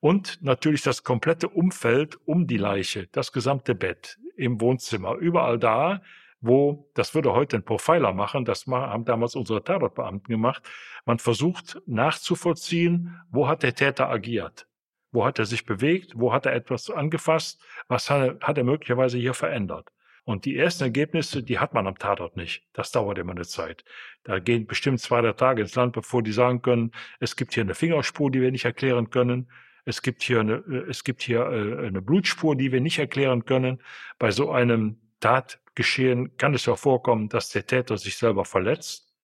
Und 0.00 0.38
natürlich 0.42 0.82
das 0.82 1.02
komplette 1.02 1.48
Umfeld 1.48 2.18
um 2.24 2.46
die 2.46 2.58
Leiche, 2.58 3.08
das 3.12 3.32
gesamte 3.32 3.74
Bett 3.74 4.18
im 4.36 4.60
Wohnzimmer, 4.60 5.14
überall 5.16 5.58
da, 5.58 6.02
wo, 6.40 6.90
das 6.94 7.14
würde 7.14 7.32
heute 7.32 7.56
ein 7.56 7.64
Profiler 7.64 8.12
machen, 8.12 8.44
das 8.44 8.66
haben 8.66 9.04
damals 9.04 9.34
unsere 9.34 9.62
Tatortbeamten 9.62 10.28
gemacht, 10.28 10.62
man 11.04 11.18
versucht 11.18 11.80
nachzuvollziehen, 11.86 13.20
wo 13.30 13.48
hat 13.48 13.62
der 13.62 13.74
Täter 13.74 14.08
agiert? 14.08 14.68
Wo 15.10 15.24
hat 15.24 15.38
er 15.38 15.46
sich 15.46 15.64
bewegt? 15.64 16.12
Wo 16.16 16.32
hat 16.32 16.46
er 16.46 16.52
etwas 16.52 16.90
angefasst? 16.90 17.62
Was 17.88 18.10
hat 18.10 18.40
er, 18.40 18.56
er 18.56 18.64
möglicherweise 18.64 19.18
hier 19.18 19.34
verändert? 19.34 19.88
Und 20.24 20.44
die 20.44 20.58
ersten 20.58 20.84
Ergebnisse, 20.84 21.42
die 21.42 21.58
hat 21.58 21.72
man 21.72 21.86
am 21.86 21.96
Tatort 21.96 22.36
nicht. 22.36 22.62
Das 22.74 22.92
dauert 22.92 23.16
immer 23.16 23.32
eine 23.32 23.46
Zeit. 23.46 23.82
Da 24.24 24.38
gehen 24.38 24.66
bestimmt 24.66 25.00
zwei, 25.00 25.22
drei 25.22 25.32
Tage 25.32 25.62
ins 25.62 25.74
Land, 25.74 25.94
bevor 25.94 26.22
die 26.22 26.32
sagen 26.32 26.60
können, 26.60 26.92
es 27.18 27.34
gibt 27.34 27.54
hier 27.54 27.62
eine 27.62 27.74
Fingerspur, 27.74 28.30
die 28.30 28.42
wir 28.42 28.50
nicht 28.50 28.66
erklären 28.66 29.08
können. 29.08 29.50
Es 29.86 30.02
gibt 30.02 30.22
hier 30.22 30.40
eine, 30.40 30.56
es 30.86 31.02
gibt 31.02 31.22
hier 31.22 31.40
äh, 31.46 31.86
eine 31.86 32.02
Blutspur, 32.02 32.56
die 32.56 32.72
wir 32.72 32.82
nicht 32.82 32.98
erklären 32.98 33.46
können. 33.46 33.82
Bei 34.18 34.30
so 34.30 34.50
einem 34.50 35.00
Tat, 35.20 35.60
geschehen, 35.74 36.36
kann 36.36 36.54
es 36.54 36.66
ja 36.66 36.74
vorkommen, 36.74 37.28
dass 37.28 37.50
der 37.50 37.66
Täter 37.66 37.98
sich 37.98 38.16
selber 38.16 38.44
verletzt. 38.44 39.14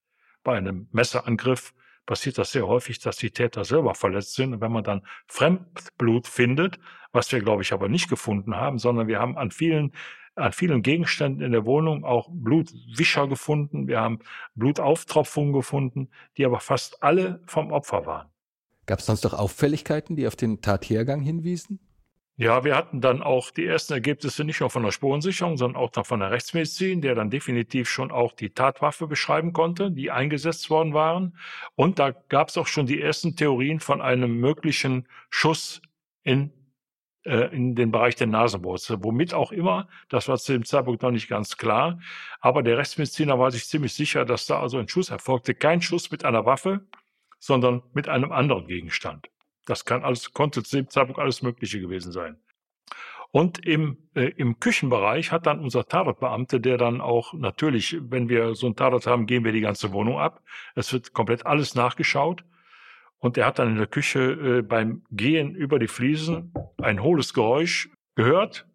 Bei 0.44 0.56
einem 0.56 0.88
Messerangriff 0.92 1.74
passiert 2.06 2.38
das 2.38 2.52
sehr 2.52 2.66
häufig, 2.66 3.00
dass 3.00 3.16
die 3.16 3.30
Täter 3.30 3.64
selber 3.64 3.94
verletzt 3.94 4.34
sind. 4.34 4.54
Und 4.54 4.60
wenn 4.60 4.72
man 4.72 4.84
dann 4.84 5.06
Fremdblut 5.26 6.28
findet, 6.28 6.78
was 7.12 7.32
wir, 7.32 7.40
glaube 7.40 7.62
ich, 7.62 7.72
aber 7.72 7.88
nicht 7.88 8.08
gefunden 8.08 8.54
haben, 8.56 8.78
sondern 8.78 9.08
wir 9.08 9.18
haben 9.18 9.36
an 9.36 9.50
vielen 9.50 9.92
an 10.36 10.52
vielen 10.52 10.82
Gegenständen 10.82 11.42
in 11.42 11.52
der 11.52 11.64
Wohnung 11.64 12.04
auch 12.04 12.28
Blutwischer 12.28 13.28
gefunden. 13.28 13.86
Wir 13.86 14.00
haben 14.00 14.18
Blutauftropfungen 14.56 15.52
gefunden, 15.52 16.10
die 16.36 16.44
aber 16.44 16.58
fast 16.58 17.02
alle 17.04 17.40
vom 17.46 17.70
Opfer 17.70 18.04
waren. 18.06 18.28
Gab 18.86 18.98
es 18.98 19.06
sonst 19.06 19.24
noch 19.24 19.34
Auffälligkeiten, 19.34 20.16
die 20.16 20.26
auf 20.26 20.36
den 20.36 20.60
Tathergang 20.60 21.20
hinwiesen? 21.20 21.78
Ja, 22.36 22.64
wir 22.64 22.74
hatten 22.74 23.00
dann 23.00 23.22
auch 23.22 23.52
die 23.52 23.64
ersten 23.64 23.92
Ergebnisse 23.92 24.42
nicht 24.42 24.58
nur 24.58 24.68
von 24.68 24.82
der 24.82 24.90
Spurensicherung, 24.90 25.56
sondern 25.56 25.80
auch 25.80 25.90
dann 25.90 26.04
von 26.04 26.18
der 26.18 26.32
Rechtsmedizin, 26.32 27.00
der 27.00 27.14
dann 27.14 27.30
definitiv 27.30 27.88
schon 27.88 28.10
auch 28.10 28.32
die 28.32 28.50
Tatwaffe 28.50 29.06
beschreiben 29.06 29.52
konnte, 29.52 29.92
die 29.92 30.10
eingesetzt 30.10 30.68
worden 30.68 30.94
waren. 30.94 31.38
Und 31.76 32.00
da 32.00 32.10
gab 32.10 32.48
es 32.48 32.58
auch 32.58 32.66
schon 32.66 32.86
die 32.86 33.00
ersten 33.00 33.36
Theorien 33.36 33.78
von 33.78 34.02
einem 34.02 34.40
möglichen 34.40 35.06
Schuss 35.30 35.80
in, 36.24 36.52
äh, 37.24 37.54
in 37.54 37.76
den 37.76 37.92
Bereich 37.92 38.16
der 38.16 38.26
Nasenwurzel. 38.26 38.98
Womit 39.04 39.32
auch 39.32 39.52
immer, 39.52 39.88
das 40.08 40.26
war 40.26 40.36
zu 40.36 40.54
dem 40.54 40.64
Zeitpunkt 40.64 41.02
noch 41.02 41.12
nicht 41.12 41.28
ganz 41.28 41.56
klar. 41.56 42.00
Aber 42.40 42.64
der 42.64 42.78
Rechtsmediziner 42.78 43.38
war 43.38 43.52
sich 43.52 43.66
ziemlich 43.68 43.94
sicher, 43.94 44.24
dass 44.24 44.46
da 44.46 44.60
also 44.60 44.78
ein 44.78 44.88
Schuss 44.88 45.10
erfolgte. 45.10 45.54
Kein 45.54 45.82
Schuss 45.82 46.10
mit 46.10 46.24
einer 46.24 46.44
Waffe, 46.44 46.84
sondern 47.38 47.84
mit 47.92 48.08
einem 48.08 48.32
anderen 48.32 48.66
Gegenstand. 48.66 49.28
Das 49.66 49.84
kann 49.84 50.04
alles, 50.04 50.32
konnte 50.32 50.62
zu 50.62 50.76
dem 50.76 50.88
Zeitpunkt 50.88 51.20
alles 51.20 51.42
Mögliche 51.42 51.80
gewesen 51.80 52.12
sein. 52.12 52.36
Und 53.30 53.66
im, 53.66 53.98
äh, 54.14 54.30
im 54.36 54.60
Küchenbereich 54.60 55.32
hat 55.32 55.46
dann 55.46 55.58
unser 55.58 55.88
Tatortbeamte, 55.88 56.60
der 56.60 56.78
dann 56.78 57.00
auch 57.00 57.32
natürlich, 57.32 57.96
wenn 58.00 58.28
wir 58.28 58.54
so 58.54 58.68
ein 58.68 58.76
Tatort 58.76 59.08
haben, 59.08 59.26
gehen 59.26 59.44
wir 59.44 59.50
die 59.50 59.60
ganze 59.60 59.92
Wohnung 59.92 60.20
ab. 60.20 60.40
Es 60.76 60.92
wird 60.92 61.12
komplett 61.12 61.44
alles 61.44 61.74
nachgeschaut. 61.74 62.44
Und 63.18 63.36
er 63.36 63.46
hat 63.46 63.58
dann 63.58 63.70
in 63.70 63.76
der 63.76 63.88
Küche 63.88 64.20
äh, 64.20 64.62
beim 64.62 65.02
Gehen 65.10 65.54
über 65.54 65.80
die 65.80 65.88
Fliesen 65.88 66.52
ein 66.80 67.02
hohles 67.02 67.34
Geräusch 67.34 67.88
gehört, 68.14 68.68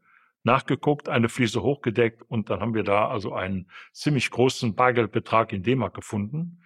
nachgeguckt, 0.50 1.10
eine 1.10 1.30
Fliese 1.30 1.62
hochgedeckt 1.62 2.24
und 2.24 2.50
dann 2.50 2.60
haben 2.60 2.74
wir 2.74 2.84
da 2.84 3.08
also 3.08 3.34
einen 3.34 3.70
ziemlich 3.92 4.32
großen 4.32 4.74
Bargeldbetrag 4.74 5.54
in 5.54 5.62
D-Mark 5.62 5.94
gefunden. 5.94 6.62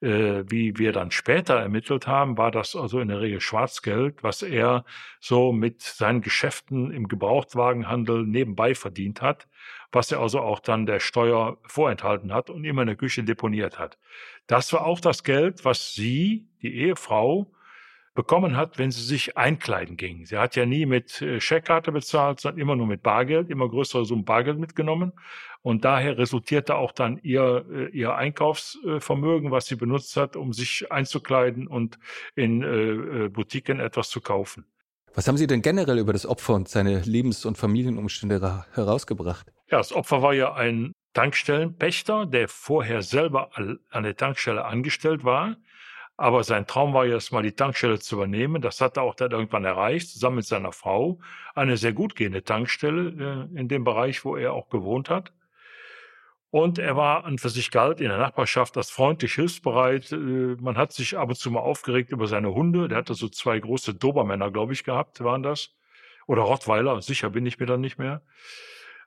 Äh, 0.00 0.44
wie 0.48 0.76
wir 0.78 0.92
dann 0.92 1.10
später 1.10 1.54
ermittelt 1.54 2.06
haben, 2.06 2.36
war 2.36 2.50
das 2.50 2.76
also 2.76 3.00
in 3.00 3.08
der 3.08 3.22
Regel 3.22 3.40
Schwarzgeld, 3.40 4.22
was 4.22 4.42
er 4.42 4.84
so 5.18 5.52
mit 5.52 5.80
seinen 5.80 6.20
Geschäften 6.20 6.90
im 6.90 7.08
Gebrauchtwagenhandel 7.08 8.26
nebenbei 8.26 8.74
verdient 8.74 9.22
hat, 9.22 9.48
was 9.92 10.12
er 10.12 10.20
also 10.20 10.40
auch 10.40 10.60
dann 10.60 10.84
der 10.84 11.00
Steuer 11.00 11.56
vorenthalten 11.66 12.34
hat 12.34 12.50
und 12.50 12.64
immer 12.64 12.82
in 12.82 12.88
der 12.88 12.96
Küche 12.96 13.24
deponiert 13.24 13.78
hat. 13.78 13.98
Das 14.46 14.72
war 14.74 14.84
auch 14.84 15.00
das 15.00 15.24
Geld, 15.24 15.64
was 15.64 15.94
sie, 15.94 16.48
die 16.60 16.74
Ehefrau, 16.74 17.50
bekommen 18.14 18.56
hat, 18.56 18.78
wenn 18.78 18.90
sie 18.90 19.02
sich 19.02 19.36
einkleiden 19.36 19.96
ging. 19.96 20.26
Sie 20.26 20.36
hat 20.36 20.54
ja 20.56 20.66
nie 20.66 20.86
mit 20.86 21.22
äh, 21.22 21.40
Scheckkarte 21.40 21.92
bezahlt, 21.92 22.40
sondern 22.40 22.60
immer 22.60 22.76
nur 22.76 22.86
mit 22.86 23.02
Bargeld, 23.02 23.50
immer 23.50 23.68
größere 23.68 24.04
Summen 24.04 24.24
Bargeld 24.24 24.58
mitgenommen. 24.58 25.12
Und 25.62 25.84
daher 25.84 26.18
resultierte 26.18 26.74
auch 26.74 26.92
dann 26.92 27.18
ihr, 27.22 27.64
äh, 27.70 27.86
ihr 27.96 28.14
Einkaufsvermögen, 28.14 29.50
was 29.50 29.66
sie 29.66 29.76
benutzt 29.76 30.16
hat, 30.16 30.36
um 30.36 30.52
sich 30.52 30.90
einzukleiden 30.90 31.66
und 31.66 31.98
in 32.34 32.62
äh, 32.62 33.28
Boutiquen 33.28 33.80
etwas 33.80 34.10
zu 34.10 34.20
kaufen. 34.20 34.66
Was 35.14 35.28
haben 35.28 35.36
Sie 35.36 35.46
denn 35.46 35.60
generell 35.60 35.98
über 35.98 36.14
das 36.14 36.24
Opfer 36.24 36.54
und 36.54 36.68
seine 36.68 37.00
Lebens- 37.00 37.44
und 37.44 37.58
Familienumstände 37.58 38.64
herausgebracht? 38.72 39.46
Ja, 39.70 39.76
das 39.76 39.92
Opfer 39.92 40.22
war 40.22 40.32
ja 40.32 40.54
ein 40.54 40.92
Tankstellenpächter, 41.12 42.24
der 42.24 42.48
vorher 42.48 43.02
selber 43.02 43.50
an 43.90 44.02
der 44.02 44.16
Tankstelle 44.16 44.64
angestellt 44.64 45.22
war 45.22 45.56
aber 46.22 46.44
sein 46.44 46.68
Traum 46.68 46.94
war 46.94 47.04
jetzt 47.04 47.32
mal 47.32 47.42
die 47.42 47.50
Tankstelle 47.50 47.98
zu 47.98 48.14
übernehmen. 48.14 48.62
Das 48.62 48.80
hat 48.80 48.96
er 48.96 49.02
auch 49.02 49.16
dann 49.16 49.32
irgendwann 49.32 49.64
erreicht, 49.64 50.08
zusammen 50.08 50.36
mit 50.36 50.46
seiner 50.46 50.70
Frau. 50.70 51.18
Eine 51.56 51.76
sehr 51.76 51.92
gut 51.92 52.14
gehende 52.14 52.44
Tankstelle 52.44 53.48
äh, 53.52 53.58
in 53.58 53.66
dem 53.66 53.82
Bereich, 53.82 54.24
wo 54.24 54.36
er 54.36 54.52
auch 54.52 54.68
gewohnt 54.68 55.10
hat. 55.10 55.32
Und 56.50 56.78
er 56.78 56.96
war 56.96 57.24
an 57.24 57.38
für 57.38 57.48
sich 57.48 57.72
galt 57.72 58.00
in 58.00 58.08
der 58.08 58.18
Nachbarschaft 58.18 58.76
als 58.76 58.88
freundlich, 58.88 59.34
hilfsbereit. 59.34 60.12
Äh, 60.12 60.16
man 60.60 60.76
hat 60.76 60.92
sich 60.92 61.18
ab 61.18 61.28
und 61.28 61.34
zu 61.34 61.50
mal 61.50 61.58
aufgeregt 61.58 62.12
über 62.12 62.28
seine 62.28 62.54
Hunde. 62.54 62.86
Der 62.86 62.98
hatte 62.98 63.14
so 63.14 63.28
zwei 63.28 63.58
große 63.58 63.94
Dobermänner, 63.94 64.52
glaube 64.52 64.74
ich, 64.74 64.84
gehabt, 64.84 65.24
waren 65.24 65.42
das. 65.42 65.70
Oder 66.28 66.42
Rottweiler, 66.42 67.02
sicher 67.02 67.30
bin 67.30 67.46
ich 67.46 67.58
mir 67.58 67.66
dann 67.66 67.80
nicht 67.80 67.98
mehr. 67.98 68.22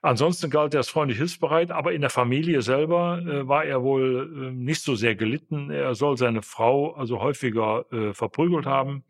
Ansonsten 0.06 0.50
galt 0.50 0.72
er 0.72 0.78
als 0.78 0.88
freundlich 0.88 1.18
hilfsbereit, 1.18 1.72
aber 1.72 1.92
in 1.92 2.00
der 2.00 2.10
Familie 2.10 2.62
selber 2.62 3.18
äh, 3.26 3.48
war 3.48 3.64
er 3.64 3.82
wohl 3.82 4.30
äh, 4.32 4.52
nicht 4.52 4.82
so 4.82 4.94
sehr 4.94 5.16
gelitten. 5.16 5.68
Er 5.72 5.96
soll 5.96 6.16
seine 6.16 6.42
Frau 6.42 6.94
also 6.94 7.20
häufiger 7.20 7.86
äh, 7.90 8.12
verprügelt 8.14 8.66
haben. 8.66 9.02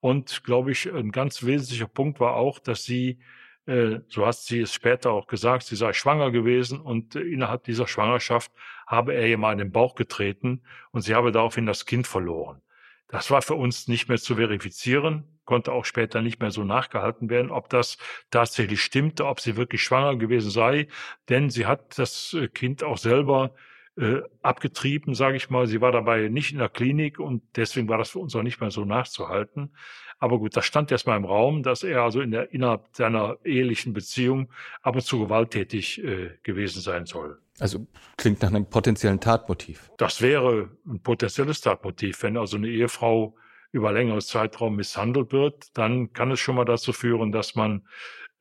Und 0.00 0.44
glaube 0.44 0.72
ich, 0.72 0.92
ein 0.92 1.10
ganz 1.10 1.42
wesentlicher 1.46 1.86
Punkt 1.86 2.20
war 2.20 2.34
auch, 2.36 2.58
dass 2.58 2.84
sie, 2.84 3.18
äh, 3.64 4.00
so 4.08 4.26
hat 4.26 4.34
sie 4.34 4.60
es 4.60 4.74
später 4.74 5.12
auch 5.12 5.26
gesagt, 5.26 5.62
sie 5.62 5.76
sei 5.76 5.94
schwanger 5.94 6.30
gewesen 6.30 6.80
und 6.80 7.16
äh, 7.16 7.20
innerhalb 7.20 7.64
dieser 7.64 7.86
Schwangerschaft 7.86 8.52
habe 8.86 9.14
er 9.14 9.26
ihr 9.26 9.38
mal 9.38 9.52
in 9.52 9.58
den 9.58 9.72
Bauch 9.72 9.94
getreten 9.94 10.64
und 10.90 11.00
sie 11.00 11.14
habe 11.14 11.32
daraufhin 11.32 11.64
das 11.64 11.86
Kind 11.86 12.06
verloren. 12.06 12.60
Das 13.08 13.30
war 13.30 13.40
für 13.40 13.54
uns 13.54 13.88
nicht 13.88 14.10
mehr 14.10 14.18
zu 14.18 14.34
verifizieren 14.34 15.31
konnte 15.52 15.72
auch 15.72 15.84
später 15.84 16.22
nicht 16.22 16.40
mehr 16.40 16.50
so 16.50 16.64
nachgehalten 16.64 17.28
werden, 17.28 17.50
ob 17.50 17.68
das 17.68 17.98
tatsächlich 18.30 18.80
stimmte, 18.80 19.26
ob 19.26 19.38
sie 19.38 19.58
wirklich 19.58 19.82
schwanger 19.82 20.16
gewesen 20.16 20.50
sei, 20.50 20.88
denn 21.28 21.50
sie 21.50 21.66
hat 21.66 21.98
das 21.98 22.32
äh, 22.32 22.48
Kind 22.48 22.82
auch 22.82 22.96
selber 22.96 23.54
äh, 23.98 24.22
abgetrieben, 24.40 25.14
sage 25.14 25.36
ich 25.36 25.50
mal. 25.50 25.66
Sie 25.66 25.82
war 25.82 25.92
dabei 25.92 26.28
nicht 26.28 26.52
in 26.52 26.58
der 26.58 26.70
Klinik 26.70 27.20
und 27.20 27.42
deswegen 27.54 27.86
war 27.90 27.98
das 27.98 28.08
für 28.08 28.18
uns 28.18 28.34
auch 28.34 28.42
nicht 28.42 28.62
mehr 28.62 28.70
so 28.70 28.86
nachzuhalten. 28.86 29.74
Aber 30.18 30.38
gut, 30.38 30.56
das 30.56 30.64
stand 30.64 30.90
erstmal 30.90 31.18
im 31.18 31.26
Raum, 31.26 31.62
dass 31.62 31.82
er 31.82 32.00
also 32.00 32.22
in 32.22 32.30
der, 32.30 32.50
innerhalb 32.54 32.86
seiner 32.92 33.36
ehelichen 33.44 33.92
Beziehung 33.92 34.50
ab 34.80 34.94
und 34.94 35.02
zu 35.02 35.18
gewalttätig 35.18 36.02
äh, 36.02 36.30
gewesen 36.42 36.80
sein 36.80 37.04
soll. 37.04 37.42
Also 37.58 37.86
klingt 38.16 38.40
nach 38.40 38.48
einem 38.48 38.64
potenziellen 38.64 39.20
Tatmotiv. 39.20 39.90
Das 39.98 40.22
wäre 40.22 40.70
ein 40.86 41.02
potenzielles 41.02 41.60
Tatmotiv, 41.60 42.22
wenn 42.22 42.38
also 42.38 42.56
eine 42.56 42.68
Ehefrau 42.68 43.36
über 43.72 43.92
längeres 43.92 44.28
Zeitraum 44.28 44.76
misshandelt 44.76 45.32
wird, 45.32 45.76
dann 45.76 46.12
kann 46.12 46.30
es 46.30 46.40
schon 46.40 46.56
mal 46.56 46.64
dazu 46.64 46.92
führen, 46.92 47.32
dass 47.32 47.54
man 47.54 47.86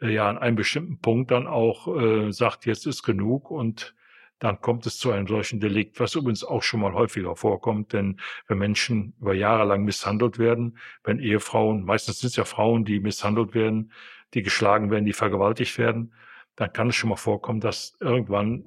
äh, 0.01 0.13
ja 0.13 0.29
an 0.29 0.37
einem 0.37 0.55
bestimmten 0.55 0.99
Punkt 0.99 1.31
dann 1.31 1.47
auch 1.47 1.87
äh, 1.87 2.31
sagt, 2.31 2.65
jetzt 2.65 2.85
ist 2.85 3.03
genug 3.03 3.49
und 3.49 3.95
dann 4.39 4.59
kommt 4.59 4.87
es 4.87 4.97
zu 4.97 5.11
einem 5.11 5.27
solchen 5.27 5.59
Delikt, 5.59 5.99
was 5.99 6.15
übrigens 6.15 6.43
auch 6.43 6.63
schon 6.63 6.79
mal 6.79 6.93
häufiger 6.93 7.35
vorkommt, 7.35 7.93
denn 7.93 8.19
wenn 8.47 8.57
Menschen 8.57 9.13
über 9.21 9.35
Jahre 9.35 9.65
lang 9.65 9.83
misshandelt 9.85 10.39
werden, 10.39 10.79
wenn 11.03 11.19
Ehefrauen, 11.19 11.85
meistens 11.85 12.19
sind 12.19 12.29
es 12.29 12.35
ja 12.37 12.43
Frauen, 12.43 12.83
die 12.83 12.99
misshandelt 12.99 13.53
werden, 13.53 13.91
die 14.33 14.41
geschlagen 14.41 14.89
werden, 14.89 15.05
die 15.05 15.13
vergewaltigt 15.13 15.77
werden, 15.77 16.13
dann 16.55 16.73
kann 16.73 16.89
es 16.89 16.95
schon 16.95 17.11
mal 17.11 17.17
vorkommen, 17.17 17.59
dass 17.59 17.95
irgendwann 17.99 18.65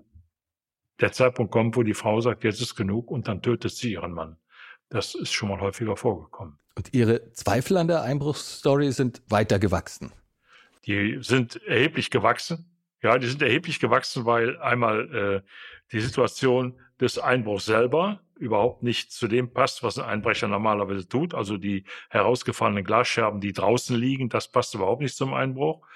der 1.01 1.11
Zeitpunkt 1.11 1.51
kommt, 1.51 1.77
wo 1.77 1.83
die 1.83 1.95
Frau 1.95 2.21
sagt, 2.21 2.45
jetzt 2.45 2.61
ist 2.61 2.77
genug 2.77 3.11
und 3.11 3.27
dann 3.27 3.43
tötet 3.43 3.73
sie 3.73 3.93
ihren 3.93 4.13
Mann. 4.13 4.37
Das 4.89 5.15
ist 5.15 5.33
schon 5.33 5.49
mal 5.49 5.61
häufiger 5.61 5.97
vorgekommen. 5.97 6.59
Und 6.77 6.93
Ihre 6.93 7.33
Zweifel 7.33 7.77
an 7.77 7.89
der 7.89 8.03
Einbruchsstory 8.03 8.93
sind 8.93 9.23
weiter 9.29 9.59
gewachsen? 9.59 10.13
Die 10.87 11.19
sind 11.23 11.63
erheblich 11.65 12.11
gewachsen. 12.11 12.71
Ja, 13.03 13.19
die 13.19 13.27
sind 13.27 13.43
erheblich 13.43 13.81
gewachsen, 13.81 14.25
weil 14.25 14.59
einmal 14.59 15.43
äh, 15.45 15.49
die 15.93 16.01
Situation 16.01 16.79
des 17.01 17.19
Einbruchs 17.19 17.67
selber 17.67 18.21
überhaupt 18.37 18.83
nicht 18.83 19.13
zu 19.13 19.29
dem 19.29 19.53
passt, 19.53 19.83
was 19.83 19.99
ein 19.99 20.05
Einbrecher 20.05 20.49
normalerweise 20.49 21.09
tut. 21.09 21.35
Also 21.35 21.57
die 21.57 21.85
herausgefallenen 22.11 22.85
Glasscherben, 22.85 23.41
die 23.41 23.53
draußen 23.53 23.97
liegen, 23.97 24.29
das 24.29 24.51
passt 24.51 24.75
überhaupt 24.75 25.03
nicht 25.03 25.17
zum 25.17 25.35
Einbruch. 25.35 25.87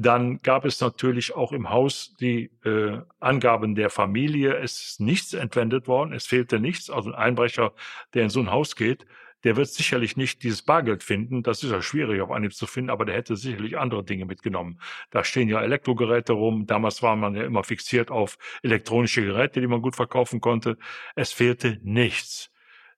Dann 0.00 0.40
gab 0.42 0.64
es 0.64 0.80
natürlich 0.80 1.34
auch 1.34 1.50
im 1.50 1.70
Haus 1.70 2.14
die 2.20 2.52
äh, 2.64 3.00
Angaben 3.18 3.74
der 3.74 3.90
Familie. 3.90 4.54
Es 4.54 4.80
ist 4.80 5.00
nichts 5.00 5.34
entwendet 5.34 5.88
worden, 5.88 6.12
es 6.12 6.24
fehlte 6.24 6.60
nichts. 6.60 6.88
Also 6.88 7.10
ein 7.10 7.16
Einbrecher, 7.16 7.72
der 8.14 8.22
in 8.22 8.28
so 8.28 8.38
ein 8.38 8.52
Haus 8.52 8.76
geht, 8.76 9.06
der 9.42 9.56
wird 9.56 9.66
sicherlich 9.66 10.16
nicht 10.16 10.44
dieses 10.44 10.62
Bargeld 10.62 11.02
finden. 11.02 11.42
Das 11.42 11.64
ist 11.64 11.72
ja 11.72 11.82
schwierig 11.82 12.20
auf 12.20 12.30
Anhieb 12.30 12.54
zu 12.54 12.68
finden, 12.68 12.90
aber 12.90 13.06
der 13.06 13.16
hätte 13.16 13.34
sicherlich 13.34 13.76
andere 13.76 14.04
Dinge 14.04 14.24
mitgenommen. 14.24 14.80
Da 15.10 15.24
stehen 15.24 15.48
ja 15.48 15.60
Elektrogeräte 15.60 16.32
rum. 16.32 16.66
Damals 16.66 17.02
war 17.02 17.16
man 17.16 17.34
ja 17.34 17.42
immer 17.42 17.64
fixiert 17.64 18.12
auf 18.12 18.38
elektronische 18.62 19.24
Geräte, 19.24 19.60
die 19.60 19.66
man 19.66 19.82
gut 19.82 19.96
verkaufen 19.96 20.40
konnte. 20.40 20.78
Es 21.16 21.32
fehlte 21.32 21.80
nichts. 21.82 22.52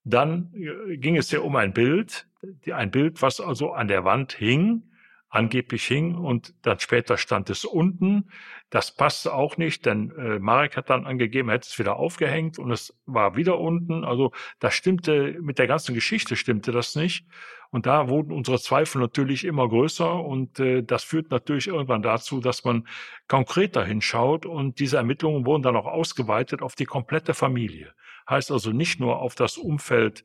Dann 0.05 0.53
äh, 0.53 0.99
ging 0.99 1.17
es 1.17 1.31
ja 1.31 1.41
um 1.41 1.57
ein 1.57 1.73
Bild, 1.73 2.29
ein 2.71 2.91
Bild, 2.91 3.23
was 3.23 3.41
also 3.41 3.73
an 3.73 3.89
der 3.89 4.05
Wand 4.05 4.35
hing 4.35 4.83
angeblich 5.31 5.85
hing 5.85 6.17
und 6.17 6.55
dann 6.63 6.81
später 6.81 7.17
stand 7.17 7.51
es 7.51 7.65
unten. 7.65 8.31
Das 8.69 8.95
passte 8.95 9.33
auch 9.33 9.57
nicht, 9.57 9.87
denn 9.87 10.11
äh, 10.19 10.39
Marek 10.41 10.77
hat 10.77 10.91
dann 10.91 11.07
angegeben, 11.07 11.49
er 11.49 11.55
hätte 11.55 11.69
es 11.69 11.79
wieder 11.79 11.97
aufgehängt 11.97 12.59
und 12.59 12.73
es 12.73 13.01
war 13.07 13.37
wieder 13.37 13.59
unten. 13.59 14.05
Also 14.05 14.33
das 14.59 14.75
stimmte, 14.75 15.39
mit 15.41 15.59
der 15.59 15.69
ganzen 15.69 15.95
Geschichte 15.95 16.35
stimmte 16.35 16.73
das 16.73 16.97
nicht. 16.97 17.27
Und 17.71 17.87
da 17.87 18.09
wurden 18.09 18.33
unsere 18.33 18.59
Zweifel 18.59 19.01
natürlich 19.01 19.45
immer 19.45 19.69
größer 19.69 20.13
und 20.25 20.59
äh, 20.59 20.83
das 20.83 21.05
führt 21.05 21.31
natürlich 21.31 21.69
irgendwann 21.69 22.03
dazu, 22.03 22.41
dass 22.41 22.65
man 22.65 22.89
konkreter 23.29 23.85
hinschaut 23.85 24.45
und 24.45 24.81
diese 24.81 24.97
Ermittlungen 24.97 25.47
wurden 25.47 25.63
dann 25.63 25.77
auch 25.77 25.87
ausgeweitet 25.87 26.63
auf 26.63 26.75
die 26.75 26.87
komplette 26.87 27.35
Familie. 27.35 27.95
Heißt 28.29 28.51
also 28.51 28.73
nicht 28.73 28.99
nur 28.99 29.21
auf 29.21 29.37
das 29.37 29.57
Umfeld 29.57 30.25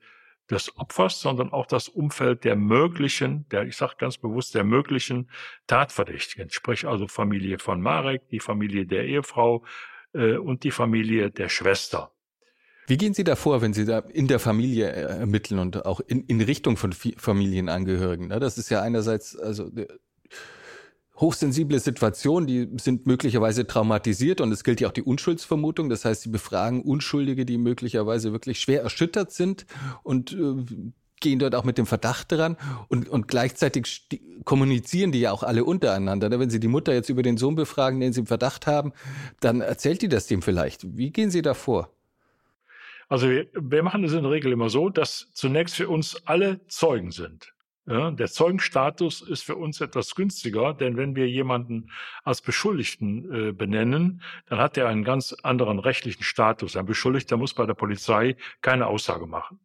des 0.50 0.78
Opfers, 0.78 1.20
sondern 1.20 1.52
auch 1.52 1.66
das 1.66 1.88
Umfeld 1.88 2.44
der 2.44 2.56
möglichen, 2.56 3.48
der, 3.50 3.64
ich 3.64 3.76
sage 3.76 3.96
ganz 3.98 4.18
bewusst, 4.18 4.56
der 4.56 4.64
möglichen 4.64 5.30
Tatverdächtigen, 5.68 6.50
sprich 6.50 6.86
also 6.86 7.08
Familie 7.08 7.60
von 7.60 7.82
Marek, 7.82 8.30
die 8.30 8.40
Familie 8.40 8.86
der 8.86 9.06
Ehefrau 9.06 9.64
äh, 10.14 10.38
und 10.38 10.64
die 10.64 10.72
Familie 10.72 11.32
der 11.32 11.50
Schwester. 11.50 12.12
Wie 12.88 12.98
gehen 12.98 13.16
Sie 13.16 13.24
da 13.24 13.36
vor, 13.36 13.62
wenn 13.62 13.74
Sie 13.74 13.86
da 13.86 14.00
in 14.00 14.28
der 14.28 14.40
Familie 14.40 14.92
äh, 14.92 15.20
ermitteln 15.20 15.60
und 15.60 15.86
auch 15.86 16.00
in, 16.02 16.24
in 16.26 16.40
Richtung 16.42 16.78
von 16.78 16.94
Familienangehörigen? 16.94 18.28
Ne? 18.28 18.40
Das 18.40 18.60
ist 18.60 18.70
ja 18.70 18.82
einerseits, 18.82 19.36
also 19.36 19.72
hochsensible 21.18 21.80
Situationen, 21.80 22.48
die 22.48 22.68
sind 22.80 23.08
möglicherweise 23.08 23.66
traumatisiert 23.66 24.42
und 24.42 24.52
es 24.52 24.64
gilt 24.64 24.82
ja 24.82 24.90
auch 24.90 24.94
die 24.94 25.04
Unschuldsvermutung. 25.04 25.90
Das 25.90 26.06
heißt, 26.06 26.24
sie 26.24 26.30
befragen 26.30 26.82
Unschuldige, 26.82 27.46
die 27.46 27.58
möglicherweise 27.58 28.32
wirklich 28.32 28.60
schwer 28.60 28.82
erschüttert 28.82 29.32
sind 29.32 29.66
und 30.04 30.34
äh, 30.34 30.66
gehen 31.22 31.40
dort 31.40 31.56
auch 31.56 31.64
mit 31.64 31.78
dem 31.78 31.86
Verdacht 31.86 32.32
dran 32.32 32.58
und, 32.90 33.08
und 33.10 33.28
gleichzeitig 33.28 34.08
kommunizieren 34.44 35.12
die 35.12 35.22
ja 35.22 35.32
auch 35.32 35.44
alle 35.44 35.64
untereinander. 35.64 36.30
Ne? 36.30 36.40
Wenn 36.40 36.50
Sie 36.50 36.60
die 36.60 36.68
Mutter 36.68 36.94
jetzt 36.94 37.10
über 37.10 37.24
den 37.24 37.38
Sohn 37.38 37.56
befragen, 37.56 38.00
den 38.00 38.14
Sie 38.14 38.20
im 38.20 38.28
Verdacht 38.28 38.68
haben, 38.68 38.92
dann 39.40 39.62
erzählt 39.62 40.02
die 40.02 40.10
das 40.10 40.28
dem 40.28 40.42
vielleicht. 40.42 40.98
Wie 40.98 41.12
gehen 41.12 41.32
Sie 41.32 41.42
da 41.42 41.54
vor? 41.54 41.90
Also 43.08 43.30
wir, 43.30 43.48
wir 43.54 43.84
machen 43.84 44.04
es 44.04 44.14
in 44.14 44.24
der 44.24 44.32
Regel 44.32 44.52
immer 44.52 44.70
so, 44.70 44.90
dass 44.90 45.30
zunächst 45.34 45.76
für 45.76 45.88
uns 45.88 46.22
alle 46.26 46.60
Zeugen 46.68 47.12
sind. 47.12 47.55
Ja, 47.88 48.10
der 48.10 48.28
Zeugenstatus 48.28 49.22
ist 49.22 49.44
für 49.44 49.56
uns 49.56 49.80
etwas 49.80 50.16
günstiger, 50.16 50.74
denn 50.74 50.98
wenn 50.98 51.16
wir 51.16 51.30
jemanden 51.30 51.92
als 52.24 52.42
Beschuldigten 52.42 53.50
äh, 53.50 53.52
benennen, 53.52 54.24
dann 54.48 54.58
hat 54.58 54.76
er 54.78 54.88
einen 54.88 55.04
ganz 55.04 55.34
anderen 55.44 55.78
rechtlichen 55.78 56.24
Status. 56.24 56.76
Ein 56.76 56.88
Beschuldigter 56.88 57.38
muss 57.38 57.54
bei 57.54 57.68
der 57.68 57.76
Polizei 57.76 58.38
keine 58.62 58.88
Aussage 58.88 59.28
machen. 59.28 59.60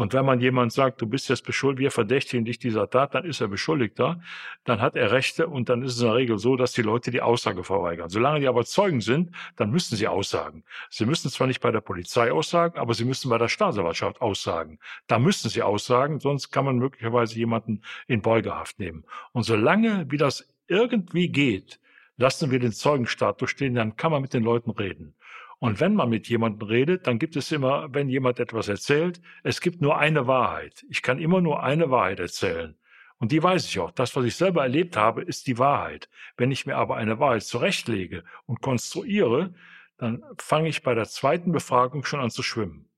Und 0.00 0.14
wenn 0.14 0.24
man 0.24 0.40
jemand 0.40 0.72
sagt, 0.72 1.02
du 1.02 1.06
bist 1.06 1.28
jetzt 1.28 1.44
beschuldigt, 1.44 1.80
wir 1.80 1.90
verdächtigen 1.90 2.46
dich 2.46 2.58
dieser 2.58 2.88
Tat, 2.88 3.14
dann 3.14 3.26
ist 3.26 3.42
er 3.42 3.48
Beschuldigter, 3.48 4.18
dann 4.64 4.80
hat 4.80 4.96
er 4.96 5.10
Rechte 5.12 5.46
und 5.46 5.68
dann 5.68 5.82
ist 5.82 5.96
es 5.96 6.00
in 6.00 6.06
der 6.06 6.14
Regel 6.14 6.38
so, 6.38 6.56
dass 6.56 6.72
die 6.72 6.80
Leute 6.80 7.10
die 7.10 7.20
Aussage 7.20 7.64
verweigern. 7.64 8.08
Solange 8.08 8.40
die 8.40 8.48
aber 8.48 8.64
Zeugen 8.64 9.02
sind, 9.02 9.36
dann 9.56 9.70
müssen 9.70 9.96
sie 9.96 10.08
aussagen. 10.08 10.64
Sie 10.88 11.04
müssen 11.04 11.30
zwar 11.30 11.48
nicht 11.48 11.60
bei 11.60 11.70
der 11.70 11.82
Polizei 11.82 12.32
aussagen, 12.32 12.78
aber 12.78 12.94
sie 12.94 13.04
müssen 13.04 13.28
bei 13.28 13.36
der 13.36 13.48
Staatsanwaltschaft 13.48 14.22
aussagen. 14.22 14.78
Da 15.06 15.18
müssen 15.18 15.50
sie 15.50 15.60
aussagen, 15.60 16.18
sonst 16.18 16.50
kann 16.50 16.64
man 16.64 16.78
möglicherweise 16.78 17.36
jemanden 17.36 17.82
in 18.06 18.22
Beugehaft 18.22 18.78
nehmen. 18.78 19.04
Und 19.32 19.42
solange 19.42 20.06
wie 20.08 20.16
das 20.16 20.48
irgendwie 20.66 21.28
geht, 21.28 21.78
lassen 22.16 22.50
wir 22.50 22.58
den 22.58 22.72
Zeugenstatus 22.72 23.50
stehen, 23.50 23.74
dann 23.74 23.96
kann 23.96 24.12
man 24.12 24.22
mit 24.22 24.32
den 24.32 24.44
Leuten 24.44 24.70
reden. 24.70 25.14
Und 25.60 25.78
wenn 25.78 25.94
man 25.94 26.08
mit 26.08 26.28
jemandem 26.28 26.68
redet, 26.68 27.06
dann 27.06 27.18
gibt 27.18 27.36
es 27.36 27.52
immer, 27.52 27.92
wenn 27.94 28.08
jemand 28.08 28.40
etwas 28.40 28.68
erzählt, 28.68 29.20
es 29.44 29.60
gibt 29.60 29.80
nur 29.80 29.98
eine 29.98 30.26
Wahrheit. 30.26 30.84
Ich 30.88 31.02
kann 31.02 31.18
immer 31.18 31.40
nur 31.40 31.62
eine 31.62 31.90
Wahrheit 31.90 32.18
erzählen. 32.18 32.76
Und 33.18 33.30
die 33.30 33.42
weiß 33.42 33.66
ich 33.66 33.78
auch. 33.78 33.90
Das, 33.90 34.16
was 34.16 34.24
ich 34.24 34.34
selber 34.34 34.62
erlebt 34.62 34.96
habe, 34.96 35.22
ist 35.22 35.46
die 35.46 35.58
Wahrheit. 35.58 36.08
Wenn 36.38 36.50
ich 36.50 36.66
mir 36.66 36.76
aber 36.76 36.96
eine 36.96 37.20
Wahrheit 37.20 37.42
zurechtlege 37.42 38.24
und 38.46 38.62
konstruiere, 38.62 39.54
dann 39.98 40.24
fange 40.38 40.70
ich 40.70 40.82
bei 40.82 40.94
der 40.94 41.06
zweiten 41.06 41.52
Befragung 41.52 42.04
schon 42.04 42.20
an 42.20 42.30
zu 42.30 42.42
schwimmen 42.42 42.89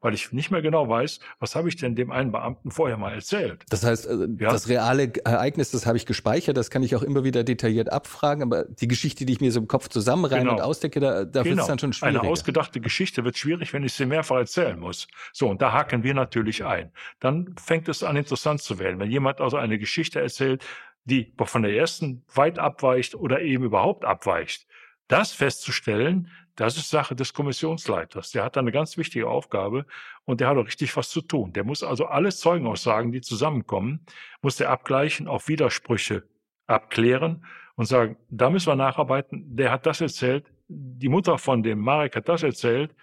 weil 0.00 0.14
ich 0.14 0.32
nicht 0.32 0.50
mehr 0.50 0.62
genau 0.62 0.88
weiß, 0.88 1.20
was 1.38 1.54
habe 1.54 1.68
ich 1.68 1.76
denn 1.76 1.94
dem 1.94 2.10
einen 2.10 2.32
Beamten 2.32 2.70
vorher 2.70 2.96
mal 2.96 3.12
erzählt. 3.12 3.64
Das 3.68 3.84
heißt, 3.84 4.06
äh, 4.06 4.28
ja? 4.38 4.50
das 4.50 4.68
reale 4.68 5.12
Ereignis, 5.24 5.70
das 5.70 5.86
habe 5.86 5.96
ich 5.96 6.06
gespeichert, 6.06 6.56
das 6.56 6.70
kann 6.70 6.82
ich 6.82 6.96
auch 6.96 7.02
immer 7.02 7.24
wieder 7.24 7.44
detailliert 7.44 7.92
abfragen, 7.92 8.42
aber 8.42 8.64
die 8.64 8.88
Geschichte, 8.88 9.24
die 9.24 9.34
ich 9.34 9.40
mir 9.40 9.52
so 9.52 9.60
im 9.60 9.68
Kopf 9.68 9.88
zusammenreihe 9.88 10.40
genau. 10.40 10.54
und 10.54 10.60
ausdecke, 10.60 11.00
da, 11.00 11.24
da 11.24 11.42
genau. 11.42 11.44
wird 11.44 11.60
es 11.60 11.66
dann 11.66 11.78
schon 11.78 11.92
schwierig. 11.92 12.18
Eine 12.18 12.28
ausgedachte 12.28 12.80
Geschichte 12.80 13.24
wird 13.24 13.36
schwierig, 13.36 13.72
wenn 13.72 13.84
ich 13.84 13.92
sie 13.92 14.06
mehrfach 14.06 14.36
erzählen 14.36 14.78
muss. 14.78 15.08
So, 15.32 15.48
und 15.48 15.60
da 15.62 15.72
haken 15.72 16.02
wir 16.02 16.14
natürlich 16.14 16.64
ein. 16.64 16.90
Dann 17.20 17.54
fängt 17.62 17.88
es 17.88 18.02
an, 18.02 18.16
interessant 18.16 18.62
zu 18.62 18.78
werden. 18.78 18.98
Wenn 18.98 19.10
jemand 19.10 19.40
also 19.40 19.56
eine 19.56 19.78
Geschichte 19.78 20.20
erzählt, 20.20 20.64
die 21.04 21.32
von 21.38 21.62
der 21.62 21.74
ersten 21.74 22.24
weit 22.34 22.58
abweicht 22.58 23.14
oder 23.14 23.40
eben 23.40 23.64
überhaupt 23.64 24.04
abweicht, 24.04 24.66
das 25.08 25.32
festzustellen, 25.32 26.28
das 26.60 26.76
ist 26.76 26.90
Sache 26.90 27.16
des 27.16 27.32
Kommissionsleiters. 27.32 28.32
Der 28.32 28.44
hat 28.44 28.54
da 28.54 28.60
eine 28.60 28.70
ganz 28.70 28.98
wichtige 28.98 29.26
Aufgabe 29.26 29.86
und 30.26 30.42
der 30.42 30.48
hat 30.48 30.58
auch 30.58 30.66
richtig 30.66 30.94
was 30.94 31.08
zu 31.08 31.22
tun. 31.22 31.54
Der 31.54 31.64
muss 31.64 31.82
also 31.82 32.04
alle 32.04 32.28
Zeugenaussagen, 32.28 33.12
die 33.12 33.22
zusammenkommen, 33.22 34.04
muss 34.42 34.56
der 34.56 34.68
abgleichen, 34.68 35.26
auf 35.26 35.48
Widersprüche 35.48 36.22
abklären 36.66 37.46
und 37.76 37.86
sagen, 37.86 38.18
da 38.28 38.50
müssen 38.50 38.66
wir 38.66 38.76
nacharbeiten. 38.76 39.56
Der 39.56 39.72
hat 39.72 39.86
das 39.86 40.02
erzählt, 40.02 40.52
die 40.68 41.08
Mutter 41.08 41.38
von 41.38 41.62
dem 41.62 41.78
Marek 41.78 42.14
hat 42.14 42.28
das 42.28 42.42
erzählt, 42.42 42.94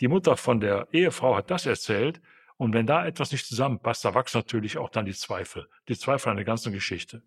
die 0.00 0.08
Mutter 0.08 0.36
von 0.36 0.58
der 0.58 0.88
Ehefrau 0.90 1.36
hat 1.36 1.48
das 1.48 1.64
erzählt. 1.64 2.20
Und 2.56 2.74
wenn 2.74 2.86
da 2.86 3.06
etwas 3.06 3.30
nicht 3.30 3.46
zusammenpasst, 3.46 4.04
da 4.04 4.14
wachsen 4.14 4.38
natürlich 4.38 4.78
auch 4.78 4.88
dann 4.88 5.04
die 5.04 5.14
Zweifel. 5.14 5.68
Die 5.88 5.96
Zweifel 5.96 6.30
an 6.30 6.36
der 6.36 6.44
ganzen 6.44 6.72
Geschichte. 6.72 7.22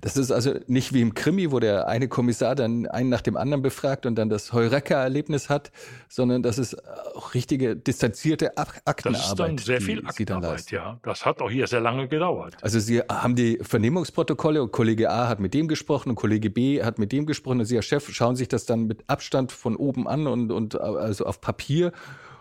Das 0.00 0.16
ist 0.16 0.32
also 0.32 0.54
nicht 0.66 0.92
wie 0.92 1.00
im 1.00 1.14
Krimi, 1.14 1.52
wo 1.52 1.60
der 1.60 1.86
eine 1.86 2.08
Kommissar 2.08 2.56
dann 2.56 2.86
einen 2.86 3.08
nach 3.08 3.20
dem 3.20 3.36
anderen 3.36 3.62
befragt 3.62 4.06
und 4.06 4.16
dann 4.16 4.28
das 4.28 4.52
Heureka-Erlebnis 4.52 5.48
hat, 5.48 5.70
sondern 6.08 6.42
das 6.42 6.58
ist 6.58 6.76
auch 7.14 7.34
richtige 7.34 7.76
distanzierte 7.76 8.56
Aktenarbeit. 8.56 9.04
Das 9.04 9.28
ist 9.28 9.38
dann 9.38 9.58
sehr 9.58 9.80
viel 9.80 10.04
Aktenarbeit, 10.04 10.70
ja. 10.72 10.98
Das 11.04 11.24
hat 11.24 11.40
auch 11.40 11.50
hier 11.50 11.68
sehr 11.68 11.80
lange 11.80 12.08
gedauert. 12.08 12.56
Also 12.60 12.80
Sie 12.80 13.00
haben 13.00 13.36
die 13.36 13.58
Vernehmungsprotokolle 13.62 14.62
und 14.62 14.72
Kollege 14.72 15.10
A 15.10 15.28
hat 15.28 15.38
mit 15.38 15.54
dem 15.54 15.68
gesprochen 15.68 16.10
und 16.10 16.16
Kollege 16.16 16.50
B 16.50 16.82
hat 16.82 16.98
mit 16.98 17.12
dem 17.12 17.26
gesprochen 17.26 17.60
und 17.60 17.66
Sie 17.66 17.76
als 17.76 17.86
Chef 17.86 18.12
schauen 18.12 18.34
sich 18.34 18.48
das 18.48 18.66
dann 18.66 18.86
mit 18.86 19.04
Abstand 19.06 19.52
von 19.52 19.76
oben 19.76 20.08
an 20.08 20.26
und, 20.26 20.50
und 20.50 20.80
also 20.80 21.24
auf 21.24 21.40
Papier 21.40 21.92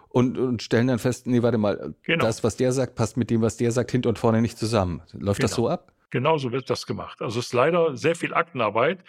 und, 0.09 0.39
und 0.39 0.63
stellen 0.63 0.87
dann 0.87 0.97
fest, 0.97 1.27
nee, 1.27 1.43
warte 1.43 1.59
mal, 1.59 1.93
genau. 2.01 2.25
das, 2.25 2.43
was 2.43 2.55
der 2.55 2.71
sagt, 2.71 2.95
passt 2.95 3.17
mit 3.17 3.29
dem, 3.29 3.41
was 3.41 3.57
der 3.57 3.71
sagt, 3.71 3.91
hinten 3.91 4.07
und 4.07 4.17
vorne 4.17 4.41
nicht 4.41 4.57
zusammen. 4.57 5.03
Läuft 5.13 5.39
genau. 5.39 5.47
das 5.47 5.55
so 5.55 5.69
ab? 5.69 5.93
Genauso 6.09 6.51
wird 6.51 6.69
das 6.69 6.85
gemacht. 6.85 7.21
Also 7.21 7.39
es 7.39 7.47
ist 7.47 7.53
leider 7.53 7.97
sehr 7.97 8.15
viel 8.15 8.33
Aktenarbeit. 8.33 9.03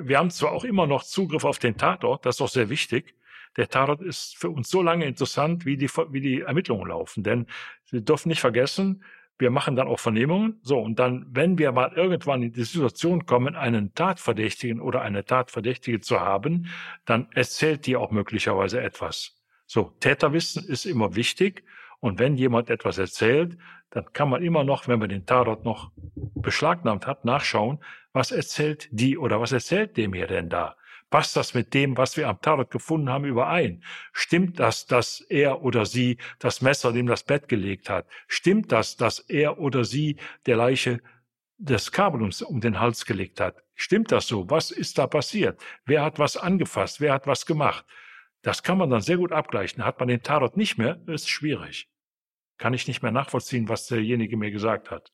Wir 0.00 0.18
haben 0.18 0.30
zwar 0.30 0.52
auch 0.52 0.64
immer 0.64 0.86
noch 0.86 1.04
Zugriff 1.04 1.44
auf 1.44 1.58
den 1.58 1.76
Tatort, 1.76 2.26
das 2.26 2.36
ist 2.36 2.40
auch 2.40 2.48
sehr 2.48 2.68
wichtig. 2.68 3.14
Der 3.56 3.68
Tatort 3.68 4.00
ist 4.00 4.36
für 4.36 4.50
uns 4.50 4.70
so 4.70 4.82
lange 4.82 5.04
interessant, 5.04 5.66
wie 5.66 5.76
die, 5.76 5.88
wie 5.88 6.20
die 6.20 6.40
Ermittlungen 6.40 6.88
laufen. 6.88 7.22
Denn 7.22 7.46
Sie 7.84 8.02
dürfen 8.02 8.28
nicht 8.30 8.40
vergessen, 8.40 9.04
wir 9.38 9.50
machen 9.50 9.76
dann 9.76 9.88
auch 9.88 9.98
Vernehmungen. 9.98 10.60
So, 10.62 10.78
und 10.78 10.98
dann, 10.98 11.26
wenn 11.30 11.58
wir 11.58 11.72
mal 11.72 11.92
irgendwann 11.94 12.42
in 12.42 12.52
die 12.52 12.64
Situation 12.64 13.26
kommen, 13.26 13.56
einen 13.56 13.94
Tatverdächtigen 13.94 14.80
oder 14.80 15.02
eine 15.02 15.24
Tatverdächtige 15.24 16.00
zu 16.00 16.20
haben, 16.20 16.68
dann 17.04 17.28
erzählt 17.34 17.86
die 17.86 17.96
auch 17.96 18.10
möglicherweise 18.10 18.80
etwas. 18.80 19.34
So, 19.66 19.92
Täterwissen 20.00 20.64
ist 20.68 20.86
immer 20.86 21.14
wichtig. 21.16 21.64
Und 22.02 22.18
wenn 22.18 22.36
jemand 22.36 22.68
etwas 22.68 22.98
erzählt, 22.98 23.56
dann 23.90 24.12
kann 24.12 24.28
man 24.28 24.42
immer 24.42 24.64
noch, 24.64 24.88
wenn 24.88 24.98
man 24.98 25.08
den 25.08 25.24
Tatort 25.24 25.64
noch 25.64 25.92
beschlagnahmt 26.34 27.06
hat, 27.06 27.24
nachschauen, 27.24 27.78
was 28.12 28.32
erzählt 28.32 28.88
die 28.90 29.16
oder 29.16 29.40
was 29.40 29.52
erzählt 29.52 29.96
dem 29.96 30.12
hier 30.12 30.26
denn 30.26 30.48
da? 30.48 30.76
Passt 31.10 31.36
das 31.36 31.54
mit 31.54 31.72
dem, 31.74 31.96
was 31.96 32.16
wir 32.16 32.28
am 32.28 32.40
Tatort 32.40 32.72
gefunden 32.72 33.08
haben, 33.08 33.24
überein? 33.24 33.84
Stimmt 34.12 34.58
das, 34.58 34.86
dass 34.86 35.20
er 35.20 35.62
oder 35.62 35.86
sie 35.86 36.18
das 36.40 36.60
Messer 36.60 36.90
neben 36.90 37.06
das 37.06 37.22
Bett 37.22 37.48
gelegt 37.48 37.88
hat? 37.88 38.08
Stimmt 38.26 38.72
das, 38.72 38.96
dass 38.96 39.20
er 39.20 39.60
oder 39.60 39.84
sie 39.84 40.16
der 40.46 40.56
Leiche 40.56 41.00
das 41.58 41.92
Kabel 41.92 42.20
um 42.20 42.60
den 42.60 42.80
Hals 42.80 43.06
gelegt 43.06 43.38
hat? 43.40 43.62
Stimmt 43.76 44.10
das 44.10 44.26
so? 44.26 44.50
Was 44.50 44.72
ist 44.72 44.98
da 44.98 45.06
passiert? 45.06 45.62
Wer 45.84 46.02
hat 46.02 46.18
was 46.18 46.36
angefasst? 46.36 47.00
Wer 47.00 47.12
hat 47.12 47.28
was 47.28 47.46
gemacht? 47.46 47.84
Das 48.42 48.64
kann 48.64 48.78
man 48.78 48.90
dann 48.90 49.02
sehr 49.02 49.18
gut 49.18 49.30
abgleichen. 49.30 49.84
Hat 49.84 50.00
man 50.00 50.08
den 50.08 50.24
Tatort 50.24 50.56
nicht 50.56 50.78
mehr, 50.78 51.00
ist 51.06 51.30
schwierig 51.30 51.91
kann 52.62 52.74
ich 52.74 52.86
nicht 52.86 53.02
mehr 53.02 53.10
nachvollziehen, 53.10 53.68
was 53.68 53.88
derjenige 53.88 54.36
mir 54.36 54.52
gesagt 54.52 54.92
hat. 54.92 55.10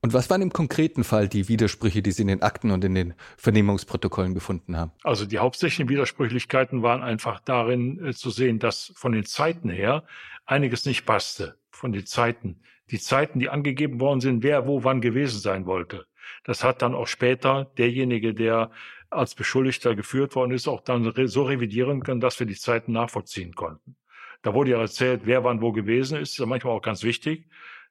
Und 0.00 0.14
was 0.14 0.30
waren 0.30 0.40
im 0.40 0.54
konkreten 0.54 1.04
Fall 1.04 1.28
die 1.28 1.46
Widersprüche, 1.46 2.00
die 2.00 2.12
Sie 2.12 2.22
in 2.22 2.28
den 2.28 2.40
Akten 2.40 2.70
und 2.70 2.82
in 2.82 2.94
den 2.94 3.14
Vernehmungsprotokollen 3.36 4.32
gefunden 4.32 4.74
haben? 4.74 4.92
Also 5.02 5.26
die 5.26 5.38
hauptsächlichen 5.38 5.90
Widersprüchlichkeiten 5.90 6.82
waren 6.82 7.02
einfach 7.02 7.40
darin 7.40 8.02
äh, 8.02 8.14
zu 8.14 8.30
sehen, 8.30 8.58
dass 8.58 8.90
von 8.96 9.12
den 9.12 9.24
Zeiten 9.26 9.68
her 9.68 10.04
einiges 10.46 10.86
nicht 10.86 11.04
passte. 11.04 11.58
Von 11.70 11.92
den 11.92 12.06
Zeiten. 12.06 12.62
Die 12.90 12.98
Zeiten, 12.98 13.38
die 13.38 13.50
angegeben 13.50 14.00
worden 14.00 14.22
sind, 14.22 14.42
wer 14.42 14.66
wo 14.66 14.82
wann 14.82 15.02
gewesen 15.02 15.40
sein 15.40 15.66
wollte. 15.66 16.06
Das 16.44 16.64
hat 16.64 16.80
dann 16.80 16.94
auch 16.94 17.06
später 17.06 17.70
derjenige, 17.76 18.32
der 18.32 18.70
als 19.10 19.34
Beschuldigter 19.34 19.94
geführt 19.94 20.34
worden 20.36 20.52
ist, 20.52 20.68
auch 20.68 20.80
dann 20.80 21.12
so 21.26 21.42
revidieren 21.42 22.02
können, 22.02 22.20
dass 22.20 22.40
wir 22.40 22.46
die 22.46 22.56
Zeiten 22.56 22.92
nachvollziehen 22.92 23.54
konnten. 23.54 23.96
Da 24.42 24.54
wurde 24.54 24.72
ja 24.72 24.80
erzählt, 24.80 25.22
wer 25.24 25.44
wann 25.44 25.60
wo 25.60 25.72
gewesen 25.72 26.18
ist. 26.18 26.34
Das 26.34 26.44
ist 26.44 26.46
manchmal 26.46 26.74
auch 26.74 26.82
ganz 26.82 27.02
wichtig. 27.02 27.48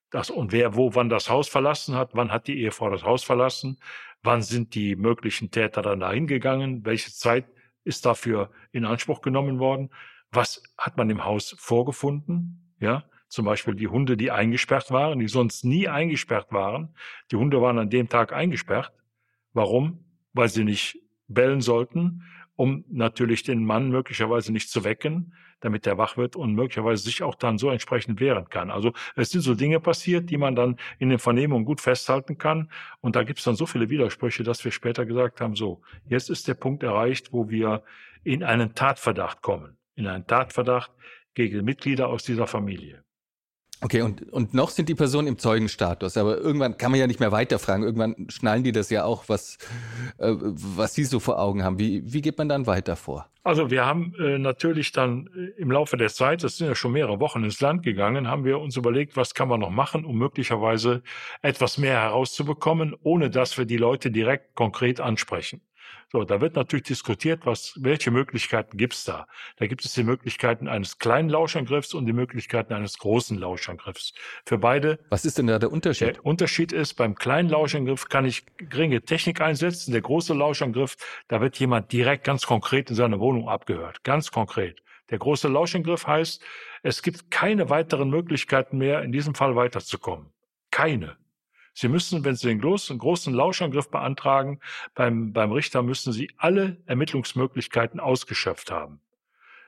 Das, 0.09 0.29
und 0.29 0.51
wer 0.51 0.75
wo 0.75 0.95
wann 0.95 1.09
das 1.09 1.29
Haus 1.29 1.49
verlassen 1.49 1.95
hat, 1.95 2.11
wann 2.13 2.31
hat 2.31 2.47
die 2.47 2.61
Ehefrau 2.61 2.89
das 2.89 3.03
Haus 3.03 3.23
verlassen, 3.23 3.79
wann 4.23 4.41
sind 4.41 4.73
die 4.73 4.95
möglichen 4.95 5.51
Täter 5.51 5.81
dann 5.81 5.99
dahin 5.99 6.27
gegangen, 6.27 6.85
welche 6.85 7.11
Zeit 7.11 7.45
ist 7.83 8.05
dafür 8.05 8.51
in 8.71 8.85
Anspruch 8.85 9.21
genommen 9.21 9.59
worden, 9.59 9.89
was 10.31 10.61
hat 10.77 10.97
man 10.97 11.09
im 11.09 11.25
Haus 11.25 11.55
vorgefunden, 11.57 12.73
ja, 12.79 13.03
zum 13.27 13.45
Beispiel 13.45 13.75
die 13.75 13.87
Hunde, 13.87 14.15
die 14.15 14.31
eingesperrt 14.31 14.91
waren, 14.91 15.19
die 15.19 15.27
sonst 15.27 15.65
nie 15.65 15.87
eingesperrt 15.87 16.51
waren. 16.51 16.95
Die 17.31 17.35
Hunde 17.35 17.61
waren 17.61 17.77
an 17.77 17.89
dem 17.89 18.07
Tag 18.07 18.31
eingesperrt. 18.31 18.93
Warum? 19.53 20.05
Weil 20.33 20.47
sie 20.47 20.63
nicht 20.63 20.99
bellen 21.27 21.61
sollten, 21.61 22.23
um 22.55 22.85
natürlich 22.89 23.43
den 23.43 23.65
Mann 23.65 23.89
möglicherweise 23.89 24.53
nicht 24.53 24.69
zu 24.69 24.83
wecken, 24.83 25.33
damit 25.59 25.85
der 25.85 25.97
wach 25.97 26.17
wird 26.17 26.35
und 26.35 26.53
möglicherweise 26.53 27.03
sich 27.03 27.23
auch 27.23 27.35
dann 27.35 27.57
so 27.57 27.69
entsprechend 27.69 28.19
wehren 28.19 28.49
kann. 28.49 28.71
Also 28.71 28.93
es 29.15 29.31
sind 29.31 29.41
so 29.41 29.55
Dinge 29.55 29.79
passiert, 29.79 30.29
die 30.29 30.37
man 30.37 30.55
dann 30.55 30.77
in 30.99 31.09
den 31.09 31.19
Vernehmungen 31.19 31.65
gut 31.65 31.81
festhalten 31.81 32.37
kann. 32.37 32.69
Und 33.01 33.15
da 33.15 33.23
gibt 33.23 33.39
es 33.39 33.45
dann 33.45 33.55
so 33.55 33.65
viele 33.65 33.89
Widersprüche, 33.89 34.43
dass 34.43 34.63
wir 34.63 34.71
später 34.71 35.05
gesagt 35.05 35.41
haben, 35.41 35.55
so, 35.55 35.81
jetzt 36.07 36.29
ist 36.29 36.47
der 36.47 36.53
Punkt 36.53 36.83
erreicht, 36.83 37.33
wo 37.33 37.49
wir 37.49 37.83
in 38.23 38.43
einen 38.43 38.75
Tatverdacht 38.75 39.41
kommen, 39.41 39.77
in 39.95 40.07
einen 40.07 40.27
Tatverdacht 40.27 40.91
gegen 41.33 41.63
Mitglieder 41.63 42.09
aus 42.09 42.23
dieser 42.23 42.47
Familie. 42.47 43.03
Okay, 43.79 44.01
und, 44.01 44.33
und 44.33 44.55
noch 44.55 44.71
sind 44.71 44.89
die 44.89 44.95
Personen 44.95 45.27
im 45.27 45.37
Zeugenstatus, 45.37 46.17
aber 46.17 46.37
irgendwann 46.39 46.77
kann 46.77 46.89
man 46.89 46.99
ja 46.99 47.05
nicht 47.05 47.19
mehr 47.19 47.31
weiterfragen. 47.31 47.83
Irgendwann 47.83 48.27
schnallen 48.29 48.63
die 48.63 48.71
das 48.71 48.89
ja 48.89 49.03
auch, 49.03 49.25
was, 49.27 49.59
äh, 50.17 50.33
was 50.39 50.95
sie 50.95 51.03
so 51.03 51.19
vor 51.19 51.39
Augen 51.39 51.63
haben. 51.63 51.77
Wie, 51.77 52.01
wie 52.11 52.21
geht 52.21 52.39
man 52.39 52.49
dann 52.49 52.65
weiter 52.65 52.95
vor? 52.95 53.27
Also 53.43 53.69
wir 53.69 53.85
haben 53.85 54.15
äh, 54.19 54.39
natürlich 54.39 54.93
dann 54.93 55.29
äh, 55.35 55.61
im 55.61 55.71
Laufe 55.71 55.95
der 55.95 56.09
Zeit, 56.09 56.43
das 56.43 56.57
sind 56.57 56.67
ja 56.67 56.75
schon 56.75 56.91
mehrere 56.91 57.19
Wochen 57.19 57.43
ins 57.43 57.61
Land 57.61 57.83
gegangen, 57.83 58.27
haben 58.27 58.45
wir 58.45 58.59
uns 58.59 58.75
überlegt, 58.77 59.15
was 59.15 59.35
kann 59.35 59.47
man 59.47 59.59
noch 59.59 59.69
machen, 59.69 60.05
um 60.05 60.17
möglicherweise 60.17 61.03
etwas 61.43 61.77
mehr 61.77 62.01
herauszubekommen, 62.01 62.95
ohne 63.03 63.29
dass 63.29 63.59
wir 63.59 63.65
die 63.65 63.77
Leute 63.77 64.09
direkt 64.09 64.55
konkret 64.55 64.99
ansprechen. 64.99 65.61
So, 66.09 66.23
da 66.23 66.39
wird 66.39 66.55
natürlich 66.55 66.85
diskutiert, 66.85 67.45
was, 67.45 67.73
welche 67.81 68.11
Möglichkeiten 68.11 68.77
gibt's 68.77 69.03
da? 69.03 69.27
Da 69.57 69.67
gibt 69.67 69.83
es 69.83 69.93
die 69.93 70.03
Möglichkeiten 70.03 70.69
eines 70.69 70.99
kleinen 70.99 71.29
Lauschangriffs 71.29 71.93
und 71.93 72.05
die 72.05 72.13
Möglichkeiten 72.13 72.73
eines 72.73 72.97
großen 72.97 73.37
Lauschangriffs. 73.37 74.13
Für 74.45 74.57
beide. 74.57 74.99
Was 75.09 75.25
ist 75.25 75.37
denn 75.37 75.47
da 75.47 75.59
der 75.59 75.71
Unterschied? 75.71 76.15
Der 76.15 76.25
Unterschied 76.25 76.71
ist, 76.71 76.93
beim 76.93 77.15
kleinen 77.15 77.49
Lauschangriff 77.49 78.07
kann 78.07 78.23
ich 78.23 78.45
geringe 78.57 79.01
Technik 79.01 79.41
einsetzen. 79.41 79.91
Der 79.91 80.01
große 80.01 80.33
Lauschangriff, 80.33 80.95
da 81.27 81.41
wird 81.41 81.59
jemand 81.59 81.91
direkt 81.91 82.23
ganz 82.23 82.45
konkret 82.45 82.89
in 82.89 82.95
seiner 82.95 83.19
Wohnung 83.19 83.49
abgehört. 83.49 84.03
Ganz 84.03 84.31
konkret. 84.31 84.81
Der 85.09 85.19
große 85.19 85.47
Lauschangriff 85.47 86.07
heißt, 86.07 86.41
es 86.83 87.01
gibt 87.01 87.31
keine 87.31 87.69
weiteren 87.69 88.09
Möglichkeiten 88.09 88.77
mehr, 88.77 89.03
in 89.03 89.11
diesem 89.11 89.35
Fall 89.35 89.55
weiterzukommen. 89.55 90.31
Keine. 90.71 91.17
Sie 91.79 91.89
müssen, 91.89 92.25
wenn 92.25 92.35
Sie 92.35 92.47
den 92.47 92.59
großen, 92.59 92.97
großen 92.97 93.35
Lauschangriff 93.35 93.91
beantragen, 93.91 94.59
beim, 94.95 95.31
beim 95.31 95.51
Richter 95.51 95.83
müssen 95.83 96.11
Sie 96.11 96.31
alle 96.35 96.77
Ermittlungsmöglichkeiten 96.87 97.99
ausgeschöpft 97.99 98.71
haben. 98.71 98.99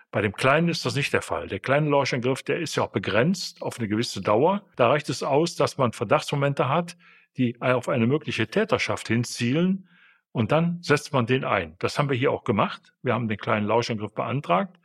Bei 0.10 0.24
dem 0.24 0.34
Kleinen 0.34 0.69
ist 0.69 0.88
das 0.88 0.95
nicht 0.95 1.13
der 1.13 1.22
Fall. 1.22 1.45
Der 1.45 1.60
kleine 1.60 1.88
Lauschangriff, 1.88 2.41
der 2.41 2.62
ist 2.62 2.76
ja 2.76 2.82
auch 2.82 2.89
begrenzt 2.89 3.62
auf 3.62 3.78
eine 3.78 3.88
gewisse 3.88 4.22
Dauer. 4.22 4.63
Da 4.76 4.88
reicht 4.88 5.08
es 5.10 5.22
aus, 5.22 5.56
dass 5.56 5.78
man 5.78 5.93
Verdachtsmomente 5.93 6.67
hat, 6.67 6.98
die 7.38 7.62
auf 7.62 7.88
eine 7.88 8.08
mögliche 8.08 8.48
Täterschaft 8.48 9.08
hinzielen 9.08 9.88
und 10.32 10.52
dann 10.52 10.82
setzt 10.82 11.13
man 11.13 11.28
den 11.28 11.43
ein. 11.43 11.76
Das 11.78 12.00
haben 12.00 12.10
wir 12.10 12.17
hier 12.17 12.32
auch 12.32 12.43
gemacht. 12.43 12.91
Wir 13.04 13.13
haben 13.13 13.28
den 13.28 13.38
kleinen 13.38 13.67
Lauschangriff 13.67 14.15
beantragt. 14.15 14.80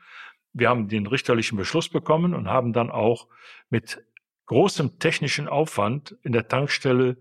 Wir 0.52 0.68
haben 0.68 0.88
den 0.88 1.06
richterlichen 1.06 1.56
Beschluss 1.56 1.88
bekommen 1.88 2.34
und 2.34 2.48
haben 2.48 2.74
dann 2.74 2.90
auch 2.90 3.28
mit 3.70 4.04
großem 4.46 4.98
technischen 4.98 5.48
Aufwand 5.48 6.16
in 6.22 6.33
der 6.33 6.48
Tankstelle 6.48 7.16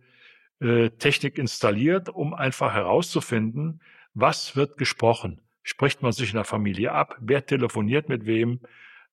äh, 0.60 0.90
Technik 0.92 1.38
installiert, 1.38 2.10
um 2.10 2.34
einfach 2.34 2.74
herauszufinden, 2.74 3.82
was 4.14 4.56
wird 4.56 4.78
gesprochen. 4.78 5.42
Spricht 5.64 6.02
man 6.02 6.12
sich 6.12 6.30
in 6.30 6.36
der 6.36 6.44
Familie 6.44 6.92
ab? 6.92 7.16
Wer 7.20 7.46
telefoniert 7.46 8.10
mit 8.10 8.26
wem? 8.26 8.60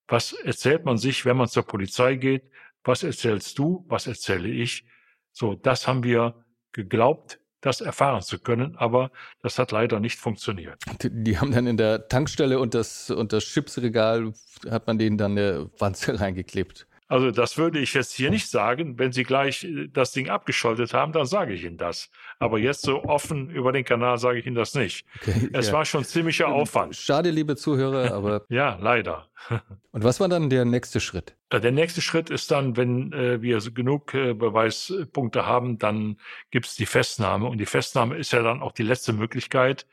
Was 0.08 0.32
erzählt 0.32 0.84
man 0.84 0.98
sich, 0.98 1.24
wenn 1.24 1.36
man 1.36 1.48
zur 1.48 1.62
Polizei 1.62 2.16
geht? 2.16 2.42
Was 2.82 3.02
erzählst 3.02 3.58
du? 3.58 3.84
Was 3.88 4.06
erzähle 4.06 4.48
ich? 4.48 4.84
So, 5.32 5.54
das 5.54 5.86
haben 5.86 6.02
wir 6.02 6.44
geglaubt, 6.72 7.38
das 7.60 7.80
erfahren 7.80 8.22
zu 8.22 8.38
können, 8.38 8.76
aber 8.76 9.10
das 9.42 9.58
hat 9.58 9.70
leider 9.70 10.00
nicht 10.00 10.18
funktioniert. 10.18 10.82
Die 11.02 11.38
haben 11.38 11.52
dann 11.52 11.66
in 11.66 11.76
der 11.76 12.08
Tankstelle 12.08 12.58
und 12.58 12.74
das, 12.74 13.10
und 13.10 13.32
das 13.32 13.44
Chipsregal, 13.44 14.32
hat 14.68 14.86
man 14.86 14.98
denen 14.98 15.18
dann 15.18 15.32
eine 15.32 15.70
Wanze 15.78 16.18
reingeklebt. 16.20 16.86
Also 17.10 17.32
das 17.32 17.58
würde 17.58 17.80
ich 17.80 17.92
jetzt 17.92 18.12
hier 18.12 18.30
nicht 18.30 18.48
sagen. 18.48 18.96
Wenn 18.96 19.10
Sie 19.10 19.24
gleich 19.24 19.64
äh, 19.64 19.88
das 19.92 20.12
Ding 20.12 20.30
abgeschaltet 20.30 20.94
haben, 20.94 21.12
dann 21.12 21.26
sage 21.26 21.52
ich 21.54 21.64
Ihnen 21.64 21.76
das. 21.76 22.08
Aber 22.38 22.60
jetzt 22.60 22.82
so 22.82 23.02
offen 23.02 23.50
über 23.50 23.72
den 23.72 23.84
Kanal 23.84 24.16
sage 24.18 24.38
ich 24.38 24.46
Ihnen 24.46 24.54
das 24.54 24.74
nicht. 24.74 25.04
Okay, 25.20 25.50
es 25.52 25.66
ja. 25.66 25.72
war 25.72 25.84
schon 25.84 26.04
ziemlicher 26.04 26.46
Aufwand. 26.46 26.94
Schade, 26.94 27.30
liebe 27.30 27.56
Zuhörer, 27.56 28.12
aber. 28.14 28.46
ja, 28.48 28.78
leider. 28.80 29.28
Und 29.90 30.04
was 30.04 30.20
war 30.20 30.28
dann 30.28 30.50
der 30.50 30.64
nächste 30.64 31.00
Schritt? 31.00 31.34
Der 31.52 31.72
nächste 31.72 32.00
Schritt 32.00 32.30
ist 32.30 32.52
dann, 32.52 32.76
wenn 32.76 33.12
äh, 33.12 33.42
wir 33.42 33.58
genug 33.58 34.14
äh, 34.14 34.32
Beweispunkte 34.32 35.46
haben, 35.46 35.78
dann 35.78 36.16
gibt 36.52 36.66
es 36.66 36.76
die 36.76 36.86
Festnahme. 36.86 37.46
Und 37.46 37.58
die 37.58 37.66
Festnahme 37.66 38.18
ist 38.18 38.32
ja 38.32 38.40
dann 38.42 38.62
auch 38.62 38.70
die 38.70 38.84
letzte 38.84 39.12
Möglichkeit, 39.12 39.84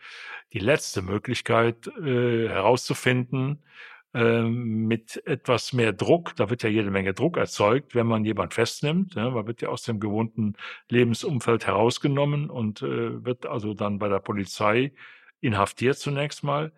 die 0.54 0.60
letzte 0.60 1.02
Möglichkeit 1.02 1.88
äh, 1.88 2.48
herauszufinden, 2.48 3.58
ähm, 3.58 3.64
mit 4.14 5.22
etwas 5.28 5.74
mehr 5.74 5.94
Druck, 5.94 6.36
da 6.38 6.50
wird 6.50 6.64
ja 6.64 6.70
jede 6.70 6.90
Menge 6.90 7.14
Druck 7.14 7.38
erzeugt, 7.38 7.94
wenn 7.94 8.08
man 8.08 8.26
jemand 8.26 8.54
festnimmt. 8.54 9.16
Ja, 9.16 9.30
man 9.30 9.46
wird 9.48 9.62
ja 9.62 9.70
aus 9.70 9.84
dem 9.84 10.00
gewohnten 10.00 10.56
Lebensumfeld 10.90 11.68
herausgenommen 11.68 12.50
und 12.50 12.82
äh, 12.82 13.24
wird 13.24 13.46
also 13.46 13.74
dann 13.74 14.00
bei 14.00 14.08
der 14.10 14.20
Polizei 14.20 14.94
inhaftiert 15.42 15.98
zunächst 15.98 16.44
mal. 16.44 16.72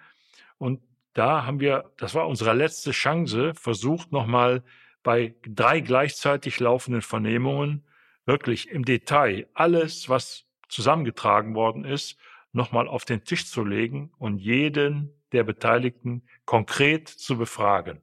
Und 0.58 0.82
da 1.14 1.46
haben 1.46 1.60
wir, 1.60 1.92
das 1.98 2.16
war 2.16 2.28
unsere 2.28 2.54
letzte 2.54 2.92
Chance, 2.92 3.54
versucht 3.56 4.12
nochmal 4.12 4.64
bei 5.04 5.36
drei 5.48 5.80
gleichzeitig 5.80 6.60
laufenden 6.60 7.02
Vernehmungen 7.02 7.86
wirklich 8.26 8.70
im 8.70 8.86
Detail 8.86 9.48
alles, 9.54 10.10
was 10.10 10.46
zusammengetragen 10.68 11.56
worden 11.56 11.86
ist, 11.86 12.18
nochmal 12.52 12.88
auf 12.88 13.06
den 13.06 13.24
Tisch 13.24 13.48
zu 13.48 13.64
legen 13.64 14.12
und 14.18 14.40
jeden 14.40 15.19
der 15.32 15.44
Beteiligten 15.44 16.24
konkret 16.46 17.08
zu 17.08 17.38
befragen. 17.38 18.02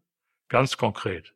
Ganz 0.48 0.76
konkret. 0.76 1.34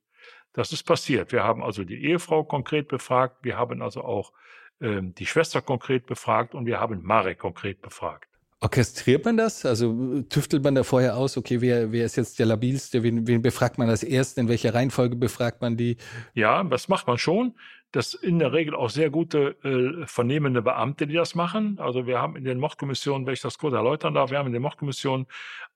Das 0.53 0.73
ist 0.73 0.83
passiert. 0.83 1.33
Wir 1.33 1.45
haben 1.45 1.63
also 1.63 1.85
die 1.85 2.05
Ehefrau 2.05 2.45
konkret 2.45 2.89
befragt, 2.89 3.39
wir 3.43 3.57
haben 3.57 3.83
also 3.83 4.03
auch 4.03 4.33
ähm, 4.81 5.15
die 5.15 5.27
Schwester 5.27 5.63
konkret 5.63 6.07
befragt 6.07 6.55
und 6.55 6.67
wir 6.67 6.81
haben 6.81 7.03
Marek 7.03 7.39
konkret 7.39 7.83
befragt. 7.83 8.29
Orchestriert 8.63 9.25
man 9.25 9.39
das? 9.39 9.65
Also 9.65 10.21
tüftelt 10.29 10.63
man 10.63 10.75
da 10.75 10.83
vorher 10.83 11.17
aus, 11.17 11.39
okay, 11.39 11.63
wer, 11.63 11.93
wer 11.93 12.05
ist 12.05 12.17
jetzt 12.17 12.39
der 12.39 12.45
labilste? 12.45 13.03
Wen, 13.03 13.27
wen 13.27 13.41
befragt 13.41 13.79
man 13.79 13.89
als 13.89 14.03
erst? 14.03 14.37
In 14.37 14.49
welcher 14.49 14.75
Reihenfolge 14.75 15.17
befragt 15.17 15.63
man 15.63 15.79
die? 15.79 15.97
Ja, 16.35 16.63
das 16.65 16.89
macht 16.89 17.07
man 17.07 17.17
schon 17.17 17.55
das 17.93 18.15
in 18.15 18.39
der 18.39 18.53
Regel 18.53 18.75
auch 18.75 18.91
sehr 18.91 19.11
gute 19.11 19.57
äh, 19.65 20.07
vernehmende 20.07 20.63
Beamte, 20.63 21.07
die 21.07 21.15
das 21.15 21.35
machen. 21.35 21.79
Also 21.81 22.07
wir 22.07 22.21
haben 22.21 22.37
in 22.37 22.45
den 22.45 22.59
Mordkommissionen, 22.59 23.27
wenn 23.27 23.35
ich 23.35 23.41
das 23.41 23.59
kurz 23.59 23.75
erläutern 23.75 24.15
darf, 24.15 24.31
wir 24.31 24.39
haben 24.39 24.47
in 24.47 24.53
den 24.53 24.63
Mordkommissionen 24.63 25.27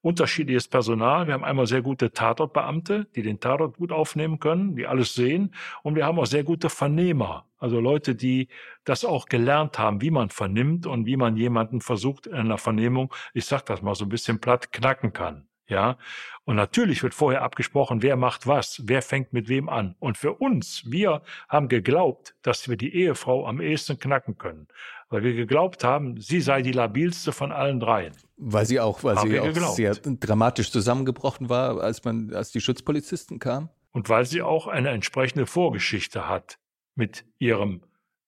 unterschiedliches 0.01 0.67
Personal. 0.67 1.27
Wir 1.27 1.33
haben 1.33 1.43
einmal 1.43 1.67
sehr 1.67 1.81
gute 1.81 2.11
Tatortbeamte, 2.11 3.07
die 3.15 3.21
den 3.21 3.39
Tatort 3.39 3.77
gut 3.77 3.91
aufnehmen 3.91 4.39
können, 4.39 4.75
die 4.75 4.87
alles 4.87 5.13
sehen. 5.13 5.53
Und 5.83 5.95
wir 5.95 6.05
haben 6.05 6.19
auch 6.19 6.25
sehr 6.25 6.43
gute 6.43 6.69
Vernehmer, 6.69 7.45
also 7.57 7.79
Leute, 7.79 8.15
die 8.15 8.47
das 8.83 9.03
auch 9.03 9.25
gelernt 9.25 9.79
haben, 9.79 10.01
wie 10.01 10.11
man 10.11 10.29
vernimmt 10.29 10.85
und 10.85 11.05
wie 11.05 11.17
man 11.17 11.35
jemanden 11.35 11.81
versucht 11.81 12.27
in 12.27 12.35
einer 12.35 12.57
Vernehmung, 12.57 13.13
ich 13.33 13.45
sag 13.45 13.65
das 13.65 13.81
mal 13.81 13.95
so 13.95 14.05
ein 14.05 14.09
bisschen 14.09 14.39
platt, 14.39 14.71
knacken 14.71 15.11
kann. 15.11 15.47
Ja, 15.67 15.97
und 16.43 16.55
natürlich 16.57 17.01
wird 17.01 17.15
vorher 17.15 17.41
abgesprochen, 17.41 18.03
wer 18.03 18.15
macht 18.15 18.45
was, 18.45 18.83
wer 18.85 19.01
fängt 19.01 19.33
mit 19.33 19.49
wem 19.49 19.67
an. 19.67 19.95
Und 19.99 20.17
für 20.17 20.33
uns, 20.33 20.83
wir 20.85 21.23
haben 21.49 21.69
geglaubt, 21.69 22.35
dass 22.43 22.69
wir 22.69 22.77
die 22.77 22.93
Ehefrau 22.93 23.47
am 23.47 23.59
ehesten 23.59 23.97
knacken 23.97 24.37
können, 24.37 24.67
weil 25.09 25.23
wir 25.23 25.33
geglaubt 25.33 25.83
haben, 25.83 26.21
sie 26.21 26.41
sei 26.41 26.61
die 26.61 26.71
labilste 26.71 27.31
von 27.31 27.51
allen 27.51 27.79
dreien. 27.79 28.13
Weil 28.37 28.67
sie 28.67 28.79
auch, 28.79 29.03
weil 29.03 29.15
haben 29.15 29.29
sie 29.29 29.39
auch 29.39 29.75
sehr 29.75 29.95
dramatisch 29.95 30.71
zusammengebrochen 30.71 31.49
war, 31.49 31.81
als 31.81 32.03
man, 32.03 32.31
als 32.31 32.51
die 32.51 32.61
Schutzpolizisten 32.61 33.39
kamen. 33.39 33.69
Und 33.91 34.07
weil 34.09 34.25
sie 34.25 34.43
auch 34.43 34.67
eine 34.67 34.89
entsprechende 34.89 35.47
Vorgeschichte 35.47 36.29
hat 36.29 36.59
mit 36.93 37.25
ihrem 37.39 37.81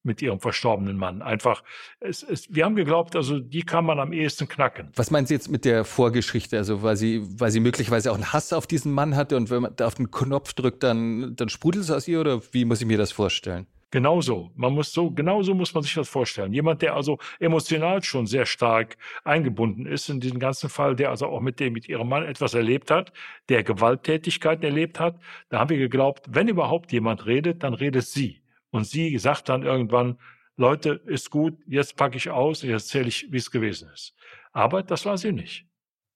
mit 0.08 0.24
ihrem 0.24 0.40
verstorbenen 0.40 0.98
Mann. 0.98 1.22
Einfach, 1.22 1.64
es, 2.00 2.24
es, 2.24 2.54
wir 2.54 2.66
haben 2.66 2.76
geglaubt, 2.76 3.16
also 3.16 3.40
die 3.40 3.62
kann 3.62 3.86
man 3.86 4.00
am 4.00 4.12
ehesten 4.12 4.48
knacken. 4.48 4.90
Was 4.96 5.12
meinen 5.12 5.28
Sie 5.28 5.36
jetzt 5.36 5.50
mit 5.50 5.66
der 5.66 5.86
Vorgeschichte? 5.86 6.58
Also 6.58 6.82
weil 6.82 6.98
sie, 6.98 7.22
weil 7.40 7.52
sie 7.52 7.60
möglicherweise 7.60 8.12
auch 8.12 8.16
einen 8.16 8.34
Hass 8.34 8.54
auf 8.54 8.66
diesen 8.66 8.92
Mann 8.92 9.16
hatte 9.16 9.38
und 9.38 9.52
wenn 9.52 9.62
man 9.62 9.76
da 9.76 9.86
auf 9.86 9.96
den 9.96 10.10
Knopf 10.10 10.54
drückt, 10.54 10.82
dann, 10.82 11.36
dann 11.36 11.50
sprudelt 11.50 11.84
es 11.84 11.92
aus 11.92 12.08
ihr 12.08 12.20
oder 12.22 12.42
wie 12.52 12.66
muss 12.66 12.82
ich 12.82 12.88
mir 12.88 12.98
das 12.98 13.12
vorstellen? 13.12 13.68
Genauso. 13.90 14.52
Man 14.56 14.74
muss 14.74 14.92
so, 14.92 15.12
genauso 15.12 15.54
muss 15.54 15.74
man 15.74 15.82
sich 15.82 15.94
das 15.94 16.10
vorstellen. 16.10 16.52
Jemand, 16.52 16.82
der 16.82 16.94
also 16.96 17.20
emotional 17.40 18.04
schon 18.04 18.28
sehr 18.28 18.46
stark 18.46 18.98
eingebunden 19.24 19.86
ist 19.86 20.10
in 20.10 20.20
diesen 20.20 20.40
ganzen 20.40 20.70
Fall, 20.70 20.96
der 20.98 21.10
also 21.10 21.28
auch 21.28 21.40
mit 21.40 21.62
dem, 21.62 21.72
mit 21.72 21.88
ihrem 21.88 22.10
Mann 22.10 22.24
etwas 22.24 22.54
erlebt 22.54 22.92
hat, 22.92 23.14
der 23.48 23.64
Gewalttätigkeiten 23.64 24.66
erlebt 24.66 25.00
hat, 25.00 25.18
da 25.50 25.60
haben 25.60 25.70
wir 25.70 25.78
geglaubt, 25.78 26.26
wenn 26.30 26.50
überhaupt 26.50 26.92
jemand 26.92 27.26
redet, 27.26 27.64
dann 27.64 27.74
redet 27.74 28.06
sie. 28.06 28.42
Und 28.72 28.86
sie 28.86 29.18
sagt 29.18 29.50
dann 29.50 29.64
irgendwann, 29.64 30.18
Leute, 30.58 31.02
ist 31.06 31.30
gut, 31.30 31.58
jetzt 31.68 31.96
packe 31.96 32.18
ich 32.18 32.30
aus, 32.30 32.64
jetzt 32.64 32.86
erzähle 32.86 33.08
ich, 33.10 33.32
wie 33.32 33.38
es 33.38 33.52
gewesen 33.52 33.90
ist. 33.94 34.16
Aber 34.52 34.82
das 34.84 35.06
war 35.06 35.18
sie 35.18 35.32
nicht. 35.32 35.68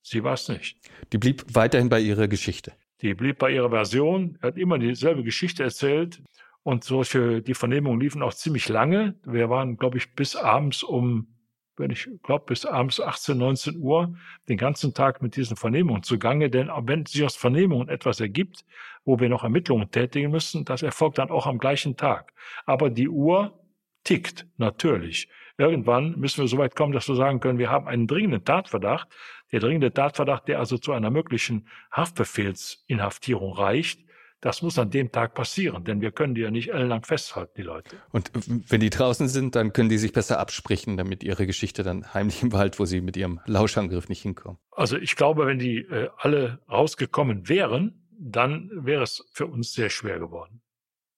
Sie 0.01 0.23
war 0.23 0.33
es 0.33 0.47
nicht. 0.49 0.77
Die 1.13 1.19
blieb 1.19 1.45
weiterhin 1.53 1.89
bei 1.89 1.99
ihrer 1.99 2.27
Geschichte. 2.27 2.73
Die 3.01 3.13
blieb 3.13 3.37
bei 3.37 3.51
ihrer 3.51 3.69
Version, 3.69 4.37
hat 4.41 4.57
immer 4.57 4.79
dieselbe 4.79 5.23
Geschichte 5.23 5.63
erzählt. 5.63 6.21
Und 6.63 6.83
solche, 6.83 7.41
die 7.41 7.53
Vernehmungen 7.53 7.99
liefen 7.99 8.21
auch 8.21 8.33
ziemlich 8.33 8.69
lange. 8.69 9.15
Wir 9.25 9.49
waren, 9.49 9.77
glaube 9.77 9.97
ich, 9.97 10.13
bis 10.13 10.35
abends 10.35 10.83
um, 10.83 11.27
wenn 11.77 11.91
ich 11.91 12.09
glaube, 12.23 12.45
bis 12.47 12.65
abends 12.65 12.99
18, 12.99 13.37
19 13.37 13.77
Uhr 13.77 14.15
den 14.49 14.57
ganzen 14.57 14.93
Tag 14.93 15.21
mit 15.21 15.35
diesen 15.35 15.57
Vernehmungen 15.57 16.03
zugange. 16.03 16.49
Denn 16.49 16.69
wenn 16.83 17.05
sich 17.05 17.23
aus 17.23 17.35
Vernehmungen 17.35 17.89
etwas 17.89 18.19
ergibt, 18.19 18.65
wo 19.05 19.19
wir 19.19 19.29
noch 19.29 19.43
Ermittlungen 19.43 19.89
tätigen 19.91 20.31
müssen. 20.31 20.65
Das 20.65 20.83
erfolgt 20.83 21.17
dann 21.17 21.31
auch 21.31 21.47
am 21.47 21.57
gleichen 21.57 21.97
Tag. 21.97 22.33
Aber 22.65 22.89
die 22.89 23.09
Uhr 23.09 23.59
tickt 24.03 24.47
natürlich. 24.57 25.29
Irgendwann 25.57 26.19
müssen 26.19 26.41
wir 26.41 26.47
so 26.47 26.57
weit 26.57 26.75
kommen, 26.75 26.93
dass 26.93 27.07
wir 27.07 27.15
sagen 27.15 27.39
können, 27.39 27.59
wir 27.59 27.69
haben 27.69 27.87
einen 27.87 28.07
dringenden 28.07 28.43
Tatverdacht. 28.43 29.07
Der 29.51 29.59
dringende 29.59 29.93
Tatverdacht, 29.93 30.47
der 30.47 30.59
also 30.59 30.77
zu 30.77 30.91
einer 30.93 31.09
möglichen 31.09 31.67
Haftbefehlsinhaftierung 31.91 33.53
reicht, 33.53 33.99
das 34.41 34.63
muss 34.63 34.77
an 34.79 34.89
dem 34.89 35.11
Tag 35.11 35.35
passieren, 35.35 35.83
denn 35.83 36.01
wir 36.01 36.11
können 36.11 36.33
die 36.33 36.41
ja 36.41 36.51
nicht 36.51 36.69
ellenlang 36.69 37.03
festhalten, 37.03 37.53
die 37.57 37.61
Leute. 37.61 37.95
Und 38.11 38.31
wenn 38.33 38.81
die 38.81 38.89
draußen 38.89 39.27
sind, 39.27 39.55
dann 39.55 39.71
können 39.71 39.89
die 39.89 39.99
sich 39.99 40.13
besser 40.13 40.39
absprechen, 40.39 40.97
damit 40.97 41.23
ihre 41.23 41.45
Geschichte 41.45 41.83
dann 41.83 42.13
heimlich 42.13 42.41
im 42.41 42.51
Wald, 42.51 42.79
wo 42.79 42.85
sie 42.85 43.01
mit 43.01 43.15
ihrem 43.15 43.39
Lauschangriff 43.45 44.09
nicht 44.09 44.23
hinkommen. 44.23 44.57
Also 44.71 44.97
ich 44.97 45.15
glaube, 45.15 45.45
wenn 45.45 45.59
die 45.59 45.77
äh, 45.77 46.09
alle 46.17 46.59
rausgekommen 46.69 47.47
wären, 47.47 48.07
dann 48.19 48.69
wäre 48.73 49.03
es 49.03 49.23
für 49.31 49.45
uns 49.45 49.73
sehr 49.73 49.89
schwer 49.89 50.19
geworden. 50.19 50.61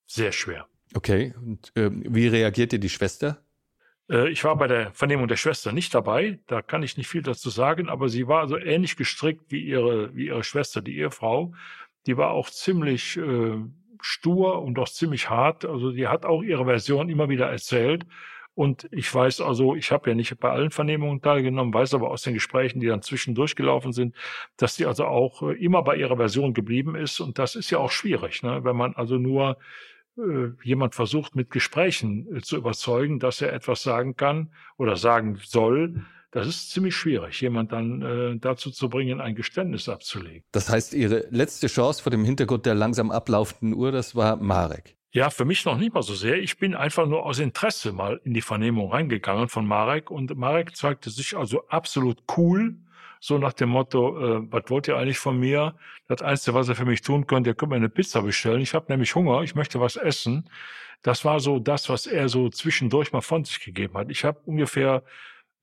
Sehr 0.06 0.32
schwer. 0.32 0.68
Okay. 0.94 1.34
Und 1.38 1.72
äh, 1.76 1.90
wie 1.92 2.28
reagierte 2.28 2.78
die 2.78 2.90
Schwester? 2.90 3.42
Äh, 4.10 4.30
ich 4.30 4.44
war 4.44 4.58
bei 4.58 4.68
der 4.68 4.92
Vernehmung 4.94 5.28
der 5.28 5.38
Schwester 5.38 5.72
nicht 5.72 5.94
dabei, 5.96 6.40
da 6.48 6.62
kann 6.62 6.84
ich 6.84 6.98
nicht 6.98 7.08
viel 7.08 7.22
dazu 7.22 7.50
sagen, 7.50 7.90
aber 7.90 8.10
sie 8.10 8.28
war 8.28 8.48
so 8.48 8.58
ähnlich 8.58 8.96
gestrickt 8.96 9.46
wie 9.50 9.64
ihre, 9.64 10.16
wie 10.16 10.28
ihre 10.28 10.44
Schwester, 10.44 10.82
die 10.82 10.98
Ehefrau. 10.98 11.54
Die 12.06 12.18
war 12.18 12.32
auch 12.32 12.50
ziemlich 12.50 13.18
äh, 13.18 13.58
stur 14.02 14.62
und 14.62 14.78
auch 14.80 14.90
ziemlich 14.90 15.30
hart. 15.30 15.66
Also 15.66 15.92
die 15.92 16.08
hat 16.08 16.26
auch 16.26 16.44
ihre 16.44 16.66
Version 16.66 17.10
immer 17.10 17.30
wieder 17.30 17.50
erzählt. 17.50 18.06
Und 18.56 18.88
ich 18.92 19.14
weiß 19.14 19.42
also, 19.42 19.76
ich 19.76 19.92
habe 19.92 20.10
ja 20.10 20.16
nicht 20.16 20.40
bei 20.40 20.52
allen 20.52 20.70
Vernehmungen 20.70 21.22
teilgenommen, 21.22 21.74
weiß 21.74 21.96
aber 21.96 22.12
aus 22.12 22.22
den 22.22 22.36
Gesprächen, 22.36 22.80
die 22.80 22.88
dann 22.88 23.02
zwischendurch 23.02 23.56
gelaufen 23.56 23.94
sind, 23.94 24.16
dass 24.58 24.76
sie 24.76 24.86
also 24.86 25.06
auch 25.06 25.42
äh, 25.42 25.54
immer 25.54 25.82
bei 25.82 25.96
ihrer 25.96 26.18
Version 26.18 26.54
geblieben 26.54 26.96
ist. 26.96 27.20
Und 27.20 27.40
das 27.40 27.56
ist 27.56 27.72
ja 27.72 27.80
auch 27.80 27.92
schwierig, 27.92 28.44
ne? 28.44 28.64
wenn 28.64 28.76
man 28.76 28.94
also 28.94 29.18
nur 29.18 29.58
äh, 30.18 30.50
jemand 30.64 30.94
versucht, 30.94 31.36
mit 31.36 31.50
Gesprächen 31.50 32.28
äh, 32.36 32.42
zu 32.42 32.58
überzeugen, 32.58 33.18
dass 33.20 33.42
er 33.42 33.54
etwas 33.54 33.82
sagen 33.82 34.16
kann 34.16 34.52
oder 34.78 34.98
sagen 34.98 35.40
soll. 35.44 36.06
Das 36.34 36.48
ist 36.48 36.72
ziemlich 36.72 36.96
schwierig, 36.96 37.40
jemand 37.42 37.72
dann 37.72 38.02
äh, 38.02 38.38
dazu 38.40 38.72
zu 38.72 38.90
bringen, 38.90 39.22
ein 39.22 39.36
Geständnis 39.36 39.88
abzulegen. 39.88 40.44
Das 40.52 40.68
heißt, 40.70 40.94
Ihre 40.94 41.28
letzte 41.30 41.68
Chance 41.68 42.02
vor 42.02 42.10
dem 42.10 42.26
Hintergrund 42.26 42.66
der 42.66 42.74
langsam 42.74 43.12
ablaufenden 43.12 43.78
Uhr, 43.78 43.92
das 43.92 44.16
war 44.16 44.36
Marek. 44.36 44.96
Ja, 45.12 45.30
für 45.30 45.46
mich 45.46 45.64
noch 45.64 45.78
nicht 45.78 45.94
mal 45.94 46.02
so 46.02 46.16
sehr. 46.16 46.40
Ich 46.40 46.58
bin 46.58 46.74
einfach 46.74 47.06
nur 47.06 47.24
aus 47.24 47.38
Interesse 47.38 47.94
mal 47.94 48.20
in 48.24 48.34
die 48.34 48.42
Vernehmung 48.42 48.92
reingegangen 48.92 49.48
von 49.48 49.68
Marek 49.68 50.10
und 50.10 50.36
Marek 50.36 50.76
zeigte 50.76 51.12
sich 51.12 51.38
also 51.38 51.68
absolut 51.68 52.24
cool 52.36 52.78
so 53.24 53.38
nach 53.38 53.54
dem 53.54 53.70
Motto, 53.70 54.20
äh, 54.20 54.52
was 54.52 54.64
wollt 54.68 54.90
ihr 54.90 54.98
eigentlich 54.98 55.18
von 55.18 55.40
mir? 55.40 55.76
Das 56.10 56.22
Einzige, 56.22 56.56
was 56.56 56.68
ihr 56.68 56.76
für 56.76 56.84
mich 56.84 57.04
tun 57.04 57.26
könnt, 57.26 57.48
ihr 57.48 57.54
könnt 57.54 57.70
mir 57.70 57.78
eine 57.78 57.88
Pizza 57.88 58.22
bestellen. 58.22 58.60
Ich 58.60 58.74
habe 58.74 58.88
nämlich 58.90 59.16
Hunger, 59.16 59.44
ich 59.44 59.56
möchte 59.56 59.80
was 59.80 59.96
essen. 59.96 60.50
Das 61.04 61.24
war 61.24 61.40
so 61.40 61.60
das, 61.60 61.88
was 61.88 62.06
er 62.06 62.28
so 62.28 62.50
zwischendurch 62.50 63.14
mal 63.14 63.22
von 63.22 63.46
sich 63.46 63.62
gegeben 63.64 63.98
hat. 63.98 64.10
Ich 64.12 64.26
habe 64.26 64.42
ungefähr, 64.46 65.04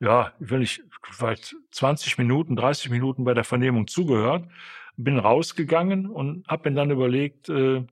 ja, 0.01 0.32
ich 0.40 0.51
will 0.51 0.61
nicht, 0.61 0.82
vielleicht 1.03 1.57
20 1.72 2.18
Minuten, 2.18 2.57
30 2.57 2.90
Minuten 2.90 3.24
bei 3.24 3.34
der 3.34 3.44
Vernehmung 3.44 3.86
zugehört, 3.86 4.48
bin 4.96 5.18
rausgegangen 5.18 6.07
und 6.07 6.46
habe 6.48 6.70
mir 6.70 6.76
dann 6.76 6.90
überlegt, 6.90 7.48
äh, 7.48 7.86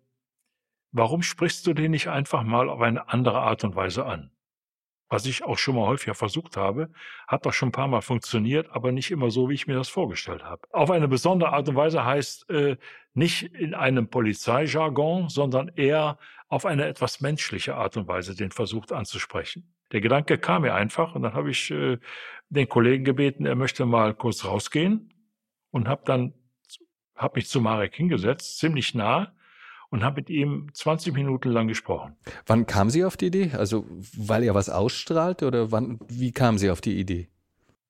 warum 0.93 1.23
sprichst 1.23 1.67
du 1.67 1.75
den 1.75 1.93
nicht 1.93 2.09
einfach 2.09 2.43
mal 2.43 2.69
auf 2.69 2.81
eine 2.81 3.09
andere 3.09 3.41
Art 3.41 3.65
und 3.65 3.77
Weise 3.77 4.05
an? 4.05 4.31
was 5.09 5.27
ich 5.27 5.45
auch 5.45 5.59
schon 5.59 5.75
mal 5.77 5.87
häufiger 5.87 6.15
versucht 6.15 6.57
habe, 6.57 6.91
hat 7.27 7.47
doch 7.47 7.53
schon 7.53 7.71
ein 7.71 7.73
paar 7.73 7.89
Mal 7.89 8.03
funktioniert, 8.03 8.71
aber 8.71 8.93
nicht 8.93 9.11
immer 9.11 9.31
so, 9.31 9.49
wie 9.49 9.55
ich 9.55 9.67
mir 9.67 9.75
das 9.75 9.89
vorgestellt 9.89 10.45
habe. 10.45 10.63
Auf 10.71 10.91
eine 10.91 11.09
besondere 11.09 11.53
Art 11.53 11.69
und 11.69 11.77
Weise 11.77 12.05
heißt 12.05 12.51
äh, 12.51 12.77
nicht 13.15 13.43
in 13.55 13.75
einem 13.75 14.09
Polizeijargon, 14.09 15.29
sondern 15.29 15.69
eher 15.69 16.19
auf 16.49 16.67
eine 16.67 16.87
etwas 16.87 17.21
menschliche 17.21 17.75
Art 17.75 17.97
und 17.97 18.07
Weise 18.07 18.35
den 18.35 18.51
versucht 18.51 18.93
anzusprechen. 18.93 19.75
Der 19.93 20.01
Gedanke 20.01 20.39
kam 20.39 20.63
mir 20.63 20.75
einfach 20.75 21.15
und 21.15 21.23
dann 21.23 21.35
habe 21.35 21.51
ich 21.51 21.71
äh, 21.71 21.99
den 22.51 22.69
Kollegen 22.69 23.05
gebeten, 23.05 23.47
er 23.47 23.55
möchte 23.55 23.87
mal 23.87 24.15
kurz 24.15 24.45
rausgehen 24.45 25.13
und 25.71 25.89
habe 25.89 26.03
dann 26.05 26.35
hab 27.15 27.37
mich 27.37 27.49
zu 27.49 27.61
Marek 27.61 27.95
hingesetzt, 27.95 28.59
ziemlich 28.59 28.95
nah 28.95 29.33
und 29.91 30.05
habe 30.05 30.17
mit 30.17 30.31
ihm 30.31 30.69
20 30.73 31.15
Minuten 31.15 31.51
lang 31.51 31.69
gesprochen. 31.69 32.17
Wann 32.47 32.67
kam 32.67 32.91
Sie 32.91 33.05
auf 33.05 33.17
die 33.17 33.27
Idee? 33.27 33.53
Also, 33.55 33.87
weil 34.17 34.45
er 34.45 34.55
was 34.55 34.69
ausstrahlt 34.69 35.43
oder 35.43 35.73
wann, 35.73 35.99
wie 36.09 36.33
kam 36.33 36.59
Sie 36.59 36.71
auf 36.71 36.81
die 36.81 36.99
Idee? 36.99 37.29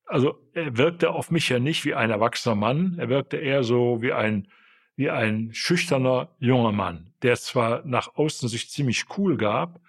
Also, 0.06 0.38
er 0.54 0.76
wirkte 0.76 1.10
auf 1.10 1.30
mich 1.30 1.48
ja 1.48 1.58
nicht 1.58 1.84
wie 1.84 1.94
ein 1.94 2.10
erwachsener 2.10 2.54
Mann. 2.54 2.96
Er 2.98 3.08
wirkte 3.08 3.36
eher 3.36 3.62
so 3.62 4.00
wie 4.00 4.12
ein, 4.12 4.48
wie 4.96 5.10
ein 5.10 5.50
schüchterner 5.52 6.34
junger 6.38 6.72
Mann, 6.72 7.12
der 7.22 7.36
zwar 7.36 7.84
nach 7.84 8.14
außen 8.14 8.48
sich 8.48 8.70
ziemlich 8.70 9.04
cool 9.18 9.36
gab, 9.36 9.80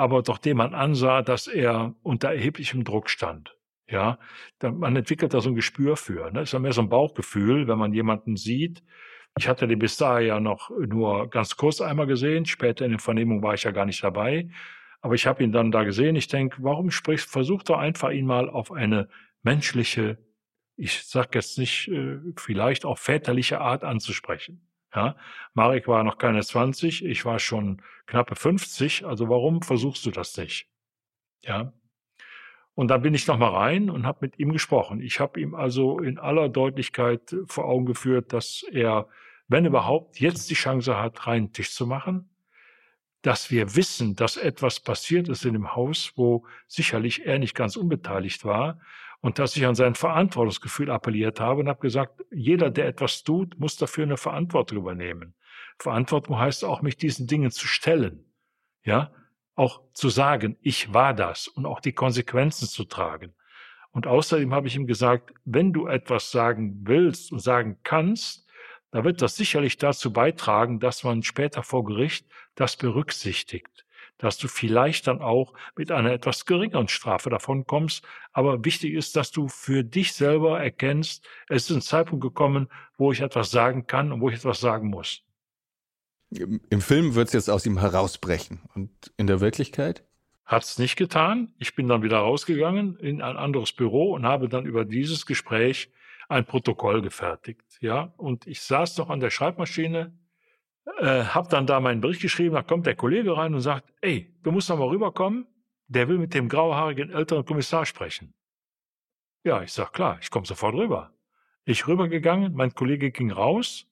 aber 0.00 0.22
doch 0.22 0.38
dem 0.38 0.56
man 0.56 0.74
ansah, 0.74 1.20
dass 1.20 1.46
er 1.46 1.94
unter 2.02 2.30
erheblichem 2.30 2.84
Druck 2.84 3.10
stand. 3.10 3.54
Ja, 3.86 4.18
man 4.62 4.96
entwickelt 4.96 5.34
da 5.34 5.40
so 5.40 5.50
ein 5.50 5.54
Gespür 5.54 5.96
für. 5.96 6.30
Ne? 6.30 6.42
ist 6.42 6.52
ja 6.52 6.58
mehr 6.58 6.72
so 6.72 6.80
ein 6.80 6.88
Bauchgefühl, 6.88 7.68
wenn 7.68 7.78
man 7.78 7.92
jemanden 7.92 8.36
sieht, 8.36 8.82
ich 9.38 9.46
hatte 9.48 9.68
den 9.68 9.78
bis 9.78 9.96
dahin 9.96 10.26
ja 10.26 10.40
noch 10.40 10.70
nur 10.70 11.28
ganz 11.28 11.56
kurz 11.56 11.80
einmal 11.80 12.06
gesehen. 12.06 12.46
Später 12.46 12.84
in 12.84 12.92
der 12.92 13.00
Vernehmung 13.00 13.42
war 13.42 13.54
ich 13.54 13.62
ja 13.62 13.70
gar 13.70 13.84
nicht 13.84 14.02
dabei. 14.02 14.48
Aber 15.02 15.14
ich 15.14 15.26
habe 15.26 15.42
ihn 15.42 15.52
dann 15.52 15.70
da 15.70 15.84
gesehen. 15.84 16.16
Ich 16.16 16.28
denke, 16.28 16.56
warum 16.60 16.90
sprichst, 16.90 17.30
versuch 17.30 17.62
doch 17.62 17.78
einfach 17.78 18.10
ihn 18.10 18.26
mal 18.26 18.50
auf 18.50 18.72
eine 18.72 19.08
menschliche, 19.42 20.18
ich 20.76 21.04
sag 21.04 21.34
jetzt 21.34 21.58
nicht, 21.58 21.88
äh, 21.88 22.18
vielleicht 22.36 22.84
auch 22.84 22.98
väterliche 22.98 23.60
Art 23.60 23.84
anzusprechen. 23.84 24.69
Ja, 24.94 25.16
Marek 25.54 25.86
war 25.86 26.02
noch 26.02 26.18
keine 26.18 26.42
20, 26.42 27.04
ich 27.04 27.24
war 27.24 27.38
schon 27.38 27.82
knappe 28.06 28.34
50, 28.34 29.06
also 29.06 29.28
warum 29.28 29.62
versuchst 29.62 30.04
du 30.04 30.10
das 30.10 30.36
nicht? 30.36 30.68
Ja. 31.42 31.72
Und 32.74 32.88
dann 32.88 33.02
bin 33.02 33.14
ich 33.14 33.26
nochmal 33.26 33.50
rein 33.50 33.90
und 33.90 34.06
habe 34.06 34.18
mit 34.22 34.38
ihm 34.38 34.52
gesprochen. 34.52 35.00
Ich 35.00 35.20
habe 35.20 35.40
ihm 35.40 35.54
also 35.54 36.00
in 36.00 36.18
aller 36.18 36.48
Deutlichkeit 36.48 37.36
vor 37.46 37.66
Augen 37.66 37.86
geführt, 37.86 38.32
dass 38.32 38.64
er 38.70 39.06
wenn 39.50 39.64
überhaupt, 39.64 40.20
jetzt 40.20 40.48
die 40.48 40.54
Chance 40.54 40.96
hat, 40.96 41.26
reinen 41.26 41.52
Tisch 41.52 41.72
zu 41.72 41.84
machen, 41.84 42.30
dass 43.22 43.50
wir 43.50 43.74
wissen, 43.74 44.14
dass 44.14 44.36
etwas 44.36 44.78
passiert 44.78 45.28
ist 45.28 45.44
in 45.44 45.54
dem 45.54 45.74
Haus, 45.74 46.12
wo 46.14 46.46
sicherlich 46.68 47.26
er 47.26 47.40
nicht 47.40 47.56
ganz 47.56 47.76
unbeteiligt 47.76 48.44
war 48.44 48.80
und 49.20 49.38
dass 49.38 49.56
ich 49.56 49.66
an 49.66 49.74
sein 49.74 49.94
Verantwortungsgefühl 49.94 50.90
appelliert 50.90 51.40
habe 51.40 51.60
und 51.60 51.68
habe 51.68 51.80
gesagt, 51.80 52.22
jeder, 52.30 52.70
der 52.70 52.86
etwas 52.86 53.22
tut, 53.22 53.58
muss 53.58 53.76
dafür 53.76 54.04
eine 54.04 54.16
Verantwortung 54.16 54.78
übernehmen. 54.78 55.34
Verantwortung 55.78 56.38
heißt 56.38 56.64
auch, 56.64 56.82
mich 56.82 56.96
diesen 56.96 57.26
Dingen 57.26 57.50
zu 57.50 57.66
stellen, 57.66 58.24
ja, 58.82 59.12
auch 59.54 59.82
zu 59.92 60.08
sagen, 60.08 60.56
ich 60.62 60.94
war 60.94 61.12
das 61.12 61.48
und 61.48 61.66
auch 61.66 61.80
die 61.80 61.92
Konsequenzen 61.92 62.66
zu 62.66 62.84
tragen. 62.84 63.34
Und 63.92 64.06
außerdem 64.06 64.54
habe 64.54 64.68
ich 64.68 64.76
ihm 64.76 64.86
gesagt, 64.86 65.34
wenn 65.44 65.72
du 65.72 65.86
etwas 65.86 66.30
sagen 66.30 66.80
willst 66.84 67.32
und 67.32 67.40
sagen 67.40 67.78
kannst, 67.82 68.48
da 68.92 69.04
wird 69.04 69.22
das 69.22 69.36
sicherlich 69.36 69.76
dazu 69.76 70.12
beitragen, 70.12 70.80
dass 70.80 71.04
man 71.04 71.22
später 71.22 71.62
vor 71.62 71.84
Gericht 71.84 72.26
das 72.54 72.76
berücksichtigt, 72.76 73.84
dass 74.20 74.38
du 74.38 74.48
vielleicht 74.48 75.06
dann 75.06 75.20
auch 75.20 75.52
mit 75.76 75.90
einer 75.90 76.12
etwas 76.12 76.46
geringeren 76.46 76.88
Strafe 76.88 77.30
davon 77.30 77.66
kommst. 77.66 78.04
Aber 78.32 78.64
wichtig 78.64 78.94
ist, 78.94 79.16
dass 79.16 79.30
du 79.30 79.48
für 79.48 79.82
dich 79.82 80.12
selber 80.12 80.60
erkennst, 80.60 81.26
es 81.48 81.68
ist 81.68 81.76
ein 81.76 81.82
Zeitpunkt 81.82 82.22
gekommen, 82.22 82.68
wo 82.96 83.12
ich 83.12 83.20
etwas 83.20 83.50
sagen 83.50 83.86
kann 83.86 84.12
und 84.12 84.20
wo 84.20 84.28
ich 84.28 84.36
etwas 84.36 84.60
sagen 84.60 84.88
muss. 84.88 85.22
Im 86.30 86.80
Film 86.80 87.16
wird 87.16 87.28
es 87.28 87.32
jetzt 87.32 87.50
aus 87.50 87.66
ihm 87.66 87.78
herausbrechen. 87.78 88.60
Und 88.74 88.90
in 89.16 89.26
der 89.26 89.40
Wirklichkeit? 89.40 90.04
Hat 90.44 90.62
es 90.62 90.78
nicht 90.78 90.96
getan. 90.96 91.52
Ich 91.58 91.74
bin 91.74 91.88
dann 91.88 92.02
wieder 92.02 92.18
rausgegangen 92.18 92.96
in 92.96 93.20
ein 93.20 93.36
anderes 93.36 93.72
Büro 93.72 94.12
und 94.12 94.24
habe 94.24 94.48
dann 94.48 94.64
über 94.64 94.84
dieses 94.84 95.26
Gespräch 95.26 95.90
ein 96.28 96.44
Protokoll 96.44 97.02
gefertigt. 97.02 97.64
Ja, 97.80 98.12
und 98.16 98.46
ich 98.46 98.62
saß 98.62 98.96
noch 98.98 99.10
an 99.10 99.18
der 99.18 99.30
Schreibmaschine, 99.30 100.12
äh, 100.98 101.24
habe 101.24 101.48
dann 101.48 101.66
da 101.66 101.80
meinen 101.80 102.00
Bericht 102.00 102.22
geschrieben. 102.22 102.54
Da 102.54 102.62
kommt 102.62 102.86
der 102.86 102.96
Kollege 102.96 103.36
rein 103.36 103.54
und 103.54 103.60
sagt: 103.60 103.92
Ey, 104.00 104.34
du 104.42 104.50
musst 104.50 104.68
noch 104.68 104.78
mal 104.78 104.88
rüberkommen. 104.88 105.46
Der 105.88 106.08
will 106.08 106.18
mit 106.18 106.34
dem 106.34 106.48
grauhaarigen 106.48 107.10
älteren 107.10 107.44
Kommissar 107.44 107.84
sprechen. 107.84 108.32
Ja, 109.42 109.62
ich 109.62 109.72
sag 109.72 109.92
klar, 109.92 110.18
ich 110.20 110.30
komme 110.30 110.46
sofort 110.46 110.74
rüber. 110.74 111.12
Ich 111.64 111.86
rübergegangen, 111.88 112.54
mein 112.54 112.74
Kollege 112.74 113.10
ging 113.10 113.30
raus. 113.30 113.86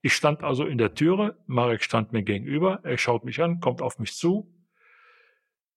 Ich 0.00 0.14
stand 0.14 0.44
also 0.44 0.64
in 0.64 0.78
der 0.78 0.94
Türe, 0.94 1.36
Marek 1.46 1.82
stand 1.82 2.12
mir 2.12 2.22
gegenüber, 2.22 2.80
er 2.84 2.96
schaut 2.96 3.24
mich 3.24 3.42
an, 3.42 3.60
kommt 3.60 3.82
auf 3.82 3.98
mich 3.98 4.14
zu, 4.14 4.54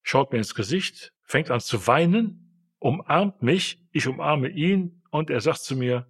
schaut 0.03 0.31
mir 0.31 0.37
ins 0.37 0.53
Gesicht, 0.53 1.13
fängt 1.23 1.49
an 1.49 1.59
zu 1.59 1.87
weinen, 1.87 2.75
umarmt 2.77 3.41
mich, 3.41 3.87
ich 3.91 4.07
umarme 4.07 4.49
ihn, 4.49 5.01
und 5.09 5.31
er 5.31 5.41
sagt 5.41 5.59
zu 5.59 5.75
mir, 5.75 6.07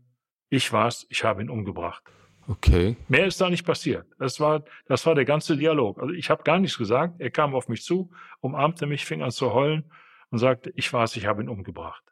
ich 0.50 0.74
war's, 0.74 1.06
ich 1.10 1.24
habe 1.24 1.42
ihn 1.42 1.50
umgebracht. 1.50 2.04
Okay. 2.50 2.98
Mehr 3.08 3.28
ist 3.28 3.40
da 3.40 3.48
nicht 3.48 3.64
passiert. 3.64 4.08
Das 4.18 4.40
war, 4.40 4.64
das 4.88 5.06
war 5.06 5.14
der 5.14 5.26
ganze 5.26 5.56
Dialog. 5.56 6.00
Also 6.00 6.16
ich 6.16 6.32
habe 6.32 6.42
gar 6.42 6.58
nichts 6.58 6.80
gesagt. 6.80 7.22
Er 7.22 7.30
kam 7.30 7.54
auf 7.54 7.68
mich 7.68 7.84
zu, 7.84 8.10
umarmte 8.40 8.88
mich, 8.88 9.06
fing 9.06 9.22
an 9.22 9.30
zu 9.30 9.54
heulen 9.54 9.84
und 10.32 10.40
sagte, 10.40 10.74
ich 10.76 10.92
war's, 10.92 11.16
ich 11.16 11.28
habe 11.28 11.44
ihn 11.44 11.50
umgebracht. 11.50 12.04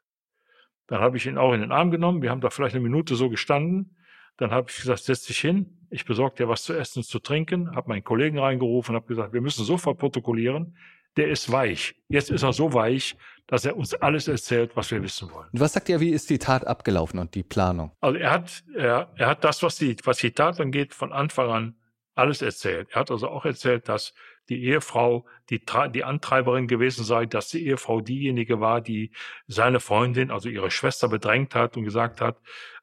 Dann 0.86 1.02
habe 1.02 1.18
ich 1.18 1.26
ihn 1.26 1.40
auch 1.40 1.54
in 1.54 1.62
den 1.62 1.72
Arm 1.72 1.90
genommen. 1.90 2.22
Wir 2.22 2.30
haben 2.30 2.42
da 2.42 2.52
vielleicht 2.52 2.76
eine 2.76 2.84
Minute 2.84 3.16
so 3.16 3.30
gestanden. 3.32 3.98
Dann 4.38 4.52
habe 4.52 4.70
ich 4.70 4.78
gesagt, 4.78 5.00
setz 5.00 5.24
dich 5.24 5.40
hin. 5.40 5.88
Ich 5.90 6.06
besorge 6.06 6.36
dir 6.36 6.48
was 6.48 6.64
zu 6.64 6.74
essen 6.74 7.00
und 7.00 7.06
zu 7.06 7.18
trinken. 7.18 7.76
Habe 7.76 7.90
meinen 7.90 8.04
Kollegen 8.04 8.38
reingerufen 8.38 8.94
und 8.94 9.02
habe 9.02 9.08
gesagt, 9.08 9.34
wir 9.34 9.42
müssen 9.42 9.66
sofort 9.66 9.98
protokollieren. 9.98 10.78
Der 11.16 11.30
ist 11.30 11.52
weich. 11.52 11.96
Jetzt 12.10 12.30
ist 12.30 12.44
er 12.44 12.54
so 12.54 12.74
weich, 12.74 13.18
dass 13.48 13.66
er 13.66 13.78
uns 13.78 13.94
alles 13.96 14.28
erzählt, 14.28 14.76
was 14.76 14.92
wir 14.92 15.02
wissen 15.02 15.32
wollen. 15.32 15.48
Was 15.54 15.74
sagt 15.74 15.90
er, 15.90 16.00
wie 16.00 16.12
ist 16.12 16.30
die 16.30 16.38
Tat 16.38 16.68
abgelaufen 16.68 17.20
und 17.20 17.34
die 17.34 17.44
Planung? 17.44 17.92
Also 18.02 18.18
er 18.18 18.32
hat, 18.32 18.64
er, 18.76 19.12
er 19.16 19.28
hat 19.28 19.44
das, 19.44 19.64
was 19.64 19.78
die, 19.78 19.96
was 20.04 20.18
die 20.18 20.32
Tat 20.32 20.60
angeht, 20.60 20.94
von 20.94 21.14
Anfang 21.14 21.50
an 21.50 21.76
alles 22.16 22.42
erzählt. 22.42 22.90
Er 22.92 23.02
hat 23.02 23.12
also 23.12 23.30
auch 23.30 23.46
erzählt, 23.46 23.88
dass 23.88 24.14
die 24.50 24.64
Ehefrau 24.64 25.26
die, 25.50 25.62
die 25.94 26.04
Antreiberin 26.04 26.68
gewesen 26.68 27.04
sei, 27.04 27.26
dass 27.26 27.50
die 27.50 27.66
Ehefrau 27.66 28.02
diejenige 28.02 28.60
war, 28.60 28.82
die 28.82 29.12
seine 29.48 29.80
Freundin, 29.80 30.32
also 30.32 30.50
ihre 30.50 30.72
Schwester 30.72 31.10
bedrängt 31.10 31.54
hat 31.54 31.78
und 31.78 31.84
gesagt 31.84 32.22
hat, 32.22 32.38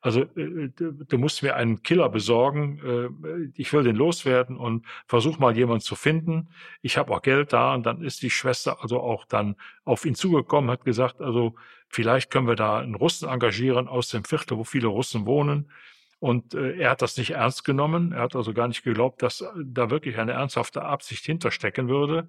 Also 0.05 0.21
äh, 0.37 0.69
du 0.77 1.17
musst 1.17 1.43
mir 1.43 1.57
einen 1.57 1.83
Killer 1.83 2.11
besorgen, 2.11 2.79
äh, 2.85 3.51
ich 3.55 3.73
will 3.73 3.85
den 3.85 3.97
loswerden 3.97 4.59
und 4.59 4.85
versuch 5.07 5.39
mal 5.39 5.57
jemanden 5.57 5.81
zu 5.81 5.97
finden. 5.97 6.51
Ich 6.83 6.99
habe 6.99 7.11
auch 7.11 7.23
Geld 7.23 7.55
da 7.55 7.73
und 7.73 7.87
dann 7.87 8.03
ist 8.03 8.21
die 8.21 8.29
Schwester 8.29 8.83
also 8.83 9.01
auch 9.01 9.25
dann 9.25 9.57
auf 9.87 10.05
ihn 10.05 10.15
zugekommen, 10.15 10.71
hat 10.71 10.85
gesagt, 10.85 11.23
also 11.23 11.55
vielleicht 11.89 12.31
können 12.31 12.47
wir 12.47 12.55
da 12.55 12.81
einen 12.81 12.97
Russen 12.97 13.31
engagieren 13.31 13.89
aus 13.89 14.09
dem 14.11 14.25
Viertel, 14.25 14.59
wo 14.59 14.65
viele 14.65 14.89
Russen 14.89 15.25
wohnen. 15.25 15.71
Und 16.19 16.53
äh, 16.53 16.77
er 16.77 16.91
hat 16.91 17.01
das 17.01 17.17
nicht 17.17 17.31
ernst 17.31 17.65
genommen. 17.65 18.13
Er 18.13 18.25
hat 18.25 18.37
also 18.37 18.53
gar 18.53 18.69
nicht 18.69 18.85
geglaubt, 18.85 19.23
dass 19.23 19.43
da 19.57 19.89
wirklich 19.89 20.19
eine 20.19 20.33
ernsthafte 20.33 20.83
Absicht 20.83 21.25
hinterstecken 21.25 21.89
würde. 21.89 22.29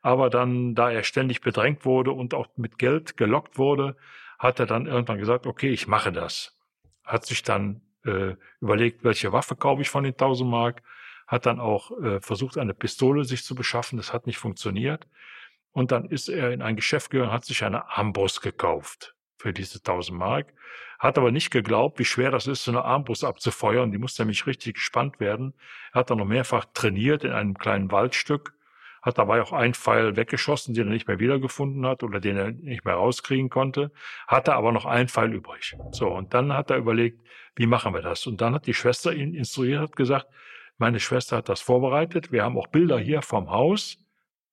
Aber 0.00 0.30
dann, 0.30 0.76
da 0.76 0.92
er 0.92 1.02
ständig 1.02 1.40
bedrängt 1.40 1.84
wurde 1.84 2.12
und 2.12 2.34
auch 2.34 2.46
mit 2.56 2.78
Geld 2.78 3.16
gelockt 3.16 3.58
wurde, 3.58 3.96
hat 4.38 4.60
er 4.60 4.66
dann 4.66 4.86
irgendwann 4.86 5.18
gesagt, 5.18 5.48
okay, 5.48 5.70
ich 5.70 5.88
mache 5.88 6.12
das 6.12 6.55
hat 7.06 7.24
sich 7.24 7.42
dann 7.42 7.80
äh, 8.04 8.34
überlegt, 8.60 9.04
welche 9.04 9.32
Waffe 9.32 9.56
kaufe 9.56 9.82
ich 9.82 9.88
von 9.88 10.04
den 10.04 10.12
1000 10.12 10.48
Mark, 10.50 10.82
hat 11.26 11.46
dann 11.46 11.60
auch 11.60 11.90
äh, 12.02 12.20
versucht, 12.20 12.58
eine 12.58 12.74
Pistole 12.74 13.24
sich 13.24 13.44
zu 13.44 13.54
beschaffen. 13.54 13.96
Das 13.96 14.12
hat 14.12 14.26
nicht 14.26 14.38
funktioniert. 14.38 15.06
Und 15.72 15.92
dann 15.92 16.06
ist 16.06 16.28
er 16.28 16.52
in 16.52 16.62
ein 16.62 16.76
Geschäft 16.76 17.10
gegangen, 17.10 17.32
hat 17.32 17.44
sich 17.44 17.64
eine 17.64 17.90
Armbrust 17.90 18.42
gekauft 18.42 19.14
für 19.36 19.52
diese 19.52 19.78
1000 19.78 20.18
Mark, 20.18 20.54
hat 20.98 21.18
aber 21.18 21.30
nicht 21.30 21.50
geglaubt, 21.50 21.98
wie 21.98 22.04
schwer 22.04 22.30
das 22.30 22.46
ist, 22.46 22.64
so 22.64 22.70
eine 22.70 22.84
Armbrust 22.84 23.24
abzufeuern. 23.24 23.92
Die 23.92 23.98
muss 23.98 24.18
nämlich 24.18 24.46
richtig 24.46 24.74
gespannt 24.74 25.20
werden. 25.20 25.52
Er 25.92 26.00
hat 26.00 26.10
dann 26.10 26.18
noch 26.18 26.24
mehrfach 26.24 26.64
trainiert 26.72 27.24
in 27.24 27.32
einem 27.32 27.54
kleinen 27.54 27.90
Waldstück 27.90 28.55
hat 29.06 29.18
dabei 29.18 29.40
auch 29.40 29.52
einen 29.52 29.72
Pfeil 29.72 30.16
weggeschossen, 30.16 30.74
den 30.74 30.88
er 30.88 30.92
nicht 30.92 31.06
mehr 31.06 31.20
wiedergefunden 31.20 31.86
hat 31.86 32.02
oder 32.02 32.18
den 32.18 32.36
er 32.36 32.50
nicht 32.50 32.84
mehr 32.84 32.94
rauskriegen 32.94 33.48
konnte, 33.48 33.92
hatte 34.26 34.54
aber 34.54 34.72
noch 34.72 34.84
einen 34.84 35.08
Pfeil 35.08 35.32
übrig. 35.32 35.76
So, 35.92 36.08
und 36.08 36.34
dann 36.34 36.52
hat 36.52 36.70
er 36.70 36.78
überlegt, 36.78 37.24
wie 37.54 37.66
machen 37.66 37.94
wir 37.94 38.02
das? 38.02 38.26
Und 38.26 38.40
dann 38.40 38.52
hat 38.52 38.66
die 38.66 38.74
Schwester 38.74 39.14
ihn 39.14 39.32
instruiert, 39.32 39.80
hat 39.80 39.96
gesagt, 39.96 40.26
meine 40.76 40.98
Schwester 40.98 41.36
hat 41.36 41.48
das 41.48 41.60
vorbereitet, 41.60 42.32
wir 42.32 42.42
haben 42.42 42.58
auch 42.58 42.66
Bilder 42.66 42.98
hier 42.98 43.22
vom 43.22 43.48
Haus, 43.48 43.98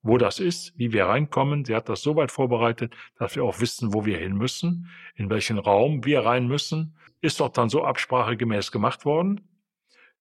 wo 0.03 0.19
das 0.19 0.39
ist, 0.39 0.77
wie 0.77 0.93
wir 0.93 1.05
reinkommen. 1.05 1.65
Sie 1.65 1.75
hat 1.75 1.89
das 1.89 2.01
so 2.01 2.15
weit 2.15 2.31
vorbereitet, 2.31 2.95
dass 3.17 3.35
wir 3.35 3.43
auch 3.43 3.59
wissen, 3.59 3.93
wo 3.93 4.05
wir 4.05 4.19
hin 4.19 4.35
müssen, 4.35 4.89
in 5.15 5.31
welchen 5.31 5.57
Raum 5.57 6.05
wir 6.05 6.25
rein 6.25 6.47
müssen. 6.47 6.95
Ist 7.21 7.39
doch 7.39 7.49
dann 7.49 7.69
so 7.69 7.83
absprachegemäß 7.83 8.71
gemacht 8.71 9.05
worden 9.05 9.41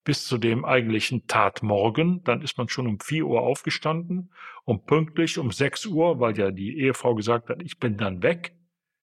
bis 0.03 0.25
zu 0.25 0.37
dem 0.37 0.65
eigentlichen 0.65 1.27
Tatmorgen. 1.27 2.23
Dann 2.23 2.41
ist 2.41 2.57
man 2.57 2.67
schon 2.67 2.87
um 2.87 2.99
vier 2.99 3.25
Uhr 3.25 3.41
aufgestanden 3.41 4.31
und 4.65 4.85
pünktlich 4.85 5.37
um 5.37 5.51
sechs 5.51 5.85
Uhr, 5.85 6.19
weil 6.19 6.37
ja 6.37 6.51
die 6.51 6.79
Ehefrau 6.79 7.15
gesagt 7.15 7.49
hat, 7.49 7.61
ich 7.61 7.79
bin 7.79 7.97
dann 7.97 8.23
weg, 8.23 8.55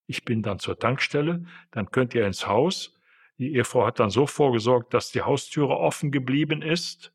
ich 0.07 0.25
bin 0.25 0.43
dann 0.43 0.59
zur 0.59 0.79
Tankstelle, 0.79 1.45
dann 1.71 1.91
könnt 1.91 2.15
ihr 2.15 2.27
ins 2.27 2.47
Haus. 2.47 2.99
Die 3.39 3.55
Ehefrau 3.55 3.87
hat 3.87 4.01
dann 4.01 4.11
so 4.11 4.27
vorgesorgt, 4.27 4.93
dass 4.93 5.13
die 5.13 5.23
Haustüre 5.23 5.79
offen 5.79 6.11
geblieben 6.11 6.63
ist 6.63 7.13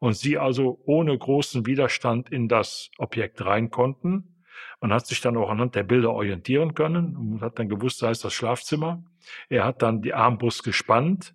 und 0.00 0.14
sie 0.16 0.38
also 0.38 0.80
ohne 0.84 1.16
großen 1.16 1.66
Widerstand 1.66 2.30
in 2.30 2.48
das 2.48 2.90
Objekt 2.98 3.44
rein 3.44 3.70
konnten. 3.70 4.42
Man 4.80 4.92
hat 4.92 5.06
sich 5.06 5.20
dann 5.20 5.36
auch 5.36 5.50
anhand 5.50 5.74
der 5.74 5.82
Bilder 5.82 6.12
orientieren 6.12 6.74
können 6.74 7.14
und 7.14 7.42
hat 7.42 7.58
dann 7.58 7.68
gewusst, 7.68 8.02
da 8.02 8.10
ist 8.10 8.24
das 8.24 8.32
Schlafzimmer. 8.32 9.04
Er 9.48 9.64
hat 9.64 9.82
dann 9.82 10.00
die 10.00 10.14
Armbrust 10.14 10.64
gespannt, 10.64 11.34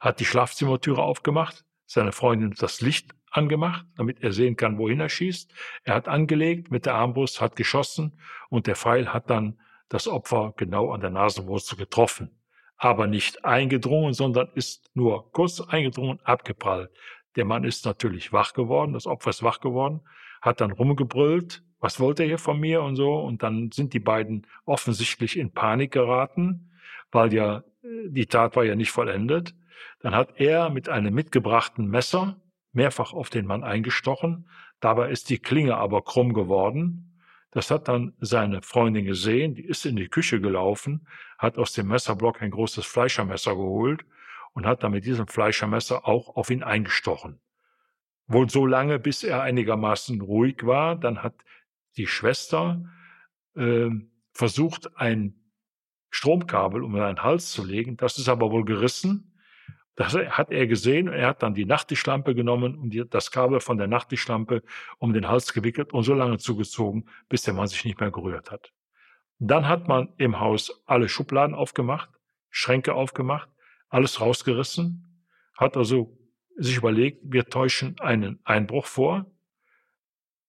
hat 0.00 0.20
die 0.20 0.24
Schlafzimmertüre 0.24 1.02
aufgemacht, 1.02 1.64
seine 1.86 2.12
Freundin 2.12 2.54
das 2.58 2.80
Licht 2.80 3.14
angemacht, 3.30 3.84
damit 3.96 4.22
er 4.22 4.32
sehen 4.32 4.56
kann, 4.56 4.78
wohin 4.78 5.00
er 5.00 5.08
schießt. 5.08 5.52
Er 5.84 5.94
hat 5.94 6.08
angelegt 6.08 6.70
mit 6.70 6.86
der 6.86 6.94
Armbrust, 6.94 7.40
hat 7.40 7.56
geschossen 7.56 8.18
und 8.48 8.66
der 8.66 8.76
Pfeil 8.76 9.12
hat 9.12 9.30
dann 9.30 9.58
das 9.88 10.08
Opfer 10.08 10.54
genau 10.56 10.92
an 10.92 11.00
der 11.00 11.10
Nasenwurzel 11.10 11.76
getroffen. 11.76 12.30
Aber 12.76 13.06
nicht 13.06 13.44
eingedrungen, 13.44 14.14
sondern 14.14 14.48
ist 14.54 14.90
nur 14.94 15.30
kurz 15.32 15.60
eingedrungen, 15.60 16.20
abgeprallt. 16.24 16.90
Der 17.36 17.44
Mann 17.44 17.64
ist 17.64 17.84
natürlich 17.84 18.32
wach 18.32 18.52
geworden, 18.52 18.92
das 18.92 19.06
Opfer 19.06 19.30
ist 19.30 19.42
wach 19.42 19.60
geworden, 19.60 20.00
hat 20.40 20.60
dann 20.60 20.72
rumgebrüllt, 20.72 21.62
was 21.80 22.00
wollte 22.00 22.22
er 22.22 22.28
hier 22.28 22.38
von 22.38 22.58
mir 22.58 22.82
und 22.82 22.96
so. 22.96 23.14
Und 23.18 23.42
dann 23.42 23.70
sind 23.72 23.92
die 23.92 24.00
beiden 24.00 24.46
offensichtlich 24.64 25.38
in 25.38 25.52
Panik 25.52 25.92
geraten, 25.92 26.70
weil 27.10 27.32
ja 27.32 27.58
äh, 27.82 28.08
die 28.08 28.26
Tat 28.26 28.56
war 28.56 28.64
ja 28.64 28.74
nicht 28.74 28.90
vollendet. 28.90 29.54
Dann 30.00 30.14
hat 30.14 30.40
er 30.40 30.70
mit 30.70 30.88
einem 30.88 31.14
mitgebrachten 31.14 31.88
Messer 31.88 32.40
mehrfach 32.72 33.12
auf 33.12 33.30
den 33.30 33.46
Mann 33.46 33.64
eingestochen. 33.64 34.48
Dabei 34.80 35.10
ist 35.10 35.30
die 35.30 35.38
Klinge 35.38 35.76
aber 35.76 36.02
krumm 36.02 36.34
geworden. 36.34 37.20
Das 37.50 37.70
hat 37.70 37.86
dann 37.88 38.14
seine 38.18 38.62
Freundin 38.62 39.04
gesehen, 39.04 39.54
die 39.54 39.64
ist 39.64 39.86
in 39.86 39.94
die 39.94 40.08
Küche 40.08 40.40
gelaufen, 40.40 41.06
hat 41.38 41.56
aus 41.56 41.72
dem 41.72 41.86
Messerblock 41.86 42.42
ein 42.42 42.50
großes 42.50 42.84
Fleischermesser 42.84 43.54
geholt 43.54 44.04
und 44.54 44.66
hat 44.66 44.82
dann 44.82 44.90
mit 44.90 45.04
diesem 45.04 45.28
Fleischermesser 45.28 46.06
auch 46.06 46.36
auf 46.36 46.50
ihn 46.50 46.64
eingestochen. 46.64 47.40
Wohl 48.26 48.50
so 48.50 48.66
lange, 48.66 48.98
bis 48.98 49.22
er 49.22 49.42
einigermaßen 49.42 50.20
ruhig 50.20 50.66
war. 50.66 50.96
Dann 50.96 51.22
hat 51.22 51.34
die 51.96 52.06
Schwester 52.06 52.84
äh, 53.54 53.90
versucht, 54.32 54.96
ein 54.96 55.34
Stromkabel 56.10 56.82
um 56.82 56.96
seinen 56.96 57.22
Hals 57.22 57.50
zu 57.50 57.64
legen. 57.64 57.96
Das 57.96 58.18
ist 58.18 58.28
aber 58.28 58.50
wohl 58.50 58.64
gerissen. 58.64 59.33
Das 59.96 60.14
hat 60.14 60.50
er 60.50 60.66
gesehen. 60.66 61.08
Er 61.08 61.28
hat 61.28 61.42
dann 61.42 61.54
die 61.54 61.66
Nachttischlampe 61.66 62.34
genommen 62.34 62.76
und 62.76 62.90
die, 62.90 63.08
das 63.08 63.30
Kabel 63.30 63.60
von 63.60 63.78
der 63.78 63.86
Nachttischlampe 63.86 64.62
um 64.98 65.12
den 65.12 65.28
Hals 65.28 65.52
gewickelt 65.52 65.92
und 65.92 66.02
so 66.02 66.14
lange 66.14 66.38
zugezogen, 66.38 67.08
bis 67.28 67.42
der 67.42 67.54
Mann 67.54 67.68
sich 67.68 67.84
nicht 67.84 68.00
mehr 68.00 68.10
gerührt 68.10 68.50
hat. 68.50 68.72
Dann 69.38 69.68
hat 69.68 69.86
man 69.86 70.12
im 70.16 70.40
Haus 70.40 70.82
alle 70.86 71.08
Schubladen 71.08 71.54
aufgemacht, 71.54 72.10
Schränke 72.50 72.94
aufgemacht, 72.94 73.48
alles 73.88 74.20
rausgerissen, 74.20 75.24
hat 75.56 75.76
also 75.76 76.18
sich 76.56 76.76
überlegt, 76.76 77.20
wir 77.24 77.46
täuschen 77.46 77.98
einen 78.00 78.40
Einbruch 78.44 78.86
vor 78.86 79.26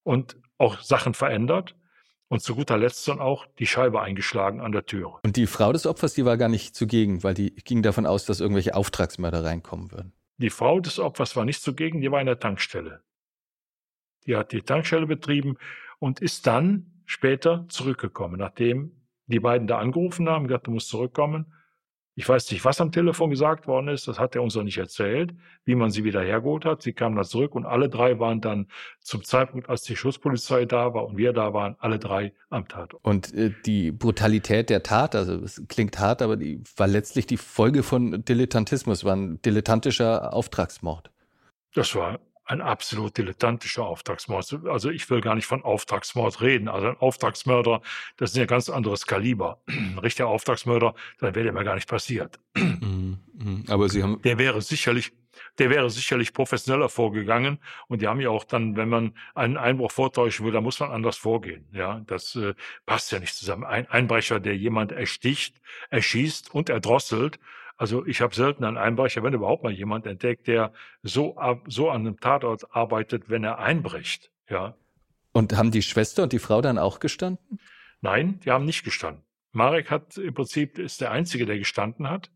und 0.04 0.38
auch 0.58 0.80
Sachen 0.82 1.14
verändert 1.14 1.76
und 2.28 2.42
zu 2.42 2.56
guter 2.56 2.78
Letzt 2.78 3.08
dann 3.08 3.20
auch 3.20 3.46
die 3.60 3.68
Scheibe 3.68 4.02
eingeschlagen 4.02 4.60
an 4.60 4.72
der 4.72 4.86
Tür. 4.86 5.20
Und 5.24 5.36
die 5.36 5.48
Frau 5.48 5.72
des 5.72 5.86
Opfers, 5.86 6.14
die 6.14 6.26
war 6.26 6.38
gar 6.38 6.50
nicht 6.50 6.76
zugegen, 6.76 7.24
weil 7.24 7.34
die 7.34 7.56
ging 7.56 7.84
davon 7.84 8.06
aus, 8.06 8.26
dass 8.26 8.40
irgendwelche 8.40 8.76
Auftragsmörder 8.76 9.44
reinkommen 9.44 9.92
würden. 9.92 10.14
Die 10.38 10.50
Frau 10.50 10.80
des 10.80 11.00
Opfers 11.00 11.36
war 11.36 11.46
nicht 11.46 11.62
zugegen, 11.62 12.02
die 12.02 12.12
war 12.12 12.20
in 12.20 12.26
der 12.26 12.40
Tankstelle. 12.40 13.02
Die 14.26 14.36
hat 14.36 14.52
die 14.52 14.62
Tankstelle 14.62 15.06
betrieben 15.06 15.58
und 16.00 16.20
ist 16.20 16.48
dann 16.48 16.92
später 17.06 17.66
zurückgekommen, 17.70 18.40
nachdem 18.40 18.92
die 19.28 19.40
beiden 19.40 19.68
da 19.68 19.78
angerufen 19.78 20.28
haben, 20.30 20.48
gesagt, 20.48 20.68
du 20.68 20.72
musst 20.72 20.90
zurückkommen. 20.90 21.54
Ich 22.18 22.28
weiß 22.30 22.50
nicht, 22.52 22.64
was 22.64 22.80
am 22.80 22.94
Telefon 22.94 23.30
gesagt 23.30 23.68
worden 23.68 23.90
ist, 23.90 24.08
das 24.08 24.20
hat 24.20 24.36
er 24.36 24.42
uns 24.42 24.56
noch 24.56 24.64
nicht 24.64 24.78
erzählt, 24.78 25.34
wie 25.66 25.76
man 25.76 25.92
sie 25.92 26.06
wieder 26.06 26.22
hergeholt 26.22 26.64
hat. 26.64 26.82
Sie 26.82 26.94
kamen 26.94 27.18
dann 27.18 27.26
zurück 27.26 27.54
und 27.56 27.66
alle 27.66 27.90
drei 27.90 28.20
waren 28.20 28.40
dann 28.40 28.68
zum 29.02 29.26
Zeitpunkt, 29.26 29.68
als 29.70 29.82
die 29.82 29.98
Schutzpolizei 29.98 30.64
da 30.64 30.94
war 30.94 31.06
und 31.06 31.18
wir 31.18 31.34
da 31.34 31.54
waren, 31.54 31.76
alle 31.80 32.00
drei 32.00 32.34
am 32.50 32.70
Tatort. 32.70 33.04
Und 33.04 33.34
äh, 33.34 33.52
die 33.66 33.92
Brutalität 33.92 34.70
der 34.70 34.82
Tat, 34.82 35.14
also 35.14 35.34
es 35.44 35.62
klingt 35.68 36.00
hart, 36.00 36.22
aber 36.22 36.38
die 36.38 36.64
war 36.78 36.88
letztlich 36.88 37.28
die 37.28 37.38
Folge 37.38 37.84
von 37.84 38.24
Dilettantismus, 38.24 39.04
war 39.04 39.18
ein 39.18 39.42
dilettantischer 39.42 40.34
Auftragsmord. 40.34 41.12
Das 41.74 41.94
war 41.96 42.20
ein 42.46 42.62
absolut 42.62 43.18
dilettantischer 43.18 43.86
Auftragsmord. 43.86 44.66
Also 44.68 44.90
ich 44.90 45.10
will 45.10 45.22
gar 45.22 45.36
nicht 45.36 45.48
von 45.48 45.64
Auftragsmord 45.64 46.42
reden. 46.42 46.68
Also 46.68 46.88
ein 46.88 46.98
Auftragsmörder, 46.98 47.82
das 48.18 48.32
ist 48.32 48.38
ein 48.38 48.48
ganz 48.48 48.70
anderes 48.70 49.08
Kaliber. 49.08 49.62
Ein 49.68 49.98
richtiger 49.98 50.28
Auftragsmörder, 50.28 50.94
dann 51.20 51.36
wäre 51.36 51.46
der 51.46 51.54
mir 51.54 51.64
gar 51.64 51.76
nicht 51.76 51.90
passiert. 51.90 52.40
Mhm, 52.56 53.20
mhm. 53.34 53.64
Aber 53.68 53.90
Sie 53.90 54.04
haben. 54.04 54.22
Der 54.22 54.38
wäre 54.38 54.62
sicherlich, 54.62 55.12
der 55.58 55.72
wäre 55.72 55.90
sicherlich 55.90 56.34
professioneller 56.34 56.90
vorgegangen. 56.90 57.60
Und 57.88 58.04
die 58.04 58.08
haben 58.08 58.22
ja 58.22 58.30
auch 58.30 58.44
dann, 58.44 58.76
wenn 58.78 58.90
man 58.90 59.14
einen 59.34 59.58
Einbruch 59.58 59.92
vortäuschen 59.92 60.46
will, 60.46 60.54
da 60.54 60.62
muss 60.62 60.80
man 60.80 60.92
anders 60.92 61.18
vorgehen. 61.18 61.68
Ja, 61.72 62.02
das 62.06 62.36
äh, 62.36 62.54
passt 62.86 63.12
ja 63.12 63.20
nicht 63.20 63.36
zusammen. 63.36 63.64
Ein 63.64 63.88
Einbrecher, 63.90 64.40
der 64.40 64.56
jemand 64.56 64.92
ersticht, 64.92 65.60
erschießt 65.90 66.54
und 66.54 66.70
erdrosselt, 66.70 67.40
also 67.78 68.06
ich 68.06 68.22
habe 68.22 68.34
selten 68.34 68.64
einen 68.64 68.78
Einbrecher, 68.78 69.24
wenn 69.24 69.34
überhaupt 69.34 69.64
mal 69.64 69.72
jemand 69.72 70.06
entdeckt, 70.06 70.48
der 70.48 70.74
so, 71.04 71.38
so 71.68 71.90
an 71.90 72.02
einem 72.02 72.20
Tatort 72.20 72.74
arbeitet, 72.74 73.30
wenn 73.30 73.44
er 73.44 73.60
einbricht. 73.60 74.32
Ja. 74.50 74.76
Und 75.34 75.58
haben 75.58 75.72
die 75.72 75.82
Schwester 75.82 76.24
und 76.24 76.32
die 76.32 76.40
Frau 76.40 76.62
dann 76.62 76.78
auch 76.78 77.00
gestanden? 77.00 77.60
Nein, 78.02 78.40
die 78.46 78.52
haben 78.52 78.66
nicht 78.66 78.84
gestanden. 78.84 79.24
Marek 79.52 79.92
hat 79.92 80.18
im 80.18 80.34
Prinzip 80.34 80.78
ist 80.78 81.02
der 81.02 81.12
einzige, 81.12 81.46
der 81.46 81.58
gestanden 81.58 82.10
hat. 82.10 82.32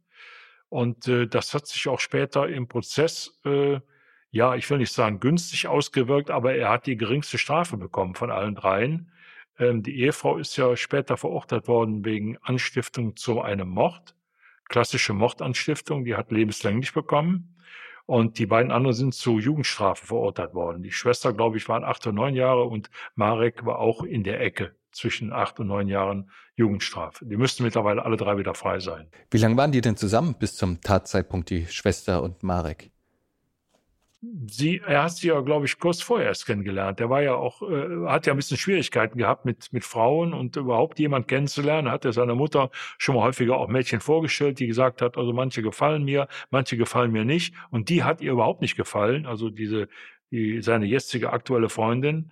Und 0.68 1.08
äh, 1.08 1.28
das 1.28 1.54
hat 1.54 1.68
sich 1.68 1.88
auch 1.88 2.00
später 2.00 2.48
im 2.48 2.68
Prozess, 2.68 3.40
äh, 3.46 3.80
ja, 4.32 4.56
ich 4.56 4.70
will 4.70 4.78
nicht 4.78 4.94
sagen 4.94 5.20
günstig 5.20 5.68
ausgewirkt, 5.68 6.30
aber 6.30 6.54
er 6.54 6.70
hat 6.70 6.86
die 6.86 6.98
geringste 6.98 7.38
Strafe 7.38 7.78
bekommen 7.78 8.16
von 8.16 8.30
allen 8.30 8.56
dreien. 8.56 9.12
Ähm, 9.58 9.84
die 9.84 10.00
Ehefrau 10.00 10.38
ist 10.38 10.56
ja 10.58 10.76
später 10.76 11.18
verurteilt 11.18 11.68
worden 11.68 12.06
wegen 12.06 12.38
Anstiftung 12.40 13.16
zu 13.16 13.42
einem 13.42 13.70
Mord 13.70 14.16
klassische 14.70 15.14
Mordanstiftung, 15.14 16.06
die 16.06 16.16
hat 16.16 16.32
lebenslänglich 16.32 16.94
bekommen. 16.94 17.56
Und 18.06 18.40
die 18.40 18.48
beiden 18.48 18.72
anderen 18.72 18.96
sind 18.96 19.14
zu 19.14 19.38
Jugendstrafe 19.38 20.06
verurteilt 20.08 20.56
worden. 20.56 20.82
Die 20.82 20.92
Schwester, 20.92 21.32
glaube 21.32 21.58
ich, 21.58 21.70
waren 21.70 21.84
acht 21.84 22.08
oder 22.08 22.16
neun 22.16 22.34
Jahre 22.36 22.64
und 22.64 22.90
Marek 23.16 23.66
war 23.66 23.80
auch 23.80 24.04
in 24.04 24.24
der 24.24 24.42
Ecke. 24.42 24.76
zwischen 24.92 25.32
acht 25.32 25.60
und 25.60 25.68
neun 25.68 25.88
Jahren 25.88 26.32
Jugendstrafe. 26.56 27.26
Die 27.26 27.38
müssten 27.38 27.64
mittlerweile 27.64 28.04
alle 28.04 28.18
drei 28.18 28.38
wieder 28.38 28.56
frei 28.56 28.80
sein. 28.80 29.08
Wie 29.30 29.38
lange 29.38 29.56
waren 29.56 29.72
die 29.72 29.82
denn 29.82 29.96
zusammen 29.96 30.36
bis 30.40 30.56
zum 30.56 30.82
Tatzeitpunkt, 30.82 31.50
die 31.52 31.68
Schwester 31.68 32.24
und 32.24 32.44
Marek? 32.44 32.92
Sie, 34.22 34.82
er 34.86 35.04
hat 35.04 35.12
sie 35.14 35.28
ja, 35.28 35.40
glaube 35.42 35.66
ich, 35.66 35.80
kurz 35.80 36.02
vorher 36.02 36.28
erst 36.28 36.46
kennengelernt. 36.46 37.00
Er 37.00 37.10
war 37.10 37.22
ja 37.22 37.36
auch, 37.36 37.62
äh, 37.62 38.08
hat 38.08 38.26
ja 38.26 38.34
ein 38.34 38.38
bisschen 38.38 38.58
Schwierigkeiten 38.58 39.18
gehabt 39.18 39.46
mit, 39.46 39.72
mit 39.72 39.86
Frauen 39.86 40.34
und 40.34 40.56
überhaupt 40.58 41.00
jemand 41.00 41.28
kennenzulernen. 41.28 41.88
Er 41.88 41.94
hat 41.94 42.06
er 42.06 42.14
seiner 42.14 42.36
Mutter 42.36 42.70
schon 42.98 43.16
mal 43.16 43.24
häufiger 43.24 43.58
auch 43.58 43.70
Mädchen 43.70 44.02
vorgestellt, 44.02 44.60
die 44.60 44.68
gesagt 44.68 45.02
hat, 45.02 45.18
also 45.18 45.32
manche 45.34 45.62
gefallen 45.62 46.04
mir, 46.04 46.28
manche 46.50 46.78
gefallen 46.78 47.12
mir 47.12 47.26
nicht. 47.26 47.54
Und 47.72 47.90
die 47.90 48.04
hat 48.04 48.22
ihr 48.22 48.32
überhaupt 48.34 48.62
nicht 48.62 48.76
gefallen. 48.76 49.26
Also 49.26 49.50
diese, 49.50 49.88
die, 50.32 50.62
seine 50.62 50.86
jetzige 50.86 51.32
aktuelle 51.32 51.70
Freundin. 51.70 52.32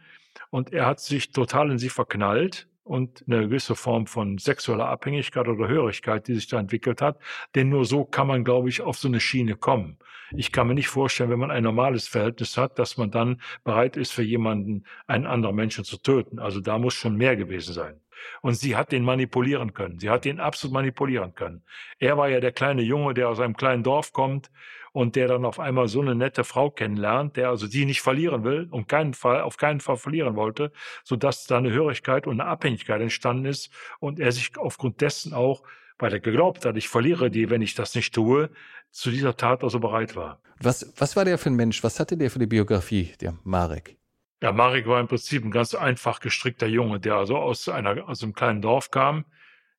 Und 0.50 0.74
er 0.74 0.86
hat 0.86 1.00
sich 1.00 1.32
total 1.32 1.72
in 1.72 1.78
sie 1.78 1.90
verknallt 1.90 2.68
und 2.88 3.24
eine 3.28 3.42
gewisse 3.42 3.76
Form 3.76 4.08
von 4.08 4.38
sexueller 4.38 4.88
Abhängigkeit 4.88 5.48
oder 5.48 5.68
Hörigkeit, 5.68 6.28
die 6.28 6.36
sich 6.36 6.48
da 6.48 6.60
entwickelt 6.60 7.02
hat. 7.02 7.20
Denn 7.56 7.70
nur 7.70 7.86
so 7.86 8.06
kann 8.06 8.28
man, 8.28 8.44
glaube 8.44 8.70
ich, 8.70 8.82
auf 8.82 8.98
so 8.98 9.08
eine 9.08 9.20
Schiene 9.20 9.56
kommen. 9.56 9.98
Ich 10.36 10.52
kann 10.52 10.68
mir 10.68 10.74
nicht 10.74 10.88
vorstellen, 10.88 11.30
wenn 11.30 11.40
man 11.40 11.52
ein 11.52 11.64
normales 11.64 12.08
Verhältnis 12.08 12.58
hat, 12.58 12.80
dass 12.80 12.98
man 12.98 13.12
dann 13.12 13.42
bereit 13.64 13.96
ist, 13.98 14.12
für 14.12 14.24
jemanden 14.24 14.84
einen 15.06 15.26
anderen 15.26 15.56
Menschen 15.56 15.84
zu 15.84 15.98
töten. 15.98 16.40
Also 16.40 16.60
da 16.60 16.78
muss 16.78 16.94
schon 16.94 17.16
mehr 17.16 17.36
gewesen 17.36 17.74
sein. 17.74 18.02
Und 18.42 18.56
sie 18.56 18.76
hat 18.76 18.92
den 18.92 19.04
manipulieren 19.04 19.74
können. 19.74 20.00
Sie 20.00 20.10
hat 20.10 20.26
ihn 20.26 20.40
absolut 20.40 20.74
manipulieren 20.74 21.36
können. 21.36 21.64
Er 22.00 22.18
war 22.18 22.30
ja 22.30 22.40
der 22.40 22.52
kleine 22.52 22.82
Junge, 22.82 23.14
der 23.14 23.30
aus 23.30 23.40
einem 23.40 23.56
kleinen 23.56 23.84
Dorf 23.84 24.14
kommt 24.14 24.52
und 24.92 25.16
der 25.16 25.28
dann 25.28 25.46
auf 25.46 25.60
einmal 25.60 25.88
so 25.88 26.02
eine 26.02 26.16
nette 26.16 26.44
Frau 26.44 26.72
kennenlernt, 26.72 27.38
der 27.38 27.50
also 27.50 27.68
die 27.68 27.86
nicht 27.86 28.02
verlieren 28.02 28.44
will, 28.44 28.68
um 28.72 28.88
keinen 28.88 29.14
Fall, 29.14 29.42
auf 29.42 29.58
keinen 29.58 29.80
Fall 29.80 29.98
verlieren 29.98 30.36
wollte, 30.36 30.72
sodass 31.04 31.46
da 31.46 31.58
eine 31.58 31.72
Hörigkeit 31.72 32.26
und 32.26 32.42
eine 32.42 32.50
Abhängigkeit 32.50 33.02
entstanden 33.02 33.46
ist 33.46 33.72
und 34.00 34.20
er 34.20 34.32
sich 34.32 34.58
aufgrund 34.58 35.02
dessen 35.02 35.34
auch, 35.34 35.64
weil 36.00 36.14
er 36.14 36.20
geglaubt 36.20 36.66
hat, 36.66 36.78
ich 36.78 36.90
verliere 36.90 37.30
die, 37.30 37.50
wenn 37.50 37.62
ich 37.62 37.76
das 37.76 37.96
nicht 37.96 38.14
tue, 38.14 38.50
zu 38.92 39.12
dieser 39.12 39.36
Tat 39.36 39.64
also 39.64 39.80
bereit 39.80 40.16
war. 40.16 40.42
Was, 40.60 40.94
was 40.98 41.16
war 41.16 41.26
der 41.26 41.38
für 41.38 41.50
ein 41.50 41.56
Mensch? 41.56 41.84
Was 41.84 42.00
hatte 42.00 42.18
der 42.18 42.32
für 42.32 42.40
die 42.40 42.48
Biografie, 42.48 43.14
der 43.22 43.38
Marek? 43.44 43.98
Ja, 44.42 44.52
Marek 44.52 44.88
war 44.88 45.00
im 45.00 45.08
Prinzip 45.08 45.44
ein 45.44 45.52
ganz 45.52 45.74
einfach 45.74 46.20
gestrickter 46.20 46.68
Junge, 46.68 47.00
der 47.00 47.16
also 47.16 47.38
aus 47.38 47.68
einer, 47.70 48.08
aus 48.08 48.22
einem 48.22 48.34
kleinen 48.34 48.62
Dorf 48.62 48.92
kam, 48.92 49.26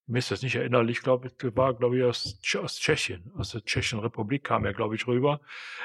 mir 0.08 0.18
ist 0.18 0.30
das 0.30 0.42
nicht 0.42 0.54
erinnerlich, 0.54 1.02
glaube 1.02 1.28
ich, 1.28 1.56
war, 1.56 1.74
glaube 1.74 1.98
ich, 1.98 2.04
aus, 2.04 2.40
aus 2.60 2.80
Tschechien, 2.80 3.30
aus 3.36 3.50
der 3.50 3.62
Tschechischen 3.62 3.98
Republik 3.98 4.42
kam 4.42 4.64
er, 4.64 4.72
glaube 4.72 4.94
ich, 4.94 5.06
rüber. 5.06 5.40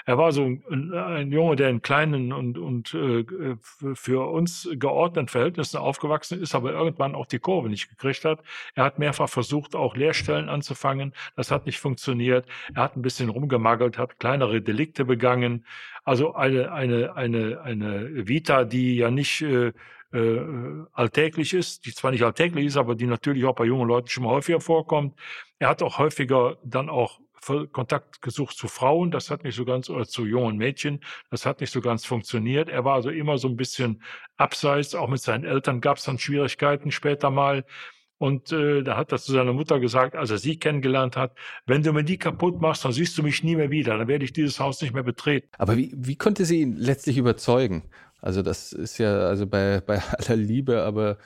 Er 0.05 0.17
war 0.17 0.31
so 0.31 0.45
ein, 0.45 0.93
ein 0.93 1.31
Junge, 1.31 1.57
der 1.57 1.69
in 1.69 1.81
kleinen 1.81 2.31
und, 2.31 2.57
und 2.57 2.93
äh, 2.93 3.25
für 3.93 4.29
uns 4.31 4.69
geordneten 4.73 5.27
Verhältnissen 5.27 5.77
aufgewachsen 5.77 6.41
ist, 6.41 6.55
aber 6.55 6.71
irgendwann 6.71 7.15
auch 7.15 7.25
die 7.25 7.39
Kurve 7.39 7.69
nicht 7.69 7.89
gekriegt 7.89 8.23
hat. 8.23 8.41
Er 8.75 8.85
hat 8.85 8.97
mehrfach 8.97 9.29
versucht, 9.29 9.75
auch 9.75 9.95
Lehrstellen 9.95 10.47
anzufangen. 10.47 11.13
Das 11.35 11.51
hat 11.51 11.65
nicht 11.65 11.79
funktioniert. 11.79 12.47
Er 12.73 12.83
hat 12.83 12.95
ein 12.95 13.01
bisschen 13.01 13.29
rumgemagelt, 13.29 13.97
hat 13.97 14.19
kleinere 14.19 14.61
Delikte 14.61 15.03
begangen. 15.03 15.65
Also 16.05 16.33
eine, 16.33 16.71
eine, 16.71 17.15
eine, 17.15 17.61
eine 17.61 18.27
Vita, 18.27 18.63
die 18.63 18.95
ja 18.95 19.11
nicht 19.11 19.41
äh, 19.41 19.73
äh, 20.13 20.85
alltäglich 20.93 21.53
ist, 21.53 21.85
die 21.85 21.93
zwar 21.93 22.11
nicht 22.11 22.23
alltäglich 22.23 22.67
ist, 22.67 22.77
aber 22.77 22.95
die 22.95 23.07
natürlich 23.07 23.45
auch 23.45 23.55
bei 23.55 23.65
jungen 23.65 23.87
Leuten 23.87 24.07
schon 24.07 24.23
mal 24.23 24.31
häufiger 24.31 24.61
vorkommt. 24.61 25.19
Er 25.59 25.69
hat 25.69 25.81
auch 25.81 25.97
häufiger 25.97 26.57
dann 26.63 26.89
auch 26.89 27.19
Kontakt 27.71 28.21
gesucht 28.21 28.55
zu 28.55 28.67
Frauen, 28.67 29.11
das 29.11 29.29
hat 29.29 29.43
nicht 29.43 29.55
so 29.55 29.65
ganz, 29.65 29.89
oder 29.89 30.05
zu 30.05 30.25
jungen 30.25 30.57
Mädchen, 30.57 31.01
das 31.29 31.45
hat 31.45 31.59
nicht 31.59 31.71
so 31.71 31.81
ganz 31.81 32.05
funktioniert. 32.05 32.69
Er 32.69 32.85
war 32.85 32.93
also 32.93 33.09
immer 33.09 33.37
so 33.37 33.49
ein 33.49 33.57
bisschen 33.57 34.01
abseits, 34.37 34.95
auch 34.95 35.09
mit 35.09 35.21
seinen 35.21 35.43
Eltern 35.43 35.81
gab 35.81 35.97
es 35.97 36.03
dann 36.03 36.19
Schwierigkeiten 36.19 36.91
später 36.91 37.29
mal. 37.31 37.65
Und 38.17 38.53
äh, 38.53 38.83
da 38.83 38.95
hat 38.95 39.11
er 39.11 39.17
zu 39.17 39.33
seiner 39.33 39.51
Mutter 39.51 39.81
gesagt, 39.81 40.15
als 40.15 40.31
er 40.31 40.37
sie 40.37 40.57
kennengelernt 40.57 41.17
hat, 41.17 41.35
wenn 41.65 41.83
du 41.83 41.91
mir 41.91 42.05
die 42.05 42.17
kaputt 42.17 42.61
machst, 42.61 42.85
dann 42.85 42.93
siehst 42.93 43.17
du 43.17 43.23
mich 43.23 43.43
nie 43.43 43.57
mehr 43.57 43.69
wieder, 43.69 43.97
dann 43.97 44.07
werde 44.07 44.23
ich 44.23 44.31
dieses 44.31 44.61
Haus 44.61 44.81
nicht 44.81 44.93
mehr 44.93 45.03
betreten. 45.03 45.49
Aber 45.57 45.75
wie, 45.75 45.91
wie 45.93 46.15
konnte 46.15 46.45
sie 46.45 46.61
ihn 46.61 46.77
letztlich 46.77 47.17
überzeugen? 47.17 47.83
Also 48.23 48.41
das 48.41 48.71
ist 48.71 48.97
ja 48.99 49.27
also 49.27 49.45
bei, 49.45 49.81
bei 49.85 50.01
aller 50.01 50.37
Liebe, 50.37 50.83
aber 50.83 51.17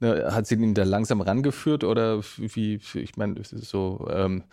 ne, 0.00 0.28
hat 0.32 0.46
sie 0.46 0.56
ihn 0.56 0.74
da 0.74 0.82
langsam 0.82 1.20
rangeführt 1.20 1.84
oder 1.84 2.20
wie, 2.36 2.80
ich 2.94 3.16
meine, 3.16 3.36
so, 3.44 4.08
ähm, 4.12 4.44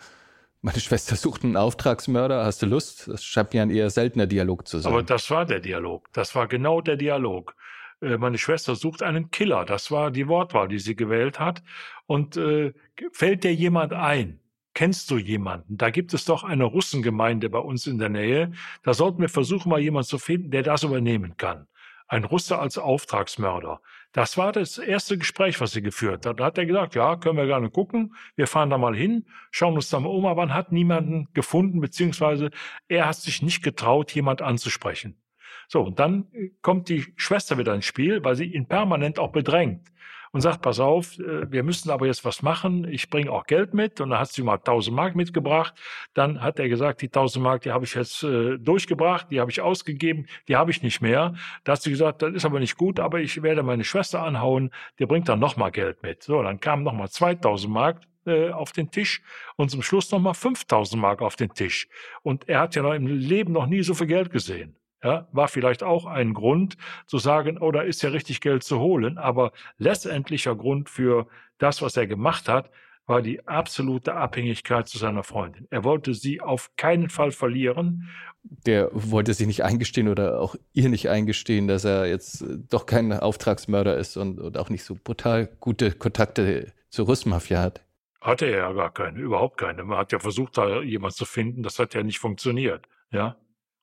meine 0.62 0.80
Schwester 0.80 1.16
sucht 1.16 1.44
einen 1.44 1.56
Auftragsmörder, 1.56 2.44
hast 2.44 2.62
du 2.62 2.66
Lust? 2.66 3.08
Das 3.08 3.24
scheint 3.24 3.52
mir 3.52 3.62
ein 3.62 3.70
eher 3.70 3.90
seltener 3.90 4.26
Dialog 4.26 4.66
zu 4.66 4.78
sein. 4.78 4.92
Aber 4.92 5.02
das 5.02 5.30
war 5.30 5.44
der 5.44 5.60
Dialog, 5.60 6.08
das 6.12 6.34
war 6.34 6.46
genau 6.46 6.80
der 6.80 6.96
Dialog. 6.96 7.56
Äh, 8.00 8.16
meine 8.16 8.38
Schwester 8.38 8.76
sucht 8.76 9.02
einen 9.02 9.32
Killer, 9.32 9.64
das 9.64 9.90
war 9.90 10.12
die 10.12 10.28
Wortwahl, 10.28 10.68
die 10.68 10.78
sie 10.78 10.94
gewählt 10.94 11.40
hat. 11.40 11.64
Und 12.06 12.36
äh, 12.36 12.74
fällt 13.12 13.42
dir 13.42 13.52
jemand 13.52 13.92
ein? 13.92 14.38
Kennst 14.72 15.10
du 15.10 15.18
jemanden? 15.18 15.76
Da 15.76 15.90
gibt 15.90 16.14
es 16.14 16.24
doch 16.24 16.44
eine 16.44 16.62
Russengemeinde 16.62 17.50
bei 17.50 17.58
uns 17.58 17.88
in 17.88 17.98
der 17.98 18.10
Nähe. 18.10 18.52
Da 18.84 18.94
sollten 18.94 19.20
wir 19.20 19.28
versuchen, 19.28 19.70
mal 19.70 19.80
jemanden 19.80 20.06
zu 20.06 20.18
finden, 20.18 20.52
der 20.52 20.62
das 20.62 20.84
übernehmen 20.84 21.36
kann 21.36 21.66
ein 22.08 22.24
Russe 22.24 22.58
als 22.58 22.78
Auftragsmörder. 22.78 23.80
Das 24.12 24.36
war 24.36 24.52
das 24.52 24.78
erste 24.78 25.18
Gespräch, 25.18 25.60
was 25.60 25.72
sie 25.72 25.82
geführt 25.82 26.26
hat. 26.26 26.40
Da 26.40 26.46
hat 26.46 26.58
er 26.58 26.66
gesagt, 26.66 26.94
ja, 26.94 27.16
können 27.16 27.36
wir 27.36 27.46
gerne 27.46 27.70
gucken. 27.70 28.14
Wir 28.34 28.46
fahren 28.46 28.70
da 28.70 28.78
mal 28.78 28.96
hin, 28.96 29.26
schauen 29.50 29.74
uns 29.74 29.90
da 29.90 30.00
mal 30.00 30.08
um. 30.08 30.26
Aber 30.26 30.46
man 30.46 30.54
hat 30.54 30.72
niemanden 30.72 31.28
gefunden, 31.34 31.80
beziehungsweise 31.80 32.50
er 32.88 33.06
hat 33.06 33.16
sich 33.16 33.42
nicht 33.42 33.62
getraut, 33.62 34.12
jemand 34.12 34.42
anzusprechen. 34.42 35.20
So, 35.68 35.82
und 35.82 35.98
dann 35.98 36.26
kommt 36.62 36.88
die 36.88 37.12
Schwester 37.16 37.58
wieder 37.58 37.74
ins 37.74 37.84
Spiel, 37.84 38.24
weil 38.24 38.36
sie 38.36 38.46
ihn 38.46 38.66
permanent 38.66 39.18
auch 39.18 39.32
bedrängt 39.32 39.86
und 40.38 40.42
sagt, 40.42 40.62
pass 40.62 40.78
auf, 40.78 41.18
äh, 41.18 41.50
wir 41.50 41.64
müssen 41.64 41.90
aber 41.90 42.06
jetzt 42.06 42.24
was 42.24 42.42
machen, 42.42 42.86
ich 42.88 43.10
bringe 43.10 43.32
auch 43.32 43.44
Geld 43.44 43.74
mit 43.74 44.00
und 44.00 44.10
dann 44.10 44.20
hat 44.20 44.30
sie 44.30 44.44
mal 44.44 44.54
1000 44.54 44.94
Mark 44.94 45.16
mitgebracht. 45.16 45.74
Dann 46.14 46.40
hat 46.40 46.60
er 46.60 46.68
gesagt, 46.68 47.02
die 47.02 47.06
1000 47.06 47.42
Mark, 47.42 47.62
die 47.62 47.72
habe 47.72 47.84
ich 47.84 47.94
jetzt 47.94 48.22
äh, 48.22 48.56
durchgebracht, 48.56 49.32
die 49.32 49.40
habe 49.40 49.50
ich 49.50 49.60
ausgegeben, 49.60 50.26
die 50.46 50.54
habe 50.54 50.70
ich 50.70 50.80
nicht 50.80 51.00
mehr. 51.00 51.34
Da 51.64 51.72
hat 51.72 51.82
sie 51.82 51.90
gesagt, 51.90 52.22
das 52.22 52.34
ist 52.34 52.44
aber 52.44 52.60
nicht 52.60 52.76
gut, 52.76 53.00
aber 53.00 53.18
ich 53.18 53.42
werde 53.42 53.64
meine 53.64 53.82
Schwester 53.82 54.22
anhauen, 54.22 54.70
der 55.00 55.06
bringt 55.06 55.28
dann 55.28 55.40
nochmal 55.40 55.72
Geld 55.72 56.04
mit. 56.04 56.22
So, 56.22 56.40
dann 56.40 56.60
kamen 56.60 56.84
nochmal 56.84 57.08
2000 57.08 57.72
Mark 57.72 58.02
äh, 58.24 58.50
auf 58.50 58.70
den 58.70 58.92
Tisch 58.92 59.20
und 59.56 59.72
zum 59.72 59.82
Schluss 59.82 60.08
nochmal 60.12 60.34
5000 60.34 61.02
Mark 61.02 61.20
auf 61.20 61.34
den 61.34 61.52
Tisch. 61.52 61.88
Und 62.22 62.48
er 62.48 62.60
hat 62.60 62.76
ja 62.76 62.82
noch 62.82 62.94
im 62.94 63.08
Leben 63.08 63.52
noch 63.52 63.66
nie 63.66 63.82
so 63.82 63.92
viel 63.92 64.06
Geld 64.06 64.30
gesehen. 64.30 64.76
Ja, 65.02 65.28
war 65.30 65.46
vielleicht 65.46 65.84
auch 65.84 66.06
ein 66.06 66.34
Grund 66.34 66.76
zu 67.06 67.18
sagen, 67.18 67.58
oh, 67.58 67.70
da 67.70 67.82
ist 67.82 68.02
ja 68.02 68.10
richtig 68.10 68.40
Geld 68.40 68.64
zu 68.64 68.80
holen. 68.80 69.16
Aber 69.16 69.52
letztendlicher 69.78 70.56
Grund 70.56 70.90
für 70.90 71.28
das, 71.58 71.82
was 71.82 71.96
er 71.96 72.08
gemacht 72.08 72.48
hat, 72.48 72.70
war 73.08 73.22
die 73.22 73.46
absolute 73.48 74.14
Abhängigkeit 74.14 74.86
zu 74.86 74.98
seiner 74.98 75.22
Freundin. 75.22 75.66
Er 75.70 75.82
wollte 75.82 76.14
sie 76.14 76.40
auf 76.40 76.70
keinen 76.76 77.08
Fall 77.08 77.30
verlieren. 77.30 78.08
Der 78.44 78.90
wollte 78.92 79.34
sich 79.34 79.46
nicht 79.46 79.64
eingestehen 79.64 80.08
oder 80.08 80.40
auch 80.40 80.56
ihr 80.74 80.88
nicht 80.90 81.08
eingestehen, 81.08 81.68
dass 81.68 81.84
er 81.84 82.06
jetzt 82.06 82.42
äh, 82.42 82.58
doch 82.68 82.86
kein 82.86 83.12
Auftragsmörder 83.12 83.96
ist 83.96 84.16
und, 84.16 84.38
und 84.38 84.58
auch 84.58 84.68
nicht 84.68 84.84
so 84.84 84.96
brutal 85.02 85.48
gute 85.58 85.92
Kontakte 85.92 86.72
zur 86.90 87.06
Russmafia 87.06 87.62
hat. 87.62 87.82
Hatte 88.20 88.46
er 88.46 88.58
ja 88.58 88.72
gar 88.72 88.92
keine, 88.92 89.18
überhaupt 89.20 89.58
keine. 89.58 89.84
Man 89.84 89.96
hat 89.96 90.12
ja 90.12 90.18
versucht, 90.18 90.58
da 90.58 90.82
jemand 90.82 91.14
zu 91.14 91.24
finden. 91.24 91.62
Das 91.62 91.78
hat 91.78 91.94
ja 91.94 92.02
nicht 92.02 92.18
funktioniert. 92.18 92.86
Ja, 93.10 93.36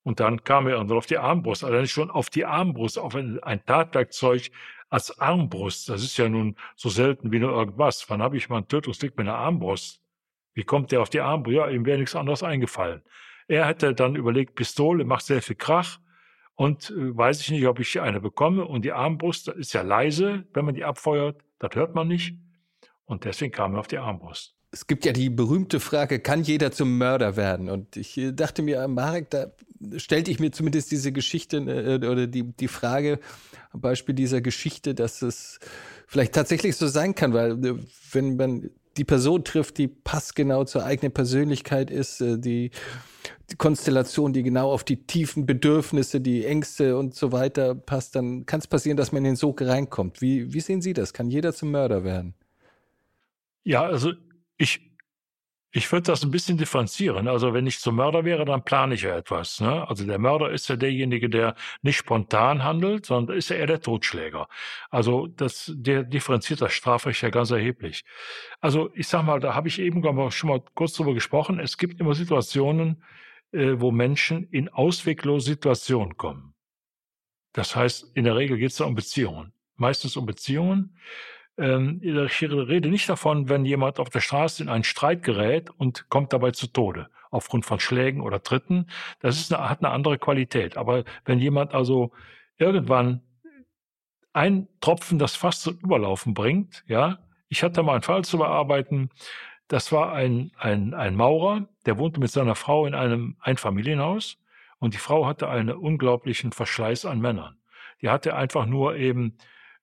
und 0.05 0.19
dann 0.19 0.43
kam 0.43 0.67
er 0.67 0.79
auf 0.79 1.07
die 1.07 1.17
Armbrust, 1.17 1.63
allein 1.63 1.87
schon 1.87 2.11
auf 2.11 2.29
die 2.29 2.45
Armbrust, 2.45 2.99
auf 2.99 3.15
ein, 3.15 3.41
ein 3.41 3.65
Tatwerkzeug 3.65 4.51
als 4.87 5.19
Armbrust. 5.19 5.89
Das 5.89 6.03
ist 6.03 6.15
ja 6.17 6.29
nun 6.29 6.55
so 6.75 6.89
selten 6.89 7.31
wie 7.31 7.39
nur 7.39 7.51
irgendwas. 7.51 8.07
Wann 8.07 8.21
habe 8.21 8.37
ich 8.37 8.47
mal 8.47 8.57
einen 8.57 8.67
Tötungsdelikt 8.67 9.17
mit 9.17 9.27
einer 9.27 9.37
Armbrust? 9.37 10.03
Wie 10.53 10.63
kommt 10.63 10.91
der 10.91 11.01
auf 11.01 11.09
die 11.09 11.21
Armbrust? 11.21 11.55
Ja, 11.55 11.69
ihm 11.69 11.87
wäre 11.87 11.97
nichts 11.97 12.15
anderes 12.15 12.43
eingefallen. 12.43 13.01
Er 13.47 13.65
hätte 13.65 13.95
dann 13.95 14.15
überlegt, 14.15 14.53
Pistole 14.53 15.05
macht 15.05 15.25
sehr 15.25 15.41
viel 15.41 15.55
Krach 15.55 15.97
und 16.53 16.91
äh, 16.91 17.17
weiß 17.17 17.41
ich 17.41 17.49
nicht, 17.49 17.65
ob 17.65 17.79
ich 17.79 17.99
eine 17.99 18.21
bekomme. 18.21 18.63
Und 18.63 18.85
die 18.85 18.91
Armbrust 18.91 19.47
ist 19.47 19.73
ja 19.73 19.81
leise, 19.81 20.45
wenn 20.53 20.65
man 20.65 20.75
die 20.75 20.85
abfeuert. 20.85 21.41
Das 21.57 21.73
hört 21.73 21.95
man 21.95 22.07
nicht. 22.07 22.37
Und 23.05 23.25
deswegen 23.25 23.51
kam 23.51 23.73
er 23.73 23.79
auf 23.79 23.87
die 23.87 23.97
Armbrust 23.97 24.55
es 24.76 24.88
gibt 24.88 25.05
ja 25.05 25.13
die 25.13 25.30
berühmte 25.30 25.80
Frage, 25.80 26.19
kann 26.19 26.43
jeder 26.43 26.69
zum 26.69 26.97
Mörder 26.97 27.38
werden? 27.38 27.69
Und 27.69 27.95
ich 27.95 28.17
äh, 28.17 28.34
dachte 28.34 28.61
mir, 28.61 28.86
Marek, 28.89 29.30
da 29.30 29.47
stellte 29.95 30.32
ich 30.32 30.41
mir 30.41 30.51
zumindest 30.51 30.91
diese 30.91 31.13
Geschichte 31.13 31.57
äh, 31.59 32.05
oder 32.05 32.28
die, 32.28 32.43
die 32.43 32.67
Frage 32.67 33.19
am 33.71 33.80
Beispiel 33.80 34.13
dieser 34.13 34.41
Geschichte, 34.41 34.93
dass 34.93 35.21
es 35.21 35.59
vielleicht 36.07 36.34
tatsächlich 36.34 36.76
so 36.76 36.88
sein 36.88 37.15
kann, 37.15 37.34
weil 37.34 37.65
äh, 37.65 37.76
wenn 38.11 38.36
man 38.36 38.69
die 38.97 39.05
Person 39.05 39.45
trifft, 39.45 39.78
die 39.78 39.88
passgenau 39.88 40.65
zur 40.65 40.84
eigenen 40.84 41.13
Persönlichkeit 41.13 41.89
ist, 41.89 42.21
die, 42.21 42.71
die 43.49 43.55
Konstellation, 43.57 44.32
die 44.32 44.43
genau 44.43 44.71
auf 44.71 44.86
die 44.86 45.05
tiefen 45.05 45.45
Bedürfnisse, 45.45 46.21
die 46.21 46.45
Ängste 46.45 46.97
und 46.97 47.13
so 47.13 47.34
weiter 47.34 47.76
passt, 47.76 48.15
dann 48.15 48.45
kann 48.45 48.61
es 48.61 48.67
passieren, 48.67 48.95
dass 48.95 49.11
man 49.11 49.19
in 49.19 49.32
den 49.32 49.36
Sog 49.36 49.61
reinkommt. 49.61 50.21
Wie, 50.21 50.53
wie 50.53 50.61
sehen 50.61 50.82
Sie 50.82 50.93
das? 50.93 51.11
Kann 51.11 51.30
jeder 51.30 51.53
zum 51.53 51.71
Mörder 51.71 52.05
werden? 52.05 52.36
Ja, 53.65 53.84
also 53.84 54.13
ich, 54.57 54.91
Ich 55.77 55.91
würde 55.91 56.03
das 56.03 56.23
ein 56.23 56.31
bisschen 56.31 56.57
differenzieren. 56.57 57.27
Also 57.27 57.53
wenn 57.53 57.67
ich 57.67 57.79
zum 57.79 57.97
Mörder 57.97 58.23
wäre, 58.23 58.45
dann 58.45 58.63
plane 58.63 58.95
ich 58.95 59.01
ja 59.01 59.17
etwas. 59.17 59.59
Ne? 59.59 59.85
Also 59.89 60.05
der 60.05 60.19
Mörder 60.19 60.49
ist 60.51 60.69
ja 60.69 60.77
derjenige, 60.77 61.29
der 61.29 61.55
nicht 61.81 61.97
spontan 61.97 62.63
handelt, 62.63 63.05
sondern 63.05 63.35
ist 63.35 63.49
ja 63.49 63.57
eher 63.57 63.67
der 63.67 63.81
Totschläger. 63.81 64.47
Also 64.89 65.27
das, 65.27 65.73
der 65.75 66.03
differenziert 66.05 66.61
das 66.61 66.71
Strafrecht 66.71 67.21
ja 67.23 67.29
ganz 67.29 67.51
erheblich. 67.51 68.05
Also 68.61 68.89
ich 68.93 69.09
sag 69.09 69.23
mal, 69.23 69.41
da 69.41 69.53
habe 69.53 69.67
ich 69.67 69.79
eben 69.79 70.01
schon 70.31 70.49
mal 70.49 70.63
kurz 70.75 70.93
drüber 70.93 71.13
gesprochen. 71.13 71.59
Es 71.59 71.77
gibt 71.77 71.99
immer 71.99 72.15
Situationen, 72.15 73.03
äh, 73.51 73.73
wo 73.75 73.91
Menschen 73.91 74.47
in 74.51 74.69
ausweglose 74.69 75.47
Situationen 75.47 76.15
kommen. 76.15 76.53
Das 77.51 77.75
heißt, 77.75 78.15
in 78.15 78.23
der 78.23 78.37
Regel 78.37 78.57
geht 78.57 78.71
es 78.71 78.77
da 78.77 78.85
um 78.85 78.95
Beziehungen. 78.95 79.51
Meistens 79.75 80.15
um 80.15 80.25
Beziehungen. 80.25 80.97
Ähm, 81.57 81.99
ich 82.01 82.41
rede 82.41 82.89
nicht 82.89 83.07
davon, 83.09 83.49
wenn 83.49 83.65
jemand 83.65 83.99
auf 83.99 84.09
der 84.09 84.21
Straße 84.21 84.63
in 84.63 84.69
einen 84.69 84.83
Streit 84.83 85.23
gerät 85.23 85.69
und 85.69 86.09
kommt 86.09 86.33
dabei 86.33 86.51
zu 86.51 86.67
Tode, 86.67 87.09
aufgrund 87.31 87.65
von 87.65 87.79
Schlägen 87.79 88.21
oder 88.21 88.43
Tritten. 88.43 88.87
Das 89.19 89.37
ist 89.37 89.53
eine, 89.53 89.69
hat 89.69 89.83
eine 89.83 89.93
andere 89.93 90.17
Qualität. 90.17 90.77
Aber 90.77 91.03
wenn 91.25 91.39
jemand 91.39 91.73
also 91.73 92.11
irgendwann 92.57 93.21
ein 94.33 94.67
Tropfen 94.81 95.17
das 95.17 95.35
Fass 95.35 95.61
zum 95.61 95.79
Überlaufen 95.79 96.33
bringt, 96.33 96.83
ja, 96.87 97.19
ich 97.47 97.63
hatte 97.63 97.83
mal 97.83 97.93
einen 97.93 98.01
Fall 98.01 98.25
zu 98.25 98.37
bearbeiten, 98.37 99.09
das 99.67 99.91
war 99.91 100.13
ein, 100.13 100.51
ein, 100.57 100.93
ein 100.93 101.15
Maurer, 101.15 101.67
der 101.85 101.97
wohnte 101.97 102.19
mit 102.19 102.31
seiner 102.31 102.55
Frau 102.55 102.85
in 102.85 102.93
einem 102.93 103.37
Einfamilienhaus 103.39 104.37
und 104.79 104.93
die 104.93 104.99
Frau 104.99 105.25
hatte 105.25 105.49
einen 105.49 105.71
unglaublichen 105.75 106.51
Verschleiß 106.51 107.05
an 107.05 107.19
Männern. 107.19 107.57
Die 108.01 108.09
hatte 108.09 108.35
einfach 108.35 108.65
nur 108.65 108.97
eben 108.97 109.37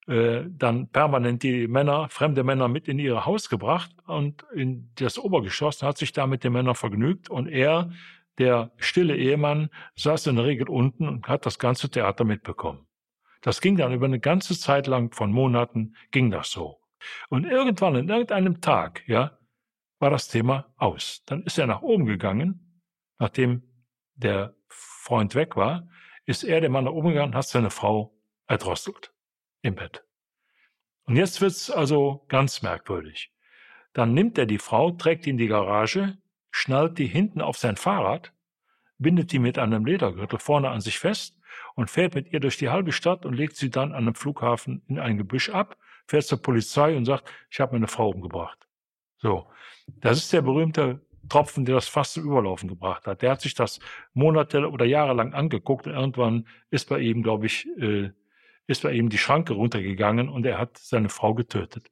äh, 0.09 0.45
dann 0.49 0.89
permanent 0.89 1.43
die 1.43 1.69
Männer, 1.69 2.09
fremde 2.09 2.43
Männer 2.43 2.69
mit 2.69 2.89
in 2.89 2.99
ihr 2.99 3.25
Haus 3.25 3.49
gebracht 3.49 3.93
und 4.07 4.45
in 4.55 4.91
das 4.97 5.19
Obergeschoss 5.19 5.83
hat 5.83 5.97
sich 5.97 6.13
da 6.13 6.27
mit 6.27 6.43
den 6.43 6.53
Männern 6.53 6.75
vergnügt 6.75 7.31
und 7.31 7.47
er, 7.47 7.93
der 8.39 8.73
stille 8.79 9.17
Ehemann, 9.17 9.71
saß 9.95 10.27
in 10.27 10.37
der 10.37 10.45
Regel 10.45 10.69
unten 10.69 11.07
und 11.07 11.29
hat 11.29 11.47
das 11.47 11.59
ganze 11.59 11.89
Theater 11.89 12.25
mitbekommen. 12.25 12.87
Das 13.43 13.61
ging 13.61 13.77
dann 13.77 13.93
über 13.93 14.07
eine 14.07 14.19
ganze 14.19 14.59
Zeit 14.59 14.89
lang 14.89 15.15
von 15.15 15.31
Monaten 15.31 15.95
ging 16.11 16.31
das 16.31 16.51
so. 16.51 16.81
Und 17.29 17.45
irgendwann 17.45 17.97
in 17.97 18.09
irgendeinem 18.09 18.61
Tag, 18.61 19.03
ja, 19.07 19.39
war 20.01 20.11
das 20.11 20.29
Thema 20.29 20.73
aus. 20.77 21.23
Dann 21.27 21.45
ist 21.45 21.59
er 21.59 21.67
nach 21.69 21.83
oben 21.83 22.07
gegangen, 22.07 22.83
nachdem 23.19 23.63
der 24.15 24.57
Freund 24.69 25.37
weg 25.37 25.57
war, 25.57 25.89
ist 26.27 26.43
er, 26.43 26.61
der 26.61 26.71
Mann, 26.71 26.85
nach 26.85 26.93
oben 26.93 27.11
gegangen, 27.11 27.35
hat 27.35 27.47
seine 27.47 27.71
Frau 27.71 28.17
erdrosselt 28.47 29.12
im 29.63 29.75
Bett. 29.77 30.05
Und 31.05 31.17
jetzt 31.17 31.41
wird's 31.41 31.71
also 31.71 32.25
ganz 32.29 32.63
merkwürdig. 32.63 33.33
Dann 33.93 34.15
nimmt 34.15 34.39
er 34.39 34.47
die 34.47 34.59
Frau, 34.59 34.93
trägt 34.93 35.27
die 35.27 35.31
in 35.31 35.39
die 35.39 35.49
Garage, 35.49 36.19
schnallt 36.51 36.99
die 36.99 37.07
hinten 37.07 37.41
auf 37.41 37.57
sein 37.59 37.77
Fahrrad, 37.77 38.33
bindet 38.99 39.33
die 39.33 39.39
mit 39.39 39.59
einem 39.59 39.85
Ledergürtel 39.85 40.39
vorne 40.39 40.71
an 40.71 40.81
sich 40.81 40.99
fest 40.99 41.39
und 41.75 41.91
fährt 41.91 42.15
mit 42.15 42.33
ihr 42.33 42.41
durch 42.41 42.57
die 42.57 42.71
halbe 42.71 42.93
Stadt 42.93 43.27
und 43.27 43.35
legt 43.35 43.57
sie 43.57 43.71
dann 43.71 43.93
an 43.93 44.05
einem 44.05 44.15
Flughafen 44.15 44.83
in 44.87 44.99
ein 44.99 45.19
Gebüsch 45.19 45.51
ab, 45.51 45.77
fährt 46.07 46.25
zur 46.25 46.41
Polizei 46.41 46.97
und 46.97 47.05
sagt, 47.05 47.31
ich 47.51 47.61
habe 47.61 47.73
meine 47.73 47.89
Frau 47.89 48.11
umgebracht. 48.11 48.67
So, 49.19 49.49
das 49.87 50.19
ist 50.19 50.33
der 50.33 50.43
berühmte 50.43 51.01
Tropfen, 51.29 51.65
der 51.65 51.77
das 51.77 51.89
fast 51.89 52.15
zum 52.15 52.25
Überlaufen 52.25 52.69
gebracht 52.69 53.07
hat. 53.07 53.23
Der 53.23 53.31
hat 53.31 53.41
sich 53.41 53.55
das 53.55 53.81
Monate 54.13 54.69
oder 54.69 54.85
Jahre 54.85 55.15
lang 55.15 55.35
angeguckt 55.35 55.87
und 55.87 55.95
irgendwann 55.95 56.47
ist 56.71 56.89
bei 56.89 56.99
ihm, 56.99 57.23
glaube 57.23 57.47
ich, 57.47 57.67
äh, 57.79 58.11
ist 58.67 58.83
bei 58.83 58.93
ihm 58.93 59.09
die 59.09 59.19
Schranke 59.19 59.55
runtergegangen 59.55 60.29
und 60.29 60.47
er 60.47 60.59
hat 60.59 60.79
seine 60.79 61.09
Frau 61.09 61.35
getötet. 61.35 61.91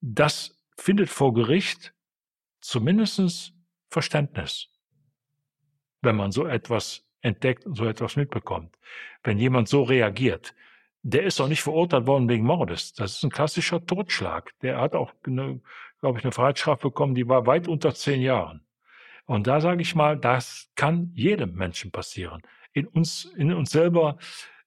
Das 0.00 0.58
findet 0.76 1.08
vor 1.08 1.32
Gericht 1.34 1.94
zumindest 2.60 3.52
Verständnis, 3.88 4.68
wenn 6.02 6.16
man 6.16 6.32
so 6.32 6.46
etwas 6.46 7.04
entdeckt 7.20 7.64
und 7.66 7.76
so 7.76 7.86
etwas 7.86 8.16
mitbekommt. 8.16 8.76
Wenn 9.22 9.38
jemand 9.38 9.68
so 9.68 9.82
reagiert, 9.82 10.54
der 11.02 11.24
ist 11.24 11.40
auch 11.40 11.48
nicht 11.48 11.62
verurteilt 11.62 12.06
worden 12.06 12.28
wegen 12.28 12.44
Mordes. 12.44 12.94
Das 12.94 13.16
ist 13.16 13.24
ein 13.24 13.30
klassischer 13.30 13.84
Totschlag. 13.84 14.52
Der 14.62 14.80
hat 14.80 14.94
auch, 14.94 15.12
eine, 15.26 15.60
glaube 16.00 16.18
ich, 16.18 16.24
eine 16.24 16.32
Freiheitsstrafe 16.32 16.88
bekommen, 16.88 17.14
die 17.14 17.28
war 17.28 17.46
weit 17.46 17.68
unter 17.68 17.94
zehn 17.94 18.22
Jahren. 18.22 18.64
Und 19.26 19.46
da 19.46 19.60
sage 19.60 19.82
ich 19.82 19.94
mal, 19.94 20.18
das 20.18 20.70
kann 20.76 21.10
jedem 21.14 21.54
Menschen 21.54 21.90
passieren. 21.90 22.42
In 22.72 22.86
uns, 22.86 23.24
in 23.36 23.52
uns 23.52 23.70
selber 23.70 24.18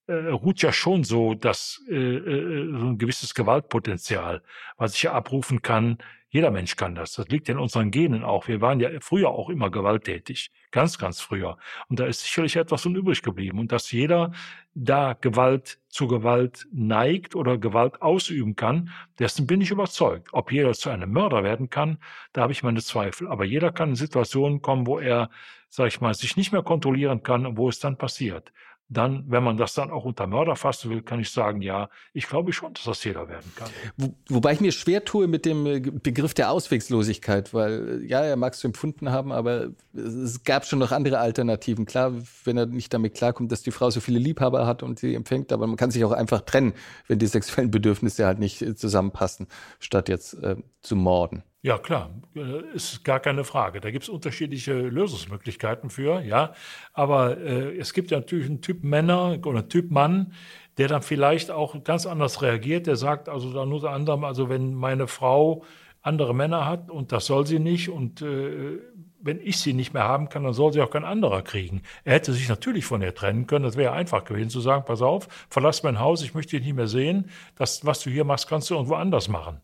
äh, 0.07 0.29
ruht 0.29 0.61
ja 0.61 0.71
schon 0.71 1.03
so, 1.03 1.33
dass 1.33 1.81
äh, 1.89 1.95
äh, 1.95 2.71
so 2.71 2.87
ein 2.87 2.97
gewisses 2.97 3.33
Gewaltpotenzial, 3.33 4.41
was 4.77 4.95
ich 4.95 5.03
ja 5.03 5.13
abrufen 5.13 5.61
kann. 5.61 5.97
Jeder 6.29 6.51
Mensch 6.51 6.75
kann 6.75 6.95
das. 6.95 7.13
Das 7.13 7.27
liegt 7.29 7.47
in 7.47 7.57
unseren 7.57 7.89
Genen 7.89 8.23
auch. 8.23 8.47
Wir 8.47 8.59
waren 8.59 8.79
ja 8.79 8.89
früher 8.99 9.29
auch 9.29 9.49
immer 9.49 9.69
gewalttätig. 9.69 10.51
Ganz, 10.71 10.97
ganz 10.97 11.21
früher. 11.21 11.57
Und 11.87 11.99
da 11.99 12.05
ist 12.05 12.21
sicherlich 12.21 12.57
etwas 12.57 12.85
unübrig 12.85 13.21
geblieben. 13.21 13.59
Und 13.59 13.71
dass 13.71 13.91
jeder 13.91 14.33
da 14.73 15.13
Gewalt 15.13 15.79
zu 15.87 16.07
Gewalt 16.07 16.67
neigt 16.71 17.33
oder 17.33 17.57
Gewalt 17.57 18.01
ausüben 18.01 18.55
kann, 18.57 18.91
dessen 19.19 19.47
bin 19.47 19.61
ich 19.61 19.71
überzeugt. 19.71 20.29
Ob 20.33 20.51
jeder 20.51 20.73
zu 20.73 20.89
einem 20.89 21.11
Mörder 21.11 21.43
werden 21.43 21.69
kann, 21.69 21.97
da 22.33 22.41
habe 22.41 22.51
ich 22.51 22.61
meine 22.61 22.81
Zweifel. 22.81 23.29
Aber 23.29 23.45
jeder 23.45 23.71
kann 23.71 23.89
in 23.89 23.95
Situationen 23.95 24.61
kommen, 24.61 24.85
wo 24.85 24.99
er, 24.99 25.29
sag 25.69 25.87
ich 25.87 26.01
mal, 26.01 26.13
sich 26.13 26.35
nicht 26.35 26.51
mehr 26.51 26.63
kontrollieren 26.63 27.23
kann 27.23 27.45
und 27.45 27.57
wo 27.57 27.69
es 27.69 27.79
dann 27.79 27.97
passiert 27.97 28.51
dann, 28.89 29.25
wenn 29.27 29.43
man 29.43 29.57
das 29.57 29.73
dann 29.73 29.91
auch 29.91 30.05
unter 30.05 30.27
Mörder 30.27 30.55
fassen 30.55 30.89
will, 30.89 31.01
kann 31.01 31.19
ich 31.19 31.29
sagen, 31.29 31.61
ja, 31.61 31.89
ich 32.13 32.27
glaube 32.27 32.53
schon, 32.53 32.73
dass 32.73 32.85
das 32.85 33.03
jeder 33.03 33.27
werden 33.27 33.51
kann. 33.55 33.69
Wo, 33.97 34.13
wobei 34.29 34.53
ich 34.53 34.61
mir 34.61 34.71
schwer 34.71 35.03
tue 35.03 35.27
mit 35.27 35.45
dem 35.45 35.65
äh, 35.65 35.79
Begriff 35.79 36.33
der 36.33 36.51
Auswegslosigkeit, 36.51 37.53
weil 37.53 38.01
äh, 38.03 38.05
ja, 38.05 38.21
er 38.21 38.37
mag 38.37 38.53
es 38.53 38.63
empfunden 38.63 39.11
haben, 39.11 39.33
aber 39.33 39.69
es 39.93 40.43
gab 40.43 40.65
schon 40.65 40.79
noch 40.79 40.93
andere 40.93 41.19
Alternativen. 41.19 41.85
Klar, 41.85 42.13
wenn 42.45 42.57
er 42.57 42.65
nicht 42.65 42.93
damit 42.93 43.15
klarkommt, 43.15 43.51
dass 43.51 43.61
die 43.61 43.71
Frau 43.71 43.89
so 43.89 43.99
viele 43.99 44.19
Liebhaber 44.19 44.65
hat 44.65 44.83
und 44.83 44.99
sie 44.99 45.15
empfängt, 45.15 45.51
aber 45.51 45.67
man 45.67 45.75
kann 45.75 45.91
sich 45.91 46.05
auch 46.05 46.13
einfach 46.13 46.41
trennen, 46.41 46.73
wenn 47.07 47.19
die 47.19 47.27
sexuellen 47.27 47.71
Bedürfnisse 47.71 48.25
halt 48.25 48.39
nicht 48.39 48.61
äh, 48.61 48.75
zusammenpassen, 48.75 49.47
statt 49.79 50.07
jetzt 50.07 50.33
äh, 50.35 50.55
zu 50.81 50.95
morden. 50.95 51.43
Ja, 51.67 51.77
klar, 51.77 52.11
äh, 52.33 52.61
ist 52.75 53.03
gar 53.03 53.19
keine 53.19 53.43
Frage. 53.43 53.81
Da 53.81 53.91
gibt 53.91 54.03
es 54.03 54.09
unterschiedliche 54.09 54.71
Lösungsmöglichkeiten 54.71 55.89
für, 55.89 56.21
ja. 56.21 56.53
Aber 56.93 57.37
äh, 57.37 57.77
es 57.77 57.93
gibt 57.93 58.09
ja 58.09 58.19
natürlich 58.19 58.45
einen 58.45 58.61
Typ 58.61 58.85
Männer 58.85 59.37
oder 59.45 59.59
einen 59.59 59.67
Typ 59.67 59.91
Mann, 59.91 60.31
der 60.77 60.87
dann 60.87 61.01
vielleicht 61.01 61.51
auch 61.51 61.83
ganz 61.83 62.05
anders 62.05 62.41
reagiert. 62.41 62.87
Der 62.87 62.95
sagt 62.95 63.27
also 63.27 63.51
dann 63.51 63.73
unter 63.73 63.89
anderem, 63.89 64.23
also 64.23 64.47
wenn 64.47 64.75
meine 64.75 65.07
Frau 65.07 65.65
andere 66.01 66.33
Männer 66.33 66.65
hat 66.65 66.89
und 66.89 67.11
das 67.11 67.25
soll 67.25 67.45
sie 67.45 67.59
nicht 67.59 67.89
und 67.89 68.21
äh, 68.21 68.79
wenn 69.19 69.41
ich 69.41 69.59
sie 69.59 69.73
nicht 69.73 69.93
mehr 69.93 70.05
haben 70.05 70.29
kann, 70.29 70.45
dann 70.45 70.53
soll 70.53 70.71
sie 70.71 70.81
auch 70.81 70.89
kein 70.89 71.03
anderer 71.03 71.41
kriegen. 71.41 71.81
Er 72.05 72.13
hätte 72.13 72.31
sich 72.31 72.47
natürlich 72.47 72.85
von 72.85 73.01
ihr 73.01 73.13
trennen 73.13 73.45
können. 73.45 73.65
Das 73.65 73.75
wäre 73.75 73.91
einfach 73.91 74.23
gewesen 74.23 74.49
zu 74.49 74.61
sagen, 74.61 74.85
pass 74.85 75.01
auf, 75.01 75.27
verlass 75.49 75.83
mein 75.83 75.99
Haus, 75.99 76.23
ich 76.23 76.33
möchte 76.33 76.55
dich 76.55 76.65
nicht 76.65 76.77
mehr 76.77 76.87
sehen. 76.87 77.29
Das, 77.57 77.85
was 77.85 77.99
du 77.99 78.09
hier 78.09 78.23
machst, 78.23 78.47
kannst 78.47 78.69
du 78.69 78.75
irgendwo 78.75 78.95
anders 78.95 79.27
machen. 79.27 79.59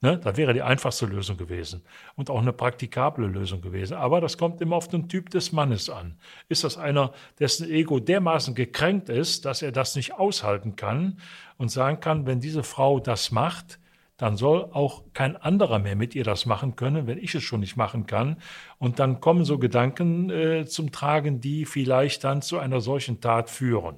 Ne? 0.00 0.18
Das 0.18 0.36
wäre 0.36 0.54
die 0.54 0.62
einfachste 0.62 1.06
Lösung 1.06 1.36
gewesen 1.36 1.82
und 2.14 2.30
auch 2.30 2.40
eine 2.40 2.52
praktikable 2.52 3.26
Lösung 3.26 3.60
gewesen. 3.60 3.94
Aber 3.94 4.20
das 4.20 4.38
kommt 4.38 4.60
immer 4.60 4.76
auf 4.76 4.88
den 4.88 5.08
Typ 5.08 5.30
des 5.30 5.50
Mannes 5.50 5.90
an. 5.90 6.16
Ist 6.48 6.62
das 6.62 6.78
einer, 6.78 7.12
dessen 7.40 7.68
Ego 7.68 7.98
dermaßen 7.98 8.54
gekränkt 8.54 9.08
ist, 9.08 9.44
dass 9.44 9.62
er 9.62 9.72
das 9.72 9.96
nicht 9.96 10.14
aushalten 10.14 10.76
kann 10.76 11.18
und 11.56 11.70
sagen 11.70 11.98
kann, 12.00 12.26
wenn 12.26 12.40
diese 12.40 12.62
Frau 12.62 13.00
das 13.00 13.32
macht, 13.32 13.80
dann 14.18 14.36
soll 14.36 14.68
auch 14.72 15.04
kein 15.14 15.36
anderer 15.36 15.78
mehr 15.78 15.96
mit 15.96 16.14
ihr 16.14 16.24
das 16.24 16.44
machen 16.44 16.76
können, 16.76 17.06
wenn 17.06 17.18
ich 17.18 17.34
es 17.34 17.42
schon 17.42 17.60
nicht 17.60 17.76
machen 17.76 18.06
kann. 18.06 18.36
Und 18.78 18.98
dann 18.98 19.20
kommen 19.20 19.44
so 19.44 19.58
Gedanken 19.58 20.30
äh, 20.30 20.66
zum 20.66 20.92
Tragen, 20.92 21.40
die 21.40 21.64
vielleicht 21.64 22.24
dann 22.24 22.42
zu 22.42 22.58
einer 22.58 22.80
solchen 22.80 23.20
Tat 23.20 23.48
führen. 23.48 23.96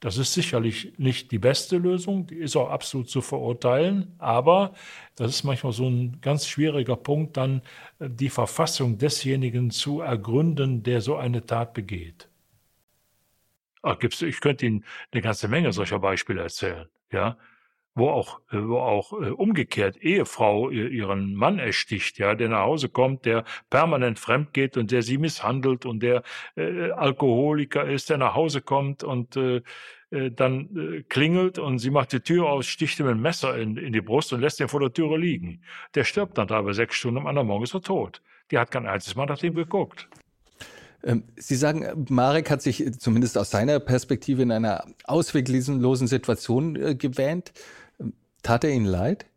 Das 0.00 0.16
ist 0.16 0.32
sicherlich 0.32 0.94
nicht 0.98 1.30
die 1.30 1.38
beste 1.38 1.76
Lösung, 1.76 2.26
die 2.26 2.36
ist 2.36 2.56
auch 2.56 2.70
absolut 2.70 3.10
zu 3.10 3.20
verurteilen, 3.20 4.14
aber 4.18 4.72
das 5.16 5.30
ist 5.30 5.44
manchmal 5.44 5.72
so 5.72 5.88
ein 5.88 6.20
ganz 6.22 6.46
schwieriger 6.48 6.96
Punkt, 6.96 7.36
dann 7.36 7.60
äh, 7.98 8.08
die 8.08 8.30
Verfassung 8.30 8.96
desjenigen 8.96 9.70
zu 9.70 10.00
ergründen, 10.00 10.82
der 10.82 11.02
so 11.02 11.16
eine 11.16 11.44
Tat 11.44 11.74
begeht. 11.74 12.28
Ach, 13.82 13.98
gibt's, 13.98 14.22
ich 14.22 14.40
könnte 14.40 14.66
Ihnen 14.66 14.84
eine 15.12 15.22
ganze 15.22 15.48
Menge 15.48 15.72
solcher 15.72 15.98
Beispiele 15.98 16.42
erzählen, 16.42 16.88
ja 17.12 17.36
wo 17.94 18.08
auch, 18.08 18.40
äh, 18.50 18.56
wo 18.56 18.78
auch 18.78 19.12
äh, 19.12 19.30
umgekehrt 19.30 19.96
Ehefrau 19.96 20.70
ihren 20.70 21.34
Mann 21.34 21.58
ersticht, 21.58 22.18
ja, 22.18 22.34
der 22.34 22.48
nach 22.48 22.62
Hause 22.62 22.88
kommt, 22.88 23.24
der 23.24 23.44
permanent 23.68 24.18
fremd 24.18 24.52
geht 24.52 24.76
und 24.76 24.90
der 24.90 25.02
sie 25.02 25.18
misshandelt 25.18 25.86
und 25.86 26.02
der 26.02 26.22
äh, 26.56 26.90
Alkoholiker 26.92 27.84
ist, 27.84 28.10
der 28.10 28.18
nach 28.18 28.34
Hause 28.34 28.62
kommt 28.62 29.02
und 29.02 29.36
äh, 29.36 29.62
äh 30.10 30.30
dann 30.30 30.76
äh, 30.76 31.02
klingelt 31.02 31.58
und 31.58 31.78
sie 31.78 31.90
macht 31.90 32.12
die 32.12 32.20
Tür 32.20 32.48
aus, 32.48 32.66
sticht 32.66 32.98
ihm 33.00 33.06
ein 33.06 33.20
Messer 33.20 33.58
in, 33.58 33.76
in 33.76 33.92
die 33.92 34.00
Brust 34.00 34.32
und 34.32 34.40
lässt 34.40 34.60
ihn 34.60 34.68
vor 34.68 34.80
der 34.80 34.92
Türe 34.92 35.18
liegen. 35.18 35.62
Der 35.94 36.04
stirbt 36.04 36.38
dann 36.38 36.48
da 36.48 36.62
bei 36.62 36.72
sechs 36.72 36.96
Stunden, 36.96 37.18
am 37.18 37.26
anderen 37.26 37.48
Morgen 37.48 37.64
ist 37.64 37.74
er 37.74 37.82
tot. 37.82 38.22
Die 38.50 38.58
hat 38.58 38.70
kein 38.70 38.86
einziges 38.86 39.16
Mal 39.16 39.26
nach 39.26 39.38
dem 39.38 39.54
geguckt. 39.54 40.08
Ähm, 41.02 41.24
Sie 41.36 41.56
sagen, 41.56 42.06
Marek 42.08 42.50
hat 42.50 42.62
sich 42.62 42.84
zumindest 42.98 43.38
aus 43.38 43.50
seiner 43.50 43.80
Perspektive 43.80 44.42
in 44.42 44.52
einer 44.52 44.84
ausweglosen 45.04 46.06
Situation 46.06 46.98
gewähnt. 46.98 47.52
Tat 48.42 48.64
er 48.64 48.70
Ihnen 48.70 48.86
leid? 48.86 49.30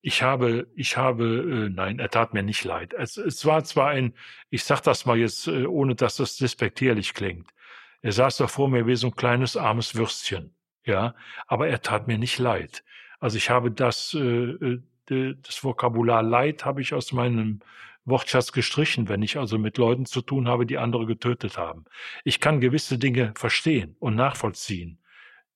ich 0.00 0.22
habe, 0.22 0.68
ich 0.74 0.96
habe, 0.96 1.24
äh, 1.68 1.68
nein, 1.70 1.98
er 1.98 2.08
tat 2.08 2.32
mir 2.34 2.42
nicht 2.42 2.64
leid. 2.64 2.94
Es, 2.94 3.16
es 3.16 3.44
war 3.44 3.64
zwar 3.64 3.88
ein, 3.90 4.14
ich 4.50 4.64
sag 4.64 4.80
das 4.82 5.06
mal 5.06 5.18
jetzt, 5.18 5.48
äh, 5.48 5.66
ohne 5.66 5.94
dass 5.94 6.16
das 6.16 6.36
despektierlich 6.36 7.14
klingt. 7.14 7.50
Er 8.00 8.12
saß 8.12 8.36
da 8.38 8.46
vor 8.46 8.68
mir 8.68 8.86
wie 8.86 8.96
so 8.96 9.08
ein 9.08 9.16
kleines 9.16 9.56
armes 9.56 9.96
Würstchen, 9.96 10.54
ja, 10.84 11.14
aber 11.46 11.68
er 11.68 11.82
tat 11.82 12.06
mir 12.06 12.18
nicht 12.18 12.38
leid. 12.38 12.84
Also 13.20 13.36
ich 13.36 13.50
habe 13.50 13.70
das, 13.70 14.14
äh, 14.14 14.20
äh 14.20 14.82
das 15.10 15.64
Vokabular 15.64 16.22
Leid 16.22 16.66
habe 16.66 16.82
ich 16.82 16.92
aus 16.92 17.12
meinem 17.12 17.60
Wortschatz 18.04 18.52
gestrichen, 18.52 19.08
wenn 19.08 19.22
ich 19.22 19.38
also 19.38 19.56
mit 19.56 19.78
Leuten 19.78 20.04
zu 20.04 20.20
tun 20.20 20.48
habe, 20.48 20.66
die 20.66 20.76
andere 20.76 21.06
getötet 21.06 21.56
haben. 21.56 21.86
Ich 22.24 22.40
kann 22.40 22.60
gewisse 22.60 22.98
Dinge 22.98 23.32
verstehen 23.34 23.96
und 24.00 24.16
nachvollziehen, 24.16 24.98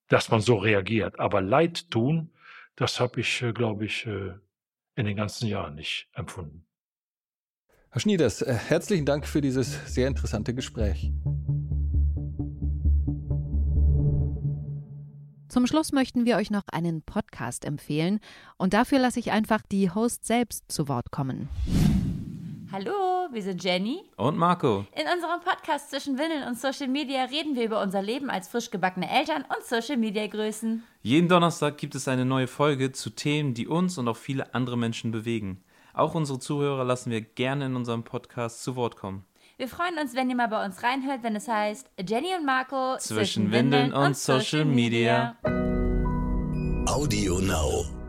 dass 0.09 0.31
man 0.31 0.41
so 0.41 0.57
reagiert, 0.57 1.20
aber 1.20 1.43
Leid 1.43 1.91
tun, 1.91 2.31
das 2.77 3.01
habe 3.01 3.20
ich, 3.20 3.43
äh, 3.43 3.53
glaube 3.53 3.85
ich, 3.85 4.07
äh, 4.07 4.35
in 4.95 5.07
den 5.07 5.16
ganzen 5.16 5.47
Jahren 5.47 5.75
nicht 5.75 6.09
empfunden. 6.14 6.66
Herr 7.91 8.01
Schnieders, 8.01 8.43
äh, 8.43 8.55
herzlichen 8.55 9.05
Dank 9.05 9.27
für 9.27 9.41
dieses 9.41 9.93
sehr 9.93 10.09
interessante 10.09 10.55
Gespräch. 10.55 11.12
Zum 15.49 15.66
Schluss 15.66 15.93
möchten 15.93 16.25
wir 16.25 16.37
euch 16.37 16.51
noch 16.51 16.66
einen 16.73 17.03
Podcast 17.03 17.66
empfehlen 17.66 18.20
und 18.57 18.73
dafür 18.73 18.99
lasse 18.99 19.20
ich 19.20 19.33
einfach 19.33 19.61
die 19.70 19.91
Host 19.91 20.25
selbst 20.25 20.64
zu 20.73 20.89
Wort 20.89 21.11
kommen. 21.11 21.51
Hallo, 22.73 23.29
wir 23.31 23.43
sind 23.43 23.62
Jenny 23.62 24.01
und 24.16 24.39
Marco. 24.39 24.87
In 24.97 25.05
unserem 25.14 25.41
Podcast 25.45 25.91
zwischen 25.91 26.16
Windeln 26.16 26.49
und 26.49 26.59
Social 26.59 26.89
Media 26.89 27.25
reden 27.25 27.55
wir 27.55 27.66
über 27.66 27.83
unser 27.83 28.01
Leben 28.01 28.31
als 28.31 28.49
frisch 28.49 28.70
gebackene 28.70 29.11
Eltern 29.11 29.43
und 29.43 29.62
Social 29.62 29.99
Media 29.99 30.27
Größen. 30.27 30.83
Jeden 31.03 31.29
Donnerstag 31.29 31.77
gibt 31.77 31.95
es 31.95 32.09
eine 32.09 32.25
neue 32.25 32.47
Folge 32.47 32.91
zu 32.93 33.11
Themen, 33.11 33.53
die 33.53 33.68
uns 33.68 33.99
und 33.99 34.09
auch 34.09 34.16
viele 34.16 34.55
andere 34.55 34.79
Menschen 34.79 35.11
bewegen. 35.11 35.62
Auch 35.93 36.14
unsere 36.14 36.39
Zuhörer 36.39 36.85
lassen 36.85 37.11
wir 37.11 37.20
gerne 37.20 37.66
in 37.66 37.77
unserem 37.77 38.05
Podcast 38.05 38.62
zu 38.62 38.75
Wort 38.75 38.97
kommen. 38.97 39.27
Wir 39.59 39.68
freuen 39.68 39.99
uns, 39.99 40.14
wenn 40.14 40.31
ihr 40.31 40.37
mal 40.37 40.49
bei 40.49 40.64
uns 40.64 40.83
reinhört, 40.83 41.23
wenn 41.23 41.37
es 41.37 41.49
heißt 41.49 41.91
Jenny 42.09 42.35
und 42.39 42.47
Marco 42.47 42.97
zwischen, 42.97 43.16
zwischen 43.16 43.53
Windeln 43.53 43.93
und, 43.93 44.03
und 44.03 44.16
Social 44.16 44.64
Media. 44.64 45.37
Audio 46.87 47.39
Now. 47.39 48.01